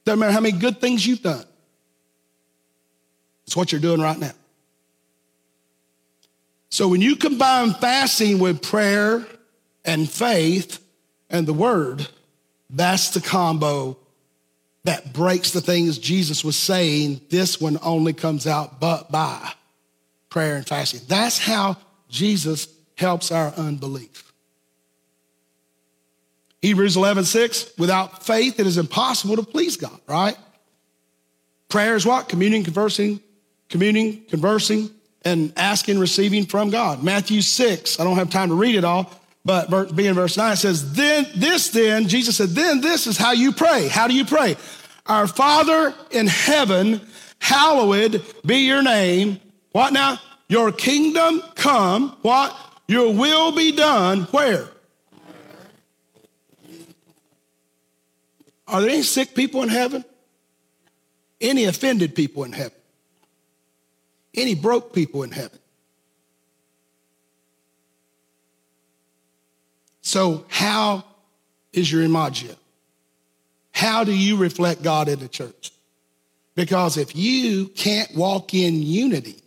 Doesn't 0.03 0.19
matter 0.19 0.33
how 0.33 0.41
many 0.41 0.57
good 0.57 0.81
things 0.81 1.07
you've 1.07 1.21
done. 1.21 1.45
It's 3.45 3.55
what 3.55 3.71
you're 3.71 3.79
doing 3.79 4.01
right 4.01 4.19
now. 4.19 4.33
So 6.71 6.87
when 6.87 7.01
you 7.01 7.15
combine 7.15 7.73
fasting 7.73 8.39
with 8.39 8.61
prayer 8.61 9.25
and 9.85 10.09
faith 10.09 10.83
and 11.29 11.47
the 11.47 11.53
word, 11.53 12.07
that's 12.69 13.11
the 13.11 13.21
combo 13.21 13.97
that 14.85 15.13
breaks 15.13 15.51
the 15.51 15.61
things 15.61 15.99
Jesus 15.99 16.43
was 16.43 16.55
saying. 16.55 17.21
This 17.29 17.61
one 17.61 17.77
only 17.83 18.13
comes 18.13 18.47
out 18.47 18.79
but 18.79 19.11
by 19.11 19.53
prayer 20.29 20.55
and 20.55 20.65
fasting. 20.65 21.01
That's 21.07 21.37
how 21.37 21.77
Jesus 22.09 22.67
helps 22.97 23.31
our 23.31 23.49
unbelief. 23.49 24.31
Hebrews 26.61 26.95
11, 26.95 27.25
6, 27.25 27.73
without 27.77 28.23
faith, 28.23 28.59
it 28.59 28.65
is 28.67 28.77
impossible 28.77 29.35
to 29.35 29.43
please 29.43 29.77
God, 29.77 29.99
right? 30.07 30.37
Prayer 31.69 31.95
is 31.95 32.05
what? 32.05 32.29
Communion, 32.29 32.63
conversing 32.63 33.19
communing, 33.71 34.21
conversing, 34.25 34.91
and 35.23 35.53
asking, 35.55 35.99
receiving 35.99 36.45
from 36.45 36.69
God. 36.69 37.03
Matthew 37.03 37.41
6, 37.41 37.99
I 37.99 38.03
don't 38.03 38.15
have 38.15 38.29
time 38.29 38.49
to 38.49 38.55
read 38.55 38.75
it 38.75 38.83
all, 38.83 39.11
but 39.45 39.95
being 39.95 40.13
verse 40.13 40.37
9 40.37 40.55
says, 40.55 40.93
Then 40.93 41.27
this 41.35 41.69
then, 41.69 42.07
Jesus 42.07 42.37
said, 42.37 42.49
Then 42.49 42.81
this 42.81 43.07
is 43.07 43.17
how 43.17 43.31
you 43.31 43.51
pray. 43.51 43.87
How 43.87 44.07
do 44.07 44.13
you 44.13 44.25
pray? 44.25 44.55
Our 45.05 45.27
Father 45.27 45.93
in 46.11 46.27
heaven, 46.27 47.01
hallowed 47.39 48.23
be 48.45 48.67
your 48.67 48.83
name. 48.83 49.39
What 49.71 49.93
now? 49.93 50.19
Your 50.47 50.71
kingdom 50.71 51.41
come. 51.55 52.17
What? 52.21 52.55
Your 52.87 53.13
will 53.13 53.55
be 53.55 53.71
done. 53.71 54.23
Where? 54.31 54.67
Are 58.67 58.81
there 58.81 58.89
any 58.89 59.03
sick 59.03 59.33
people 59.33 59.63
in 59.63 59.69
heaven? 59.69 60.05
Any 61.39 61.65
offended 61.65 62.15
people 62.15 62.43
in 62.43 62.53
heaven? 62.53 62.80
Any 64.35 64.55
broke 64.55 64.93
people 64.93 65.23
in 65.23 65.31
heaven. 65.31 65.59
So, 70.01 70.45
how 70.49 71.03
is 71.73 71.91
your 71.91 72.03
imagia? 72.03 72.55
How 73.71 74.03
do 74.03 74.13
you 74.13 74.37
reflect 74.37 74.83
God 74.83 75.07
in 75.07 75.19
the 75.19 75.27
church? 75.27 75.71
Because 76.55 76.97
if 76.97 77.15
you 77.15 77.67
can't 77.67 78.13
walk 78.15 78.53
in 78.53 78.81
unity, 78.81 79.41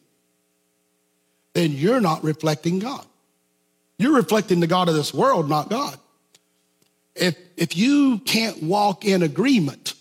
then 1.52 1.72
you're 1.72 2.00
not 2.00 2.24
reflecting 2.24 2.78
God. 2.78 3.04
You're 3.98 4.16
reflecting 4.16 4.60
the 4.60 4.66
God 4.66 4.88
of 4.88 4.94
this 4.94 5.14
world, 5.14 5.48
not 5.48 5.70
God. 5.70 5.98
If, 7.14 7.36
if 7.56 7.76
you 7.76 8.18
can't 8.18 8.62
walk 8.62 9.04
in 9.04 9.22
agreement, 9.22 9.94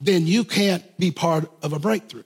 then 0.00 0.26
you 0.26 0.44
can't 0.44 0.84
be 0.98 1.10
part 1.10 1.50
of 1.62 1.72
a 1.72 1.78
breakthrough. 1.78 2.24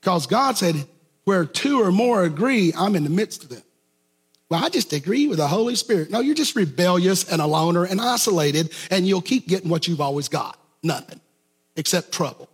Because 0.00 0.26
God 0.26 0.56
said, 0.56 0.86
where 1.24 1.44
two 1.44 1.82
or 1.82 1.92
more 1.92 2.24
agree, 2.24 2.72
I'm 2.76 2.96
in 2.96 3.04
the 3.04 3.10
midst 3.10 3.42
of 3.42 3.50
them. 3.50 3.62
Well, 4.48 4.64
I 4.64 4.70
just 4.70 4.92
agree 4.94 5.28
with 5.28 5.36
the 5.38 5.46
Holy 5.46 5.74
Spirit. 5.74 6.10
No, 6.10 6.20
you're 6.20 6.34
just 6.34 6.56
rebellious 6.56 7.30
and 7.30 7.42
a 7.42 7.46
loner 7.46 7.84
and 7.84 8.00
isolated, 8.00 8.72
and 8.90 9.06
you'll 9.06 9.20
keep 9.20 9.46
getting 9.46 9.68
what 9.68 9.86
you've 9.86 10.00
always 10.00 10.28
got 10.28 10.58
nothing 10.82 11.20
except 11.76 12.12
trouble. 12.12 12.48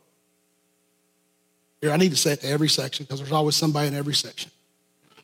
Here, 1.80 1.92
I 1.92 1.96
need 1.98 2.10
to 2.10 2.16
say 2.16 2.32
it 2.32 2.40
to 2.40 2.48
every 2.48 2.68
section 2.68 3.04
because 3.04 3.20
there's 3.20 3.32
always 3.32 3.54
somebody 3.54 3.88
in 3.88 3.94
every 3.94 4.14
section. 4.14 4.50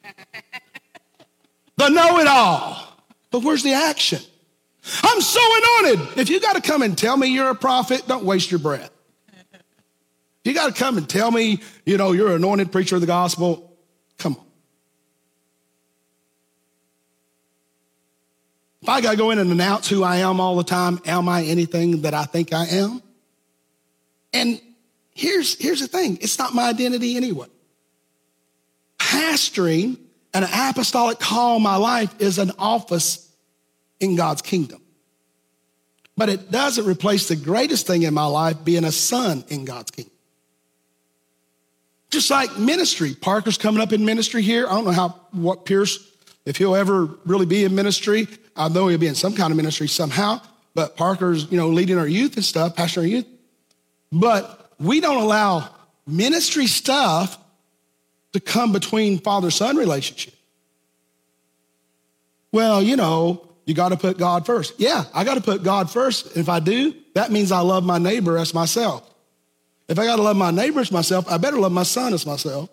the 1.77 1.89
know 1.89 2.19
it 2.19 2.27
all. 2.27 2.87
But 3.31 3.43
where's 3.43 3.63
the 3.63 3.73
action? 3.73 4.21
I'm 5.03 5.21
so 5.21 5.41
anointed. 5.41 6.19
If 6.19 6.31
you 6.31 6.41
got 6.41 6.57
to 6.57 6.63
come 6.63 6.83
and 6.83 6.97
tell 6.97 7.17
me 7.17 7.29
you're 7.29 7.51
a 7.51 7.55
prophet, 7.55 8.07
don't 8.07 8.25
waste 8.25 8.51
your 8.51 8.61
breath. 8.61 8.91
You 10.45 10.55
got 10.55 10.75
to 10.75 10.79
come 10.79 10.97
and 10.97 11.09
tell 11.09 11.31
me, 11.31 11.61
you 11.85 11.97
know, 11.97 12.13
you're 12.13 12.29
an 12.29 12.37
anointed 12.37 12.73
preacher 12.73 12.95
of 12.95 13.01
the 13.01 13.07
gospel. 13.07 13.77
Come 14.19 14.37
on. 14.37 14.47
If 18.83 18.89
I 18.89 19.01
got 19.03 19.11
to 19.13 19.17
go 19.19 19.31
in 19.31 19.39
and 19.39 19.53
announce 19.53 19.89
who 19.89 20.03
I 20.03 20.19
am 20.19 20.41
all 20.41 20.57
the 20.57 20.65
time, 20.65 21.01
am 21.05 21.29
I 21.29 21.45
anything 21.45 22.03
that 22.03 22.15
I 22.15 22.25
think 22.25 22.55
I 22.55 22.67
am? 22.67 23.03
And 24.33 24.61
here's, 25.15 25.57
here's 25.57 25.81
the 25.81 25.89
thing 25.89 26.19
it's 26.23 26.39
not 26.39 26.55
my 26.55 26.69
identity 26.69 27.17
anyway. 27.17 27.49
Pastoring 28.99 29.99
an 30.33 30.45
apostolic 30.45 31.19
call 31.19 31.57
in 31.57 31.63
my 31.63 31.77
life 31.77 32.15
is 32.21 32.39
an 32.39 32.53
office 32.59 33.31
in 33.99 34.17
God's 34.17 34.41
kingdom. 34.41 34.81
But 36.17 36.29
it 36.29 36.51
doesn't 36.51 36.87
replace 36.87 37.29
the 37.29 37.37
greatest 37.37 37.87
thing 37.87 38.03
in 38.03 38.15
my 38.15 38.27
life 38.27 38.65
being 38.65 38.85
a 38.85 38.93
son 38.93 39.45
in 39.49 39.65
God's 39.65 39.91
kingdom. 39.91 40.15
Just 42.11 42.31
like 42.31 42.59
ministry. 42.59 43.15
Parker's 43.15 43.57
coming 43.57 43.81
up 43.81 43.93
in 43.93 44.05
ministry 44.05 44.43
here. 44.43 44.67
I 44.67 44.71
don't 44.71 44.85
know 44.85 44.91
how, 44.91 45.09
what 45.31 45.65
Pierce, 45.65 45.99
if 46.45 46.57
he'll 46.57 46.75
ever 46.75 47.07
really 47.25 47.47
be 47.47 47.65
in 47.65 47.75
ministry. 47.75 48.27
I 48.57 48.69
know 48.69 48.89
he'll 48.89 48.99
be 48.99 49.07
in 49.07 49.15
some 49.15 49.35
kind 49.35 49.53
of 49.53 49.57
ministry 49.57 49.89
somehow. 49.89 50.41
But 50.75 50.97
Parker's, 50.97 51.51
you 51.51 51.57
know, 51.57 51.69
leading 51.69 51.99
our 51.99 52.07
youth 52.07 52.37
and 52.37 52.45
stuff, 52.45 52.75
pastoring 52.75 52.99
our 52.99 53.07
youth. 53.07 53.27
But 54.13 54.73
we 54.79 55.01
don't 55.01 55.23
allow 55.23 55.69
ministry 56.07 56.67
stuff 56.67 57.39
to 58.33 58.41
come 58.41 58.73
between 58.73 59.19
father 59.19 59.51
son 59.51 59.77
relationship. 59.77 60.35
Well, 62.53 62.83
you 62.83 62.97
know, 62.97 63.49
you 63.67 63.75
got 63.75 63.91
to 63.91 63.97
put 63.97 64.19
God 64.19 64.47
first. 64.47 64.75
Yeah, 64.79 65.05
I 65.15 65.25
got 65.25 65.35
to 65.35 65.41
put 65.41 65.63
God 65.63 65.91
first. 65.91 66.37
If 66.37 66.49
I 66.49 66.61
do, 66.61 66.95
that 67.15 67.31
means 67.31 67.53
I 67.53 67.61
love 67.61 67.85
my 67.85 67.99
neighbor 67.99 68.37
as 68.37 68.53
myself. 68.53 69.09
If 69.91 69.99
I 69.99 70.07
got 70.07 70.17
to 70.17 70.23
love 70.23 70.37
my 70.37 70.53
neighbor 70.53 70.79
as 70.79 70.93
myself, 70.93 71.29
I 71.29 71.37
better 71.37 71.59
love 71.59 71.73
my 71.73 71.83
son 71.83 72.15
as 72.15 72.25
myself. 72.25 72.71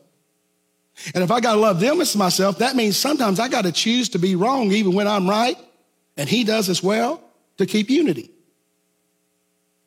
And 1.16 1.24
if 1.24 1.32
I 1.32 1.40
got 1.40 1.56
to 1.56 1.60
love 1.60 1.80
them 1.80 2.00
as 2.00 2.16
myself, 2.16 2.60
that 2.60 2.76
means 2.76 2.96
sometimes 2.96 3.40
I 3.40 3.50
got 3.50 3.64
to 3.64 3.72
choose 3.72 4.10
to 4.10 4.20
be 4.20 4.36
wrong 4.36 4.72
even 4.72 4.94
when 4.94 5.08
I'm 5.08 5.28
right 5.28 5.58
and 6.16 6.30
he 6.30 6.44
does 6.44 6.70
as 6.70 6.82
well 6.84 7.22
to 7.58 7.66
keep 7.66 7.90
unity. 7.90 8.30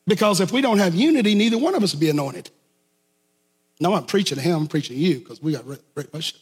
Because 0.09 0.41
if 0.41 0.51
we 0.51 0.61
don't 0.61 0.78
have 0.78 0.95
unity, 0.95 1.37
neither 1.37 1.57
one 1.57 1.76
of 1.76 1.85
us 1.85 1.93
will 1.93 2.01
be 2.01 2.11
anointed. 2.11 2.51
No, 3.78 3.95
I'm 3.95 4.07
preaching 4.07 4.37
to 4.37 4.43
him, 4.43 4.62
I'm 4.62 4.66
preaching 4.66 4.97
to 4.97 5.03
you 5.03 5.20
because 5.20 5.41
we 5.41 5.53
got 5.53 5.64
great 5.64 5.81
relationship. 5.95 6.41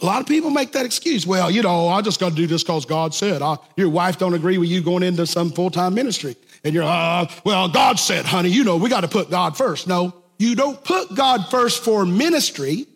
A 0.00 0.04
lot 0.04 0.20
of 0.20 0.26
people 0.26 0.50
make 0.50 0.72
that 0.72 0.84
excuse. 0.84 1.26
Well, 1.26 1.50
you 1.50 1.62
know, 1.62 1.88
I 1.88 2.02
just 2.02 2.20
got 2.20 2.30
to 2.30 2.34
do 2.34 2.46
this 2.46 2.62
because 2.62 2.84
God 2.84 3.14
said. 3.14 3.40
I, 3.40 3.56
your 3.76 3.88
wife 3.88 4.18
don't 4.18 4.34
agree 4.34 4.58
with 4.58 4.68
you 4.68 4.82
going 4.82 5.02
into 5.02 5.26
some 5.26 5.50
full-time 5.50 5.94
ministry. 5.94 6.36
And 6.64 6.74
you're, 6.74 6.84
uh, 6.84 7.26
well, 7.44 7.68
God 7.68 7.98
said, 7.98 8.26
honey, 8.26 8.50
you 8.50 8.62
know, 8.62 8.76
we 8.76 8.90
got 8.90 9.02
to 9.02 9.08
put 9.08 9.30
God 9.30 9.56
first. 9.56 9.86
No, 9.86 10.14
you 10.38 10.54
don't 10.54 10.82
put 10.84 11.14
God 11.14 11.48
first 11.50 11.82
for 11.82 12.04
ministry. 12.04 12.86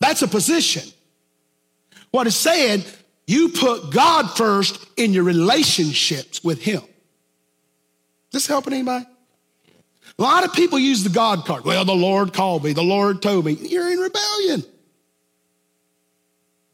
That's 0.00 0.22
a 0.22 0.28
position. 0.28 0.82
What 2.10 2.26
it's 2.26 2.36
saying, 2.36 2.84
you 3.26 3.50
put 3.50 3.90
God 3.90 4.36
first 4.36 4.86
in 4.96 5.12
your 5.12 5.24
relationships 5.24 6.44
with 6.44 6.62
Him. 6.62 6.82
This 8.32 8.46
helping 8.46 8.74
anybody? 8.74 9.06
A 10.18 10.22
lot 10.22 10.44
of 10.44 10.52
people 10.52 10.78
use 10.78 11.04
the 11.04 11.10
God 11.10 11.44
card. 11.44 11.64
Well, 11.64 11.84
the 11.84 11.94
Lord 11.94 12.32
called 12.32 12.64
me, 12.64 12.72
the 12.72 12.82
Lord 12.82 13.22
told 13.22 13.44
me. 13.44 13.52
You're 13.52 13.90
in 13.90 13.98
rebellion. 13.98 14.64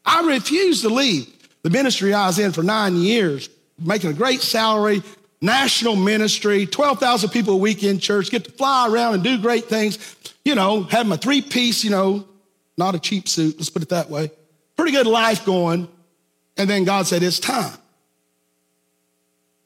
I 0.05 0.21
refuse 0.27 0.81
to 0.83 0.89
leave 0.89 1.27
the 1.63 1.69
ministry 1.69 2.13
I 2.13 2.27
was 2.27 2.37
in 2.37 2.51
for 2.51 2.61
nine 2.61 2.95
years, 2.95 3.49
making 3.79 4.11
a 4.11 4.13
great 4.13 4.41
salary, 4.41 5.01
national 5.41 5.95
ministry, 5.95 6.67
12,000 6.67 7.29
people 7.29 7.55
a 7.55 7.57
week 7.57 7.83
in 7.83 7.99
church, 7.99 8.29
get 8.29 8.45
to 8.45 8.51
fly 8.51 8.87
around 8.87 9.15
and 9.15 9.23
do 9.23 9.39
great 9.39 9.65
things, 9.65 10.15
you 10.43 10.53
know, 10.53 10.83
have 10.83 11.07
my 11.07 11.17
three 11.17 11.41
piece, 11.41 11.83
you 11.83 11.89
know, 11.89 12.27
not 12.77 12.93
a 12.93 12.99
cheap 12.99 13.27
suit, 13.27 13.55
let's 13.57 13.69
put 13.69 13.81
it 13.81 13.89
that 13.89 14.09
way. 14.09 14.29
Pretty 14.77 14.91
good 14.91 15.07
life 15.07 15.43
going. 15.43 15.87
And 16.57 16.69
then 16.69 16.83
God 16.83 17.07
said, 17.07 17.23
it's 17.23 17.39
time 17.39 17.77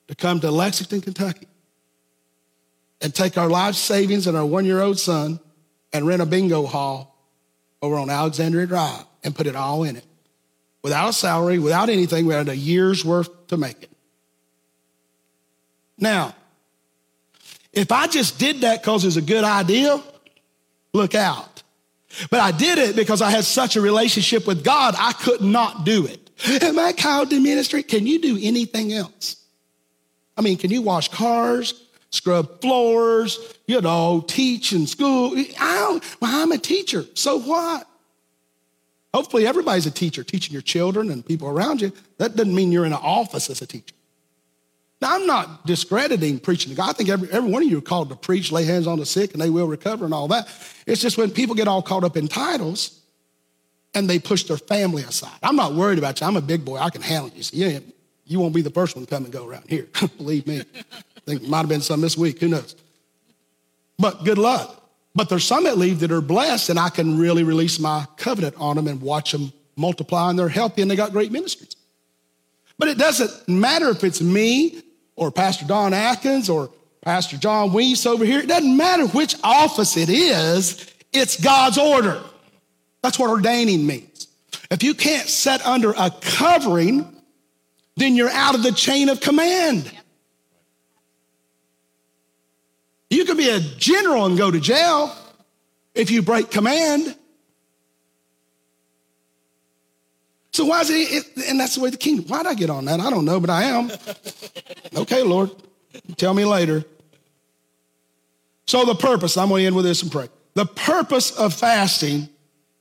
to 0.07 0.15
come 0.15 0.39
to 0.39 0.51
Lexington, 0.51 1.01
Kentucky 1.01 1.48
and 3.01 3.13
take 3.13 3.37
our 3.37 3.49
life 3.49 3.75
savings 3.75 4.27
and 4.27 4.35
our 4.35 4.45
one 4.45 4.65
year 4.65 4.81
old 4.81 4.99
son 4.99 5.39
and 5.93 6.05
rent 6.05 6.21
a 6.21 6.25
bingo 6.25 6.65
hall 6.65 7.15
over 7.81 7.95
on 7.95 8.09
Alexandria 8.09 8.67
Drive 8.67 9.05
and 9.23 9.35
put 9.35 9.47
it 9.47 9.55
all 9.55 9.83
in 9.83 9.95
it. 9.95 10.05
Without 10.81 11.09
a 11.09 11.13
salary, 11.13 11.59
without 11.59 11.89
anything, 11.89 12.25
we 12.25 12.33
had 12.33 12.49
a 12.49 12.55
year's 12.55 13.03
worth 13.03 13.47
to 13.47 13.57
make 13.57 13.83
it. 13.83 13.89
Now, 15.97 16.35
if 17.73 17.91
I 17.91 18.07
just 18.07 18.39
did 18.39 18.61
that 18.61 18.81
because 18.81 19.03
it's 19.05 19.17
a 19.17 19.21
good 19.21 19.43
idea, 19.43 20.01
look 20.93 21.15
out. 21.15 21.63
But 22.31 22.39
I 22.39 22.51
did 22.51 22.77
it 22.79 22.95
because 22.95 23.21
I 23.21 23.29
had 23.29 23.43
such 23.43 23.75
a 23.75 23.81
relationship 23.81 24.47
with 24.47 24.63
God, 24.63 24.95
I 24.97 25.13
could 25.13 25.41
not 25.41 25.85
do 25.85 26.05
it. 26.07 26.29
Am 26.63 26.79
I 26.79 26.93
called 26.93 27.29
to 27.29 27.39
ministry? 27.39 27.83
Can 27.83 28.07
you 28.07 28.19
do 28.19 28.39
anything 28.41 28.93
else? 28.93 29.35
I 30.37 30.41
mean, 30.41 30.57
can 30.57 30.71
you 30.71 30.81
wash 30.81 31.09
cars? 31.09 31.73
Scrub 32.11 32.61
floors, 32.61 33.55
you 33.67 33.81
know, 33.81 34.23
teach 34.27 34.73
in 34.73 34.87
school. 34.87 35.31
Well, 35.59 36.01
I'm 36.23 36.51
a 36.51 36.57
teacher. 36.57 37.05
So 37.13 37.39
what? 37.39 37.87
Hopefully, 39.13 39.47
everybody's 39.47 39.87
a 39.87 39.91
teacher, 39.91 40.23
teaching 40.23 40.53
your 40.53 40.61
children 40.61 41.09
and 41.09 41.25
people 41.25 41.47
around 41.47 41.81
you. 41.81 41.91
That 42.17 42.35
doesn't 42.35 42.53
mean 42.53 42.71
you're 42.71 42.85
in 42.85 42.93
an 42.93 42.99
office 43.01 43.49
as 43.49 43.61
a 43.61 43.67
teacher. 43.67 43.95
Now, 45.01 45.15
I'm 45.15 45.25
not 45.25 45.65
discrediting 45.65 46.39
preaching 46.39 46.71
to 46.71 46.75
God. 46.75 46.89
I 46.89 46.93
think 46.93 47.09
every, 47.09 47.31
every 47.31 47.49
one 47.49 47.63
of 47.63 47.69
you 47.69 47.77
are 47.77 47.81
called 47.81 48.09
to 48.09 48.15
preach, 48.15 48.51
lay 48.51 48.65
hands 48.65 48.85
on 48.85 48.99
the 48.99 49.05
sick, 49.05 49.31
and 49.31 49.41
they 49.41 49.49
will 49.49 49.67
recover 49.67 50.05
and 50.05 50.13
all 50.13 50.27
that. 50.27 50.47
It's 50.85 51.01
just 51.01 51.17
when 51.17 51.31
people 51.31 51.55
get 51.55 51.67
all 51.67 51.81
caught 51.81 52.03
up 52.03 52.17
in 52.17 52.27
titles 52.27 52.99
and 53.93 54.09
they 54.09 54.19
push 54.19 54.43
their 54.43 54.57
family 54.57 55.03
aside. 55.03 55.39
I'm 55.41 55.55
not 55.55 55.73
worried 55.73 55.97
about 55.97 56.19
you. 56.19 56.27
I'm 56.27 56.35
a 56.35 56.41
big 56.41 56.65
boy. 56.65 56.77
I 56.77 56.89
can 56.89 57.01
handle 57.01 57.31
you. 57.33 57.43
So, 57.43 57.55
yeah, 57.55 57.79
you 58.25 58.39
won't 58.39 58.53
be 58.53 58.61
the 58.61 58.69
first 58.69 58.95
one 58.95 59.05
to 59.05 59.09
come 59.09 59.23
and 59.23 59.33
go 59.33 59.47
around 59.47 59.65
here. 59.69 59.87
Believe 60.17 60.45
me. 60.45 60.63
It 61.29 61.47
might 61.47 61.59
have 61.59 61.69
been 61.69 61.81
some 61.81 62.01
this 62.01 62.17
week. 62.17 62.39
Who 62.39 62.47
knows? 62.47 62.75
But 63.97 64.23
good 64.23 64.37
luck. 64.37 64.75
But 65.15 65.29
there's 65.29 65.43
some 65.43 65.63
that 65.65 65.77
leave 65.77 65.99
that 65.99 66.11
are 66.11 66.21
blessed, 66.21 66.69
and 66.69 66.79
I 66.79 66.89
can 66.89 67.17
really 67.17 67.43
release 67.43 67.79
my 67.79 68.05
covenant 68.17 68.55
on 68.57 68.75
them 68.75 68.87
and 68.87 69.01
watch 69.01 69.31
them 69.31 69.51
multiply, 69.75 70.29
and 70.29 70.37
they're 70.37 70.49
healthy 70.49 70.81
and 70.81 70.91
they 70.91 70.95
got 70.95 71.11
great 71.11 71.31
ministries. 71.31 71.75
But 72.77 72.89
it 72.89 72.97
doesn't 72.97 73.47
matter 73.49 73.89
if 73.89 74.03
it's 74.03 74.21
me 74.21 74.81
or 75.15 75.31
Pastor 75.31 75.65
Don 75.65 75.93
Atkins 75.93 76.49
or 76.49 76.69
Pastor 77.01 77.37
John 77.37 77.73
Weiss 77.73 78.05
over 78.05 78.25
here. 78.25 78.39
It 78.39 78.47
doesn't 78.47 78.75
matter 78.75 79.07
which 79.07 79.35
office 79.43 79.97
it 79.97 80.09
is, 80.09 80.93
it's 81.11 81.41
God's 81.41 81.77
order. 81.77 82.21
That's 83.01 83.17
what 83.17 83.29
ordaining 83.29 83.87
means. 83.87 84.27
If 84.69 84.83
you 84.83 84.93
can't 84.93 85.27
set 85.27 85.65
under 85.65 85.91
a 85.91 86.11
covering, 86.21 87.05
then 87.95 88.15
you're 88.15 88.29
out 88.29 88.55
of 88.55 88.63
the 88.63 88.71
chain 88.71 89.09
of 89.09 89.19
command. 89.19 89.91
You 93.09 93.25
could 93.25 93.37
be 93.37 93.49
a 93.49 93.59
general 93.59 94.25
and 94.25 94.37
go 94.37 94.51
to 94.51 94.59
jail 94.59 95.15
if 95.95 96.11
you 96.11 96.21
break 96.21 96.51
command. 96.51 97.15
So 100.51 100.65
why 100.65 100.81
is 100.81 100.89
it, 100.89 101.25
it, 101.37 101.47
and 101.47 101.59
that's 101.59 101.75
the 101.75 101.81
way 101.81 101.89
the 101.89 101.97
kingdom, 101.97 102.25
why'd 102.25 102.45
I 102.45 102.53
get 102.53 102.69
on 102.69 102.85
that? 102.85 102.99
I 102.99 103.09
don't 103.09 103.25
know, 103.25 103.39
but 103.39 103.49
I 103.49 103.63
am. 103.63 103.91
Okay, 104.95 105.21
Lord, 105.21 105.51
tell 106.17 106.33
me 106.33 106.45
later. 106.45 106.83
So 108.65 108.85
the 108.85 108.95
purpose, 108.95 109.37
I'm 109.37 109.49
going 109.49 109.61
to 109.61 109.67
end 109.67 109.75
with 109.75 109.85
this 109.85 110.01
and 110.01 110.11
pray. 110.11 110.29
The 110.55 110.65
purpose 110.65 111.31
of 111.31 111.53
fasting 111.53 112.27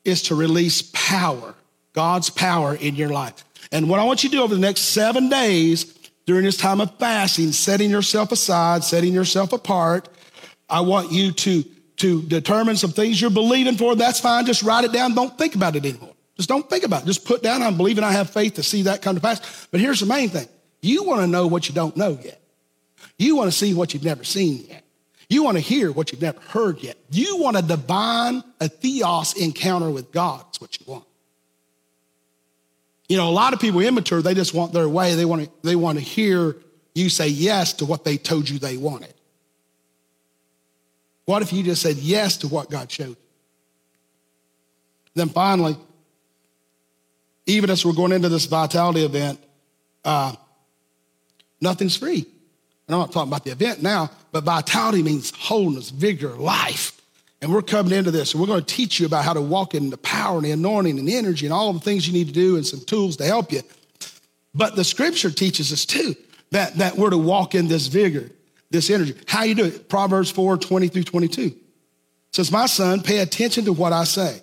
is 0.04 0.22
to 0.24 0.34
release 0.34 0.90
power, 0.94 1.54
God's 1.92 2.30
power 2.30 2.74
in 2.74 2.94
your 2.96 3.10
life. 3.10 3.44
And 3.70 3.90
what 3.90 4.00
I 4.00 4.04
want 4.04 4.24
you 4.24 4.30
to 4.30 4.36
do 4.36 4.42
over 4.42 4.54
the 4.54 4.60
next 4.60 4.80
seven 4.80 5.28
days 5.28 5.84
during 6.24 6.44
this 6.44 6.56
time 6.56 6.80
of 6.80 6.96
fasting, 6.98 7.52
setting 7.52 7.90
yourself 7.90 8.32
aside, 8.32 8.84
setting 8.84 9.12
yourself 9.12 9.52
apart, 9.52 10.08
I 10.68 10.80
want 10.80 11.12
you 11.12 11.32
to, 11.32 11.62
to 11.96 12.22
determine 12.22 12.76
some 12.76 12.90
things 12.90 13.20
you're 13.20 13.30
believing 13.30 13.76
for. 13.76 13.94
That's 13.96 14.20
fine. 14.20 14.46
Just 14.46 14.62
write 14.62 14.84
it 14.84 14.92
down. 14.92 15.14
Don't 15.14 15.36
think 15.38 15.54
about 15.54 15.76
it 15.76 15.84
anymore. 15.84 16.14
Just 16.36 16.48
don't 16.48 16.68
think 16.68 16.84
about 16.84 17.02
it. 17.02 17.06
Just 17.06 17.24
put 17.24 17.42
down, 17.42 17.62
I'm 17.62 17.76
believing 17.76 18.04
I 18.04 18.12
have 18.12 18.30
faith 18.30 18.54
to 18.54 18.62
see 18.62 18.82
that 18.82 19.02
come 19.02 19.16
to 19.16 19.20
pass. 19.20 19.66
But 19.70 19.80
here's 19.80 20.00
the 20.00 20.06
main 20.06 20.28
thing. 20.28 20.46
You 20.80 21.02
want 21.02 21.22
to 21.22 21.26
know 21.26 21.46
what 21.46 21.68
you 21.68 21.74
don't 21.74 21.96
know 21.96 22.18
yet. 22.22 22.40
You 23.18 23.34
want 23.34 23.50
to 23.50 23.56
see 23.56 23.74
what 23.74 23.92
you've 23.92 24.04
never 24.04 24.22
seen 24.22 24.64
yet. 24.68 24.84
You 25.28 25.42
want 25.42 25.56
to 25.56 25.60
hear 25.60 25.92
what 25.92 26.12
you've 26.12 26.22
never 26.22 26.40
heard 26.40 26.80
yet. 26.80 26.96
You 27.10 27.38
want 27.38 27.56
a 27.56 27.62
divine, 27.62 28.42
a 28.60 28.68
theos 28.68 29.36
encounter 29.36 29.90
with 29.90 30.12
God. 30.12 30.44
That's 30.46 30.60
what 30.60 30.78
you 30.78 30.86
want. 30.90 31.04
You 33.08 33.16
know, 33.16 33.28
a 33.28 33.32
lot 33.32 33.52
of 33.52 33.60
people 33.60 33.80
immature, 33.80 34.22
they 34.22 34.34
just 34.34 34.54
want 34.54 34.72
their 34.72 34.88
way. 34.88 35.14
They 35.14 35.24
want 35.24 35.44
to, 35.44 35.50
they 35.62 35.76
want 35.76 35.98
to 35.98 36.04
hear 36.04 36.56
you 36.94 37.08
say 37.08 37.28
yes 37.28 37.72
to 37.74 37.84
what 37.84 38.04
they 38.04 38.16
told 38.16 38.48
you 38.48 38.58
they 38.58 38.76
wanted. 38.76 39.14
What 41.28 41.42
if 41.42 41.52
you 41.52 41.62
just 41.62 41.82
said 41.82 41.96
yes 41.96 42.38
to 42.38 42.48
what 42.48 42.70
God 42.70 42.90
showed 42.90 43.08
you? 43.08 43.16
Then 45.14 45.28
finally, 45.28 45.76
even 47.44 47.68
as 47.68 47.84
we're 47.84 47.92
going 47.92 48.12
into 48.12 48.30
this 48.30 48.46
vitality 48.46 49.04
event, 49.04 49.38
uh, 50.06 50.34
nothing's 51.60 51.98
free. 51.98 52.24
And 52.86 52.94
I'm 52.94 53.00
not 53.00 53.12
talking 53.12 53.28
about 53.28 53.44
the 53.44 53.50
event 53.50 53.82
now, 53.82 54.10
but 54.32 54.44
vitality 54.44 55.02
means 55.02 55.30
wholeness, 55.36 55.90
vigor, 55.90 56.30
life. 56.30 56.98
And 57.42 57.52
we're 57.52 57.60
coming 57.60 57.92
into 57.92 58.10
this, 58.10 58.32
and 58.32 58.40
we're 58.40 58.46
going 58.46 58.64
to 58.64 58.74
teach 58.74 58.98
you 58.98 59.04
about 59.04 59.26
how 59.26 59.34
to 59.34 59.42
walk 59.42 59.74
in 59.74 59.90
the 59.90 59.98
power 59.98 60.36
and 60.36 60.46
the 60.46 60.52
anointing 60.52 60.98
and 60.98 61.06
the 61.06 61.14
energy 61.14 61.44
and 61.44 61.52
all 61.52 61.74
the 61.74 61.80
things 61.80 62.06
you 62.06 62.14
need 62.14 62.28
to 62.28 62.32
do 62.32 62.56
and 62.56 62.66
some 62.66 62.80
tools 62.80 63.18
to 63.18 63.24
help 63.26 63.52
you. 63.52 63.60
But 64.54 64.76
the 64.76 64.84
scripture 64.84 65.30
teaches 65.30 65.74
us 65.74 65.84
too 65.84 66.16
that, 66.52 66.76
that 66.76 66.96
we're 66.96 67.10
to 67.10 67.18
walk 67.18 67.54
in 67.54 67.68
this 67.68 67.88
vigor, 67.88 68.30
this 68.70 68.90
energy. 68.90 69.14
How 69.26 69.44
you 69.44 69.54
do 69.54 69.64
it? 69.64 69.88
Proverbs 69.88 70.30
4 70.30 70.58
20 70.58 70.88
through 70.88 71.04
22 71.04 71.54
says, 72.32 72.52
My 72.52 72.66
son, 72.66 73.02
pay 73.02 73.18
attention 73.18 73.64
to 73.64 73.72
what 73.72 73.92
I 73.92 74.04
say. 74.04 74.40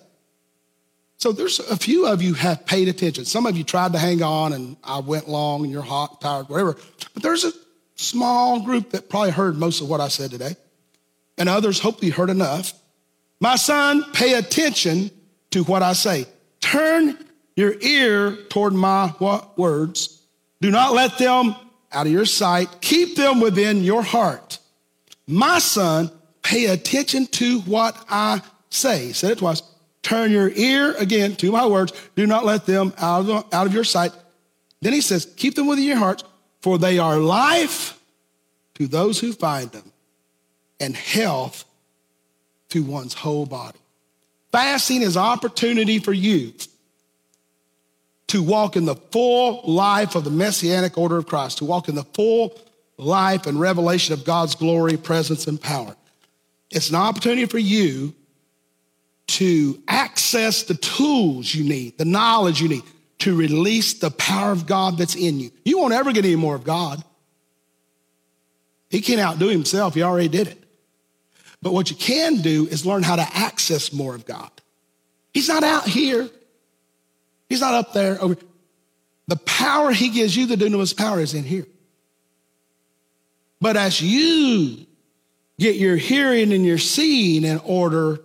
So 1.18 1.32
there's 1.32 1.60
a 1.60 1.76
few 1.76 2.06
of 2.06 2.22
you 2.22 2.34
have 2.34 2.66
paid 2.66 2.88
attention. 2.88 3.24
Some 3.24 3.46
of 3.46 3.56
you 3.56 3.64
tried 3.64 3.92
to 3.92 3.98
hang 3.98 4.22
on 4.22 4.52
and 4.52 4.76
I 4.84 4.98
went 5.00 5.28
long 5.28 5.62
and 5.62 5.72
you're 5.72 5.82
hot, 5.82 6.20
tired, 6.20 6.48
whatever. 6.48 6.76
But 7.14 7.22
there's 7.22 7.44
a 7.44 7.52
small 7.94 8.60
group 8.60 8.90
that 8.90 9.08
probably 9.08 9.30
heard 9.30 9.56
most 9.56 9.80
of 9.80 9.88
what 9.88 10.00
I 10.00 10.08
said 10.08 10.30
today. 10.30 10.56
And 11.38 11.48
others 11.48 11.80
hopefully 11.80 12.10
heard 12.10 12.28
enough 12.28 12.74
my 13.40 13.56
son, 13.56 14.04
pay 14.12 14.34
attention 14.34 15.10
to 15.50 15.62
what 15.64 15.82
I 15.82 15.92
say. 15.92 16.26
Turn 16.60 17.18
your 17.54 17.74
ear 17.80 18.36
toward 18.48 18.72
my 18.72 19.08
what 19.18 19.58
words. 19.58 20.22
Do 20.60 20.70
not 20.70 20.94
let 20.94 21.18
them 21.18 21.54
out 21.96 22.06
of 22.06 22.12
your 22.12 22.26
sight. 22.26 22.68
Keep 22.82 23.16
them 23.16 23.40
within 23.40 23.82
your 23.82 24.02
heart. 24.02 24.58
My 25.26 25.58
son, 25.58 26.10
pay 26.42 26.66
attention 26.66 27.26
to 27.28 27.60
what 27.60 27.96
I 28.08 28.42
say. 28.68 29.12
Said 29.12 29.32
it 29.32 29.38
twice. 29.38 29.62
Turn 30.02 30.30
your 30.30 30.50
ear 30.50 30.94
again 30.98 31.34
to 31.36 31.50
my 31.50 31.66
words. 31.66 31.92
Do 32.14 32.26
not 32.26 32.44
let 32.44 32.66
them 32.66 32.92
out 32.98 33.28
of, 33.28 33.52
out 33.52 33.66
of 33.66 33.74
your 33.74 33.82
sight. 33.82 34.12
Then 34.82 34.92
he 34.92 35.00
says, 35.00 35.26
keep 35.36 35.54
them 35.54 35.66
within 35.66 35.84
your 35.84 35.96
heart, 35.96 36.22
for 36.60 36.78
they 36.78 36.98
are 36.98 37.16
life 37.16 37.98
to 38.74 38.86
those 38.86 39.18
who 39.18 39.32
find 39.32 39.72
them 39.72 39.90
and 40.78 40.94
health 40.94 41.64
to 42.68 42.84
one's 42.84 43.14
whole 43.14 43.46
body. 43.46 43.78
Fasting 44.52 45.02
is 45.02 45.16
opportunity 45.16 45.98
for 45.98 46.12
you 46.12 46.52
to 48.28 48.42
walk 48.42 48.76
in 48.76 48.84
the 48.84 48.96
full 48.96 49.62
life 49.64 50.14
of 50.14 50.24
the 50.24 50.30
messianic 50.30 50.98
order 50.98 51.16
of 51.16 51.26
Christ, 51.26 51.58
to 51.58 51.64
walk 51.64 51.88
in 51.88 51.94
the 51.94 52.04
full 52.04 52.58
life 52.98 53.46
and 53.46 53.60
revelation 53.60 54.14
of 54.14 54.24
God's 54.24 54.54
glory, 54.54 54.96
presence, 54.96 55.46
and 55.46 55.60
power. 55.60 55.94
It's 56.70 56.90
an 56.90 56.96
opportunity 56.96 57.46
for 57.46 57.58
you 57.58 58.14
to 59.28 59.80
access 59.88 60.64
the 60.64 60.74
tools 60.74 61.54
you 61.54 61.64
need, 61.64 61.98
the 61.98 62.04
knowledge 62.04 62.60
you 62.60 62.68
need 62.68 62.82
to 63.18 63.36
release 63.36 63.94
the 63.94 64.10
power 64.10 64.52
of 64.52 64.66
God 64.66 64.98
that's 64.98 65.14
in 65.14 65.40
you. 65.40 65.50
You 65.64 65.78
won't 65.78 65.94
ever 65.94 66.12
get 66.12 66.24
any 66.24 66.36
more 66.36 66.54
of 66.54 66.64
God. 66.64 67.02
He 68.90 69.00
can't 69.00 69.20
outdo 69.20 69.48
himself, 69.48 69.94
he 69.94 70.02
already 70.02 70.28
did 70.28 70.48
it. 70.48 70.62
But 71.62 71.72
what 71.72 71.90
you 71.90 71.96
can 71.96 72.42
do 72.42 72.66
is 72.68 72.86
learn 72.86 73.02
how 73.02 73.16
to 73.16 73.26
access 73.34 73.92
more 73.92 74.14
of 74.14 74.26
God. 74.26 74.50
He's 75.32 75.48
not 75.48 75.64
out 75.64 75.84
here. 75.84 76.28
He's 77.48 77.60
not 77.60 77.74
up 77.74 77.92
there. 77.92 78.20
Over. 78.20 78.36
The 79.28 79.36
power 79.36 79.90
he 79.92 80.08
gives 80.08 80.36
you, 80.36 80.46
the 80.46 80.56
dunamis 80.56 80.96
power, 80.96 81.20
is 81.20 81.34
in 81.34 81.44
here. 81.44 81.66
But 83.60 83.76
as 83.76 84.00
you 84.00 84.86
get 85.58 85.76
your 85.76 85.96
hearing 85.96 86.52
and 86.52 86.64
your 86.64 86.78
seeing 86.78 87.44
in 87.44 87.58
order, 87.64 88.20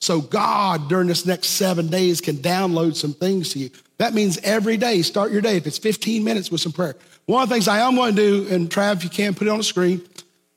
so 0.00 0.20
God 0.20 0.88
during 0.88 1.08
this 1.08 1.26
next 1.26 1.48
seven 1.48 1.88
days 1.88 2.20
can 2.20 2.36
download 2.36 2.96
some 2.96 3.12
things 3.12 3.52
to 3.52 3.58
you. 3.58 3.70
That 3.98 4.14
means 4.14 4.38
every 4.38 4.76
day, 4.76 5.02
start 5.02 5.32
your 5.32 5.40
day. 5.40 5.56
If 5.56 5.66
it's 5.66 5.78
15 5.78 6.22
minutes 6.22 6.50
with 6.50 6.60
some 6.60 6.72
prayer. 6.72 6.94
One 7.24 7.42
of 7.42 7.48
the 7.48 7.54
things 7.54 7.66
I 7.66 7.78
am 7.78 7.96
going 7.96 8.14
to 8.14 8.22
do, 8.22 8.54
and 8.54 8.70
Trav, 8.70 8.96
if 8.96 9.04
you 9.04 9.10
can 9.10 9.34
put 9.34 9.48
it 9.48 9.50
on 9.50 9.58
the 9.58 9.64
screen, 9.64 10.00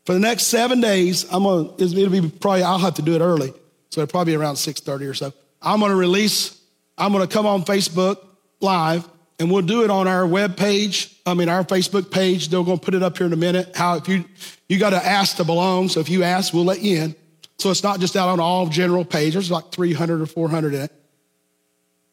for 0.06 0.14
the 0.14 0.20
next 0.20 0.44
seven 0.44 0.82
days, 0.82 1.26
I'm 1.32 1.44
gonna, 1.44 1.70
it'll 1.78 2.10
be 2.10 2.30
probably, 2.30 2.64
I'll 2.64 2.78
have 2.78 2.96
to 2.96 3.02
do 3.02 3.16
it 3.16 3.22
early. 3.22 3.54
So 3.90 4.02
it'll 4.02 4.12
probably 4.12 4.34
be 4.34 4.38
around 4.38 4.56
6.30 4.56 5.10
or 5.10 5.14
so. 5.14 5.34
I'm 5.62 5.80
gonna 5.80 5.96
release, 5.96 6.59
I'm 7.00 7.12
gonna 7.12 7.28
come 7.28 7.46
on 7.46 7.64
Facebook 7.64 8.18
live 8.60 9.08
and 9.40 9.50
we'll 9.50 9.66
do 9.66 9.84
it 9.84 9.90
on 9.90 10.08
our 10.08 10.28
web 10.28 10.58
page. 10.58 11.16
I 11.26 11.34
mean, 11.34 11.50
our 11.50 11.64
Facebook 11.64 12.12
page. 12.12 12.50
They're 12.50 12.64
gonna 12.64 12.78
put 12.78 12.94
it 12.94 13.04
up 13.04 13.18
here 13.18 13.28
in 13.28 13.34
a 13.34 13.38
minute. 13.38 13.76
How 13.76 13.96
if 13.96 14.08
you, 14.08 14.26
you 14.68 14.78
gotta 14.78 15.04
ask 15.04 15.38
to 15.38 15.44
belong. 15.44 15.90
So 15.90 16.00
if 16.00 16.10
you 16.10 16.24
ask, 16.24 16.54
we'll 16.54 16.66
let 16.66 16.82
you 16.82 17.02
in. 17.02 17.16
So 17.58 17.72
it's 17.72 17.84
not 17.84 18.00
just 18.00 18.16
out 18.16 18.30
on 18.30 18.40
all 18.40 18.68
general 18.68 19.04
pages. 19.06 19.34
There's 19.34 19.52
like 19.52 19.72
300 19.72 20.22
or 20.22 20.26
400 20.26 20.74
in 20.74 20.82
it 20.82 20.92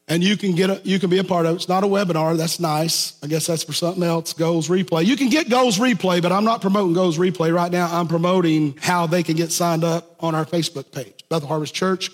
and 0.08 0.22
you 0.22 0.36
can 0.36 0.54
get 0.54 0.70
a, 0.70 0.80
you 0.84 0.98
can 0.98 1.10
be 1.10 1.18
a 1.18 1.24
part 1.24 1.46
of 1.46 1.52
it. 1.52 1.56
It's 1.56 1.68
not 1.68 1.82
a 1.82 1.86
webinar. 1.86 2.36
That's 2.36 2.60
nice. 2.60 3.18
I 3.22 3.26
guess 3.26 3.46
that's 3.46 3.64
for 3.64 3.72
something 3.72 4.02
else. 4.02 4.32
Goals 4.32 4.68
replay. 4.68 5.04
You 5.04 5.16
can 5.16 5.28
get 5.28 5.50
goals 5.50 5.78
replay, 5.78 6.22
but 6.22 6.30
I'm 6.32 6.44
not 6.44 6.60
promoting 6.60 6.94
goals 6.94 7.18
replay 7.18 7.52
right 7.52 7.72
now. 7.72 7.88
I'm 7.90 8.06
promoting 8.06 8.78
how 8.80 9.06
they 9.06 9.22
can 9.22 9.36
get 9.36 9.50
signed 9.50 9.84
up 9.84 10.16
on 10.20 10.34
our 10.34 10.44
Facebook 10.44 10.92
page, 10.92 11.24
Bethel 11.28 11.48
Harvest 11.48 11.74
Church. 11.74 12.10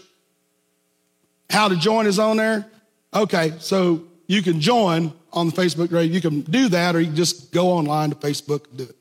How 1.53 1.68
to 1.68 1.76
join 1.76 2.07
is 2.07 2.18
on 2.18 2.38
there. 2.38 2.66
Okay, 3.14 3.53
so 3.59 4.05
you 4.26 4.42
can 4.42 4.59
join 4.59 5.12
on 5.34 5.48
the 5.48 5.53
Facebook 5.53 5.90
page. 5.90 6.11
You 6.11 6.22
can 6.22 6.40
do 6.40 6.70
that, 6.70 6.96
or 6.96 7.00
you 7.00 7.09
can 7.09 7.16
just 7.16 7.53
go 7.53 7.68
online 7.68 8.09
to 8.09 8.16
Facebook 8.16 8.68
and 8.70 8.78
do 8.78 8.84
it. 8.84 8.96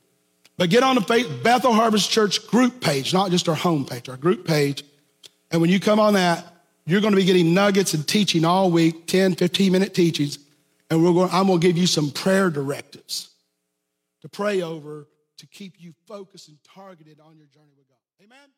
But 0.58 0.70
get 0.70 0.84
on 0.84 0.96
the 0.96 1.40
Bethel 1.44 1.74
Harvest 1.74 2.12
Church 2.12 2.46
group 2.48 2.82
page, 2.82 3.14
not 3.14 3.32
just 3.32 3.48
our 3.48 3.56
home 3.56 3.86
page, 3.86 4.10
our 4.10 4.18
group 4.18 4.46
page. 4.46 4.84
And 5.50 5.62
when 5.62 5.70
you 5.70 5.80
come 5.80 6.00
on 6.00 6.14
that, 6.16 6.46
you're 6.86 7.00
going 7.00 7.14
to 7.14 7.18
be 7.18 7.24
getting 7.24 7.54
nuggets 7.54 7.94
and 7.94 8.06
teaching 8.06 8.44
all 8.44 8.70
week, 8.70 9.08
10, 9.08 9.36
15 9.36 9.72
minute 9.72 9.94
teachings. 9.94 10.38
And 10.90 11.02
we're 11.02 11.14
going, 11.14 11.30
I'm 11.32 11.48
going 11.48 11.62
to 11.62 11.66
give 11.66 11.78
you 11.78 11.88
some 11.88 12.12
prayer 12.12 12.50
directives 12.50 13.30
to 14.22 14.30
pray 14.30 14.62
over 14.62 15.08
to 15.38 15.48
keep 15.48 15.76
you 15.80 15.94
focused 16.06 16.50
and 16.50 16.58
targeted 16.64 17.22
on 17.22 17.38
your 17.38 17.48
journey 17.48 17.72
with 17.78 17.88
God. 17.88 17.98
Amen? 18.22 18.50